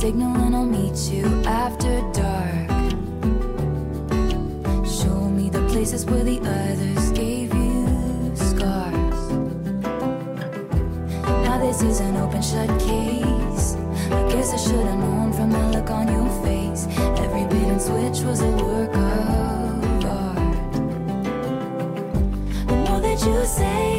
signal 0.00 0.34
and 0.34 0.56
I'll 0.56 0.64
meet 0.64 0.96
you 1.12 1.26
after 1.44 2.00
dark. 2.12 2.70
Show 4.86 5.28
me 5.28 5.50
the 5.50 5.62
places 5.68 6.06
where 6.06 6.24
the 6.24 6.38
others 6.38 7.10
gave 7.10 7.52
you 7.52 8.32
scars. 8.34 9.20
Now 11.44 11.58
this 11.58 11.82
is 11.82 12.00
an 12.00 12.16
open 12.16 12.40
shut 12.40 12.70
case. 12.80 13.76
I 14.10 14.22
guess 14.32 14.54
I 14.54 14.56
should 14.56 14.86
have 14.86 14.98
known 14.98 15.34
from 15.34 15.50
the 15.50 15.62
look 15.68 15.90
on 15.90 16.08
your 16.08 16.30
face. 16.46 16.86
Every 17.22 17.44
bait 17.52 17.68
and 17.68 17.82
switch 17.82 18.24
was 18.24 18.40
a 18.40 18.50
work 18.52 18.94
of 18.94 20.04
art. 20.06 20.72
The 22.68 22.76
more 22.86 23.00
that 23.00 23.20
you 23.26 23.44
say, 23.44 23.89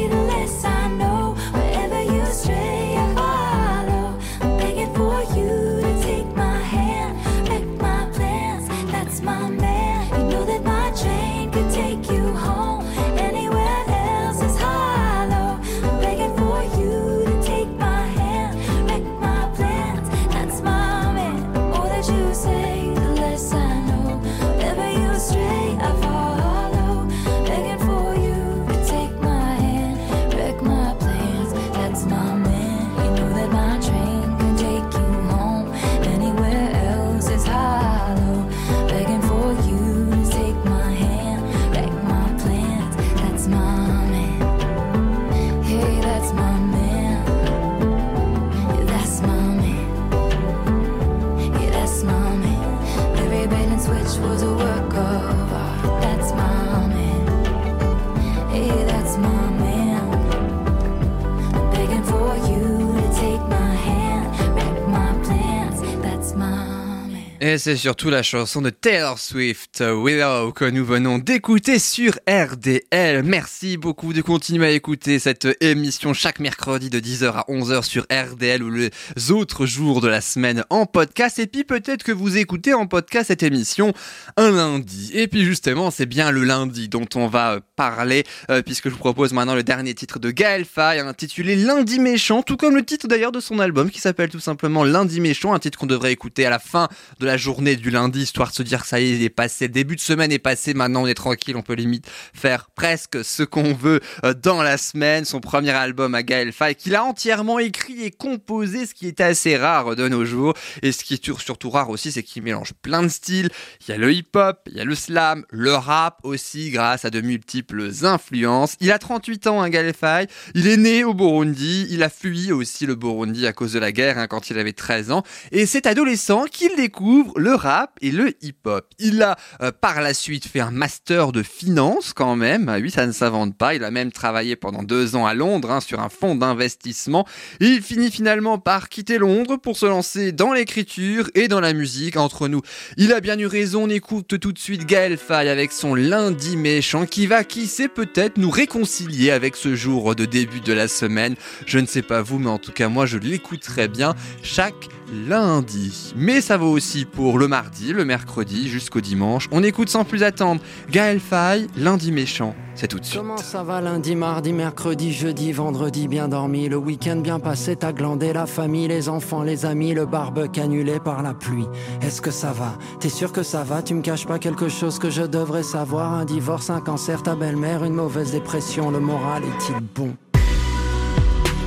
Et 67.44 67.58
c'est 67.58 67.76
surtout 67.76 68.12
la 68.12 68.22
chanson 68.22 68.62
de 68.62 68.70
Taylor 68.70 69.18
Swift, 69.18 69.82
Willow, 69.82 70.52
que 70.52 70.66
nous 70.66 70.86
venons 70.86 71.18
d'écouter 71.18 71.80
sur 71.80 72.14
RDL. 72.30 73.24
Merci 73.24 73.78
beaucoup 73.78 74.14
de 74.14 74.22
continuer 74.22 74.68
à 74.68 74.70
écouter 74.70 75.18
cette 75.18 75.48
émission 75.60 76.14
chaque 76.14 76.40
mercredi 76.40 76.92
de 76.92 77.00
10h 77.00 77.32
à 77.32 77.46
11h 77.50 77.82
sur 77.82 78.06
RDL 78.12 78.62
ou 78.62 78.70
les 78.70 78.92
autres 79.32 79.66
jours 79.66 80.02
de 80.02 80.08
la 80.08 80.22
semaine 80.22 80.64
en 80.70 80.86
podcast. 80.86 81.40
Et 81.40 81.48
puis 81.48 81.64
peut-être 81.64 82.04
que 82.04 82.12
vous 82.12 82.38
écoutez 82.38 82.76
en 82.76 82.86
podcast 82.86 83.30
cette 83.30 83.42
émission 83.42 83.92
un 84.38 84.52
lundi. 84.52 85.10
Et 85.16 85.28
puis 85.28 85.44
justement, 85.44 85.90
c'est 85.90 86.06
bien 86.06 86.30
le 86.30 86.44
lundi 86.44 86.90
dont 86.90 87.08
on 87.16 87.26
va 87.26 87.60
parler, 87.76 88.24
euh, 88.52 88.62
puisque 88.62 88.90
je 88.90 88.94
vous 88.94 89.00
propose 89.00 89.34
maintenant 89.34 89.56
le 89.56 89.64
dernier 89.64 89.96
titre 89.96 90.20
de 90.20 90.30
Gaël 90.30 90.64
Faye, 90.64 91.00
intitulé 91.00 91.56
Lundi 91.56 91.98
méchant, 91.98 92.44
tout 92.44 92.56
comme 92.56 92.76
le 92.76 92.86
titre 92.86 93.08
d'ailleurs 93.08 93.32
de 93.32 93.40
son 93.40 93.58
album 93.58 93.90
qui 93.90 94.00
s'appelle 94.00 94.30
tout 94.30 94.40
simplement 94.40 94.84
Lundi 94.84 95.20
méchant, 95.20 95.56
un 95.56 95.60
titre 95.60 95.80
qu'on 95.80 95.88
devrait 95.88 96.12
écouter 96.12 96.46
à 96.46 96.52
la 96.52 96.60
fin 96.60 96.88
de 97.20 97.26
la 97.26 97.31
journée 97.38 97.76
du 97.76 97.90
lundi, 97.92 98.22
histoire 98.22 98.50
de 98.50 98.54
se 98.56 98.64
dire 98.64 98.86
ça 98.86 99.00
y 99.00 99.06
est, 99.12 99.16
il 99.16 99.24
est 99.24 99.30
passé, 99.30 99.68
début 99.68 99.96
de 99.96 100.02
semaine 100.02 100.32
est 100.32 100.40
passé, 100.40 100.74
maintenant 100.74 101.04
on 101.04 101.08
est 101.08 101.14
tranquille, 101.14 101.56
on 101.56 101.62
peut 101.62 101.74
limite 101.74 102.06
faire 102.34 102.70
presque 102.76 103.24
ce 103.24 103.44
qu'on 103.44 103.74
veut 103.74 104.00
euh, 104.26 104.34
dans 104.34 104.62
la 104.64 104.78
semaine. 104.78 105.26
Son 105.26 105.40
premier 105.40 105.72
album 105.72 106.16
à 106.16 106.24
Gaël 106.24 106.52
Faye, 106.52 106.76
qu'il 106.76 106.96
a 106.96 107.04
entièrement 107.04 107.60
écrit 107.60 108.04
et 108.04 108.12
composé, 108.12 108.86
ce 108.86 108.94
qui 108.94 109.08
est 109.08 109.22
assez 109.22 109.58
rare 109.58 109.96
de 109.96 110.08
nos 110.08 110.26
jours. 110.26 110.54
Et 110.82 110.92
ce 110.92 111.04
qui 111.04 111.16
est 111.16 111.24
sur- 111.24 111.42
surtout 111.42 111.70
rare 111.70 111.90
aussi, 111.90 112.12
c'est 112.12 112.24
qu'il 112.24 112.44
mélange 112.44 112.74
plein 112.82 113.04
de 113.04 113.08
styles. 113.10 113.50
Il 113.88 113.92
y 113.92 113.94
a 113.94 113.98
le 113.98 114.12
hip-hop, 114.14 114.60
il 114.72 114.78
y 114.78 114.82
a 114.82 114.86
le 114.86 114.96
slam, 114.96 115.46
le 115.50 115.74
rap 115.74 116.20
aussi, 116.24 116.70
grâce 116.72 117.06
à 117.06 117.10
de 117.10 117.22
multiples 117.22 117.90
influences. 118.04 118.76
Il 118.80 118.92
a 118.92 119.00
38 119.00 119.48
ans, 119.48 119.62
hein, 119.62 119.70
Gaël 119.70 119.94
Faye. 119.94 120.28
Il 120.56 120.68
est 120.68 120.78
né 120.78 121.04
au 121.04 121.14
Burundi. 121.14 121.88
Il 121.90 122.04
a 122.04 122.10
fui 122.10 122.52
aussi 122.52 122.86
le 122.86 122.96
Burundi 122.96 123.46
à 123.48 123.54
cause 123.54 123.74
de 123.74 123.80
la 123.80 123.92
guerre 123.92 124.18
hein, 124.18 124.28
quand 124.28 124.50
il 124.50 124.58
avait 124.58 124.74
13 124.74 125.12
ans. 125.12 125.24
Et 125.52 125.66
c'est 125.66 125.86
adolescent 125.86 126.46
qu'il 126.46 126.76
découvre 126.76 127.21
le 127.36 127.56
rap 127.56 127.98
et 128.02 128.12
le 128.12 128.34
hip-hop. 128.42 128.86
Il 129.00 129.22
a 129.22 129.38
euh, 129.62 129.72
par 129.72 130.02
la 130.02 130.14
suite 130.14 130.46
fait 130.46 130.60
un 130.60 130.72
master 130.72 131.32
de 131.32 131.44
finance 131.44 132.14
quand 132.14 132.36
même. 132.36 132.70
Ah 132.70 132.78
Oui, 132.80 132.92
ça 132.92 133.06
ne 133.06 133.12
s'invente 133.12 133.58
pas. 133.58 133.76
Il 133.76 133.84
a 133.84 133.92
même 133.92 134.12
travaillé 134.12 134.56
pendant 134.56 134.84
deux 134.84 135.16
ans 135.16 135.26
à 135.26 135.34
Londres 135.34 135.72
hein, 135.72 135.82
sur 135.82 136.00
un 136.00 136.10
fonds 136.10 136.36
d'investissement. 136.36 137.26
Il 137.60 137.82
finit 137.82 138.12
finalement 138.12 138.58
par 138.58 138.90
quitter 138.90 139.18
Londres 139.18 139.58
pour 139.58 139.78
se 139.78 139.86
lancer 139.86 140.32
dans 140.32 140.54
l'écriture 140.54 141.30
et 141.36 141.48
dans 141.48 141.60
la 141.60 141.74
musique. 141.74 142.18
Entre 142.18 142.48
nous, 142.48 142.62
il 142.98 143.14
a 143.14 143.22
bien 143.22 143.38
eu 143.40 143.46
raison. 143.46 143.84
On 143.84 143.90
écoute 143.90 144.40
tout 144.40 144.52
de 144.52 144.60
suite 144.60 144.86
Gaël 144.86 145.18
Faye 145.18 145.50
avec 145.50 145.72
son 145.72 145.96
lundi 145.96 146.58
méchant 146.58 147.06
qui 147.06 147.28
va, 147.28 147.44
qui 147.44 147.68
sait 147.68 147.88
peut-être, 147.88 148.38
nous 148.38 148.50
réconcilier 148.50 149.32
avec 149.32 149.56
ce 149.56 149.76
jour 149.76 150.16
de 150.16 150.26
début 150.26 150.62
de 150.62 150.74
la 150.74 150.88
semaine. 150.88 151.36
Je 151.66 151.80
ne 151.80 151.86
sais 151.86 152.02
pas 152.02 152.22
vous, 152.22 152.40
mais 152.40 152.50
en 152.50 152.60
tout 152.60 152.72
cas 152.72 152.90
moi 152.90 153.06
je 153.06 153.18
l'écouterai 153.18 153.88
bien 153.88 154.16
chaque 154.44 154.90
lundi. 155.28 156.14
Mais 156.16 156.42
ça 156.42 156.58
vaut 156.58 156.72
aussi 156.72 157.06
pour 157.14 157.40
le 157.40 157.48
mardi, 157.48 157.94
le 157.94 158.06
mercredi, 158.06 158.70
jusqu'au 158.70 159.02
dimanche. 159.02 159.48
On 159.52 159.64
écoute 159.64 159.90
sans 159.90 160.04
plus 160.04 160.24
attendre 160.24 160.62
Gaël 160.90 161.20
Faye, 161.20 161.68
lundi 161.76 162.12
méchant. 162.12 162.56
C'est 162.76 162.88
tout 162.88 163.00
de 163.00 163.06
suite. 163.06 163.20
Comment 163.20 163.38
ça 163.38 163.64
va 163.64 163.82
lundi, 163.82 164.16
mardi, 164.16 164.54
mercredi, 164.54 165.12
jeudi, 165.12 165.52
vendredi, 165.52 166.08
bien 166.08 166.28
dormi, 166.28 166.70
le 166.70 166.78
week-end 166.78 167.18
bien 167.18 167.40
passé, 167.40 167.76
t'as 167.76 167.92
glandé 167.92 168.34
la 168.34 168.46
famille, 168.46 168.88
les 168.88 169.10
enfants, 169.10 169.44
les 169.44 169.66
amis, 169.66 169.94
le 169.94 170.06
barbecue 170.06 170.62
annulé 170.62 171.00
par 171.00 171.22
la 171.22 171.34
pluie. 171.34 171.68
Est-ce 172.02 172.22
que 172.22 172.32
ça 172.32 172.52
va? 172.54 172.78
T'es 173.00 173.10
sûr 173.10 173.32
que 173.32 173.44
ça 173.44 173.64
va? 173.64 173.82
Tu 173.82 173.94
me 173.94 174.02
caches 174.02 174.26
pas 174.26 174.40
quelque 174.40 174.70
chose 174.70 175.00
que 175.00 175.10
je 175.10 175.24
devrais 175.24 175.64
savoir 175.64 176.14
Un 176.14 176.26
divorce, 176.26 176.70
un 176.70 176.82
cancer, 176.82 177.22
ta 177.22 177.36
belle-mère, 177.36 177.84
une 177.84 177.94
mauvaise 177.94 178.32
dépression, 178.32 178.90
le 178.90 179.00
moral 179.00 179.44
est-il 179.44 179.76
bon? 179.94 180.16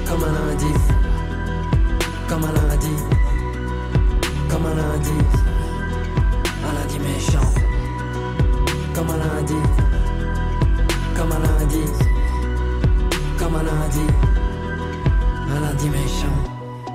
Comme 0.09 0.25
un 0.25 0.33
lundi, 0.33 0.73
comme 2.29 2.45
un 2.45 2.53
lundi, 2.53 2.89
comme 4.55 4.67
un 4.67 4.75
lundi, 4.77 5.11
un 6.63 6.73
lundi 6.75 6.99
méchant, 7.01 7.51
comme 8.95 9.11
un 9.11 9.17
lundi. 9.17 9.55
Comme 11.17 11.33
un 11.33 11.39
lundi, 11.41 11.85
comme 13.39 13.57
un 13.57 13.63
lundi, 13.63 14.07
un 15.51 15.61
lundi 15.61 15.89
méchant. 15.89 16.54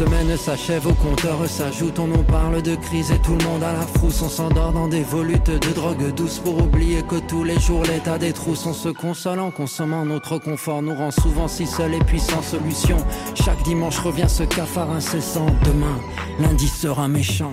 semaine 0.00 0.34
s'achève, 0.38 0.86
au 0.86 0.94
compteur 0.94 1.46
s'ajoute, 1.46 1.98
on 1.98 2.06
nous 2.06 2.22
parle 2.22 2.62
de 2.62 2.74
crise 2.74 3.10
et 3.10 3.18
tout 3.18 3.36
le 3.36 3.44
monde 3.44 3.62
à 3.62 3.74
la 3.74 3.82
frousse. 3.82 4.22
On 4.22 4.30
s'endort 4.30 4.72
dans 4.72 4.88
des 4.88 5.02
volutes 5.02 5.50
de 5.50 5.74
drogue 5.74 6.14
douce 6.14 6.38
pour 6.38 6.56
oublier 6.56 7.02
que 7.02 7.16
tous 7.16 7.44
les 7.44 7.58
jours 7.60 7.82
l'état 7.82 8.16
des 8.16 8.32
trousses. 8.32 8.64
On 8.64 8.72
se 8.72 8.88
console 8.88 9.40
en 9.40 9.50
consommant 9.50 10.06
notre 10.06 10.38
confort, 10.38 10.80
nous 10.80 10.94
rend 10.94 11.10
souvent 11.10 11.48
si 11.48 11.66
seuls 11.66 11.92
et 11.92 11.98
puis 11.98 12.18
sans 12.18 12.40
solution. 12.40 12.96
Chaque 13.34 13.62
dimanche 13.62 13.98
revient 13.98 14.28
ce 14.28 14.44
cafard 14.44 14.90
incessant. 14.90 15.46
Demain, 15.66 16.00
lundi 16.38 16.68
sera 16.68 17.06
méchant. 17.06 17.52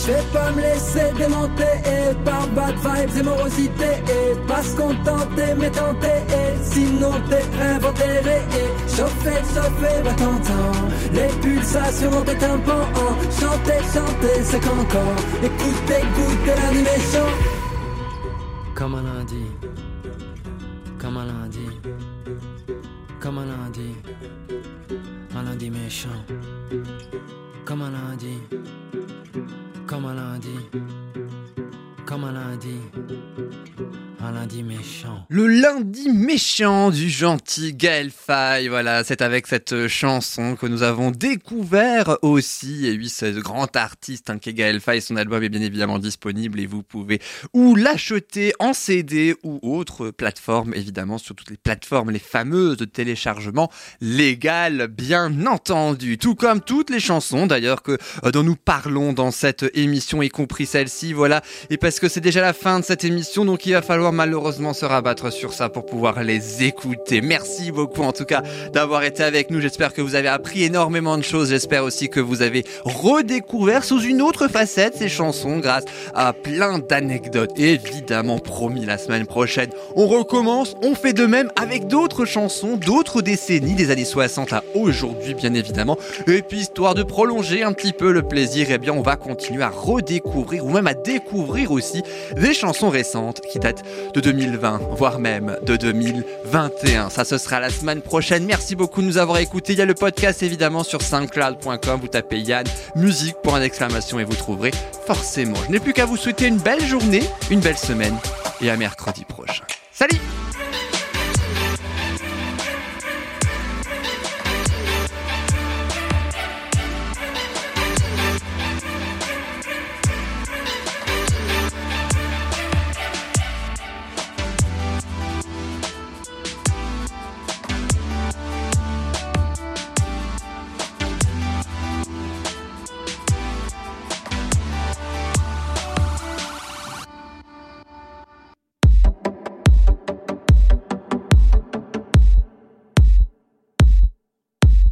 Je 0.00 0.12
vais 0.12 0.22
pas 0.32 0.52
me 0.52 0.60
laisser 0.60 1.12
démonter 1.16 1.74
et 1.84 2.14
par 2.24 2.46
bad 2.48 2.76
vibes 2.76 3.18
et 3.18 3.22
morosité 3.22 3.90
et 4.06 4.46
pas 4.46 4.62
se 4.62 4.76
contenter 4.76 5.54
mais 5.58 5.70
tenter 5.70 6.18
et 6.40 6.62
sinon 6.62 7.12
t'es 7.28 7.44
inventé 7.60 8.04
et 8.04 8.88
chauffer, 8.88 9.40
chauffer, 9.54 10.02
bah 10.04 10.14
t'entends 10.16 10.88
les 11.12 11.28
pulsations 11.40 12.10
dans 12.10 12.22
tes 12.22 12.36
tympans 12.36 12.88
chanter, 13.40 13.80
chanter, 13.92 14.42
c'est 14.44 14.60
qu'encore. 14.60 15.16
Écoutez, 15.42 16.02
goûter 16.14 16.60
l'animation 16.62 17.26
Comme 18.74 18.94
un 18.94 19.02
lundi, 19.02 19.44
comme 20.98 21.16
un 21.16 21.26
lundi, 21.26 21.68
comme 23.20 23.38
un 23.38 23.46
lundi, 23.46 23.94
un 25.36 25.42
lundi 25.42 25.70
méchant, 25.70 26.08
comme 27.64 27.82
un 27.82 27.90
lundi, 27.90 28.38
comme 29.88 30.04
un 30.04 30.14
lundi, 30.14 30.54
comme 32.04 32.24
un 32.24 32.32
lundi, 32.32 32.76
Le 35.28 35.46
lundi 35.46 36.08
méchant 36.10 36.90
du 36.90 37.08
gentil 37.08 37.72
Gaël 37.72 38.10
Faye, 38.10 38.66
voilà, 38.66 39.04
c'est 39.04 39.22
avec 39.22 39.46
cette 39.46 39.86
chanson 39.86 40.56
que 40.56 40.66
nous 40.66 40.82
avons 40.82 41.12
découvert 41.12 42.18
aussi. 42.22 42.86
Et 42.86 42.96
oui, 42.96 43.08
ce 43.08 43.38
grand 43.38 43.76
artiste 43.76 44.30
hein, 44.30 44.38
qui 44.38 44.50
est 44.50 44.54
Gaël 44.54 44.80
son 45.00 45.16
album 45.16 45.42
est 45.44 45.48
bien 45.48 45.60
évidemment 45.60 46.00
disponible 46.00 46.58
et 46.58 46.66
vous 46.66 46.82
pouvez 46.82 47.20
ou 47.54 47.76
l'acheter 47.76 48.52
en 48.58 48.72
CD 48.72 49.36
ou 49.44 49.60
autre 49.62 50.10
plateforme, 50.10 50.74
évidemment 50.74 51.18
sur 51.18 51.36
toutes 51.36 51.50
les 51.50 51.56
plateformes, 51.56 52.10
les 52.10 52.18
fameuses 52.18 52.76
de 52.76 52.86
téléchargement 52.86 53.70
légal, 54.00 54.88
bien 54.88 55.46
entendu. 55.46 56.18
Tout 56.18 56.34
comme 56.34 56.60
toutes 56.60 56.90
les 56.90 57.00
chansons 57.00 57.46
d'ailleurs 57.46 57.82
que 57.82 57.96
euh, 58.24 58.32
dont 58.32 58.42
nous 58.42 58.56
parlons 58.56 59.12
dans 59.12 59.30
cette 59.30 59.64
émission, 59.74 60.22
y 60.22 60.28
compris 60.28 60.66
celle-ci, 60.66 61.12
voilà. 61.12 61.42
Et 61.70 61.76
parce 61.76 62.00
que 62.00 62.08
c'est 62.08 62.20
déjà 62.20 62.40
la 62.40 62.52
fin 62.52 62.80
de 62.80 62.84
cette 62.84 63.04
émission, 63.04 63.44
donc 63.44 63.64
il 63.66 63.72
va 63.72 63.82
falloir 63.82 64.07
malheureusement 64.12 64.72
se 64.72 64.84
rabattre 64.84 65.32
sur 65.32 65.52
ça 65.52 65.68
pour 65.68 65.86
pouvoir 65.86 66.22
les 66.22 66.64
écouter. 66.64 67.20
Merci 67.20 67.72
beaucoup 67.72 68.02
en 68.02 68.12
tout 68.12 68.24
cas 68.24 68.42
d'avoir 68.72 69.04
été 69.04 69.22
avec 69.22 69.50
nous. 69.50 69.60
J'espère 69.60 69.92
que 69.92 70.00
vous 70.00 70.14
avez 70.14 70.28
appris 70.28 70.64
énormément 70.64 71.16
de 71.16 71.22
choses. 71.22 71.50
J'espère 71.50 71.84
aussi 71.84 72.08
que 72.08 72.20
vous 72.20 72.42
avez 72.42 72.64
redécouvert 72.84 73.84
sous 73.84 74.00
une 74.00 74.22
autre 74.22 74.48
facette 74.48 74.96
ces 74.96 75.08
chansons 75.08 75.58
grâce 75.58 75.84
à 76.14 76.32
plein 76.32 76.78
d'anecdotes. 76.78 77.58
Évidemment, 77.58 78.38
promis, 78.38 78.84
la 78.84 78.98
semaine 78.98 79.26
prochaine, 79.26 79.70
on 79.96 80.06
recommence. 80.06 80.76
On 80.82 80.94
fait 80.94 81.12
de 81.12 81.26
même 81.26 81.50
avec 81.56 81.86
d'autres 81.86 82.24
chansons, 82.24 82.76
d'autres 82.76 83.22
décennies, 83.22 83.74
des 83.74 83.90
années 83.90 84.04
60 84.04 84.52
à 84.52 84.62
aujourd'hui, 84.74 85.34
bien 85.34 85.54
évidemment. 85.54 85.98
Et 86.26 86.42
puis, 86.42 86.60
histoire 86.60 86.94
de 86.94 87.02
prolonger 87.02 87.62
un 87.62 87.72
petit 87.72 87.92
peu 87.92 88.12
le 88.12 88.22
plaisir, 88.22 88.68
eh 88.70 88.78
bien, 88.78 88.92
on 88.92 89.02
va 89.02 89.16
continuer 89.16 89.62
à 89.62 89.70
redécouvrir 89.70 90.64
ou 90.64 90.70
même 90.70 90.86
à 90.86 90.94
découvrir 90.94 91.70
aussi 91.72 92.02
des 92.36 92.54
chansons 92.54 92.90
récentes 92.90 93.40
qui 93.40 93.58
datent 93.58 93.82
de 94.14 94.20
2020, 94.20 94.80
voire 94.96 95.18
même 95.18 95.56
de 95.66 95.76
2021. 95.76 97.10
Ça, 97.10 97.24
ce 97.24 97.38
sera 97.38 97.60
la 97.60 97.70
semaine 97.70 98.00
prochaine. 98.00 98.44
Merci 98.44 98.76
beaucoup 98.76 99.00
de 99.02 99.06
nous 99.06 99.18
avoir 99.18 99.38
écoutés. 99.38 99.72
Il 99.72 99.78
y 99.78 99.82
a 99.82 99.86
le 99.86 99.94
podcast 99.94 100.42
évidemment 100.42 100.84
sur 100.84 101.02
soundcloud.com. 101.02 102.00
Vous 102.00 102.08
tapez 102.08 102.40
Yann, 102.40 102.66
musique 102.96 103.36
pour 103.42 103.54
un 103.54 103.62
exclamation 103.62 104.18
et 104.18 104.24
vous 104.24 104.36
trouverez 104.36 104.70
forcément. 105.06 105.56
Je 105.66 105.72
n'ai 105.72 105.80
plus 105.80 105.92
qu'à 105.92 106.06
vous 106.06 106.16
souhaiter 106.16 106.46
une 106.46 106.58
belle 106.58 106.84
journée, 106.84 107.22
une 107.50 107.60
belle 107.60 107.78
semaine 107.78 108.16
et 108.60 108.70
à 108.70 108.76
mercredi 108.76 109.24
prochain. 109.24 109.64
Salut 109.92 110.18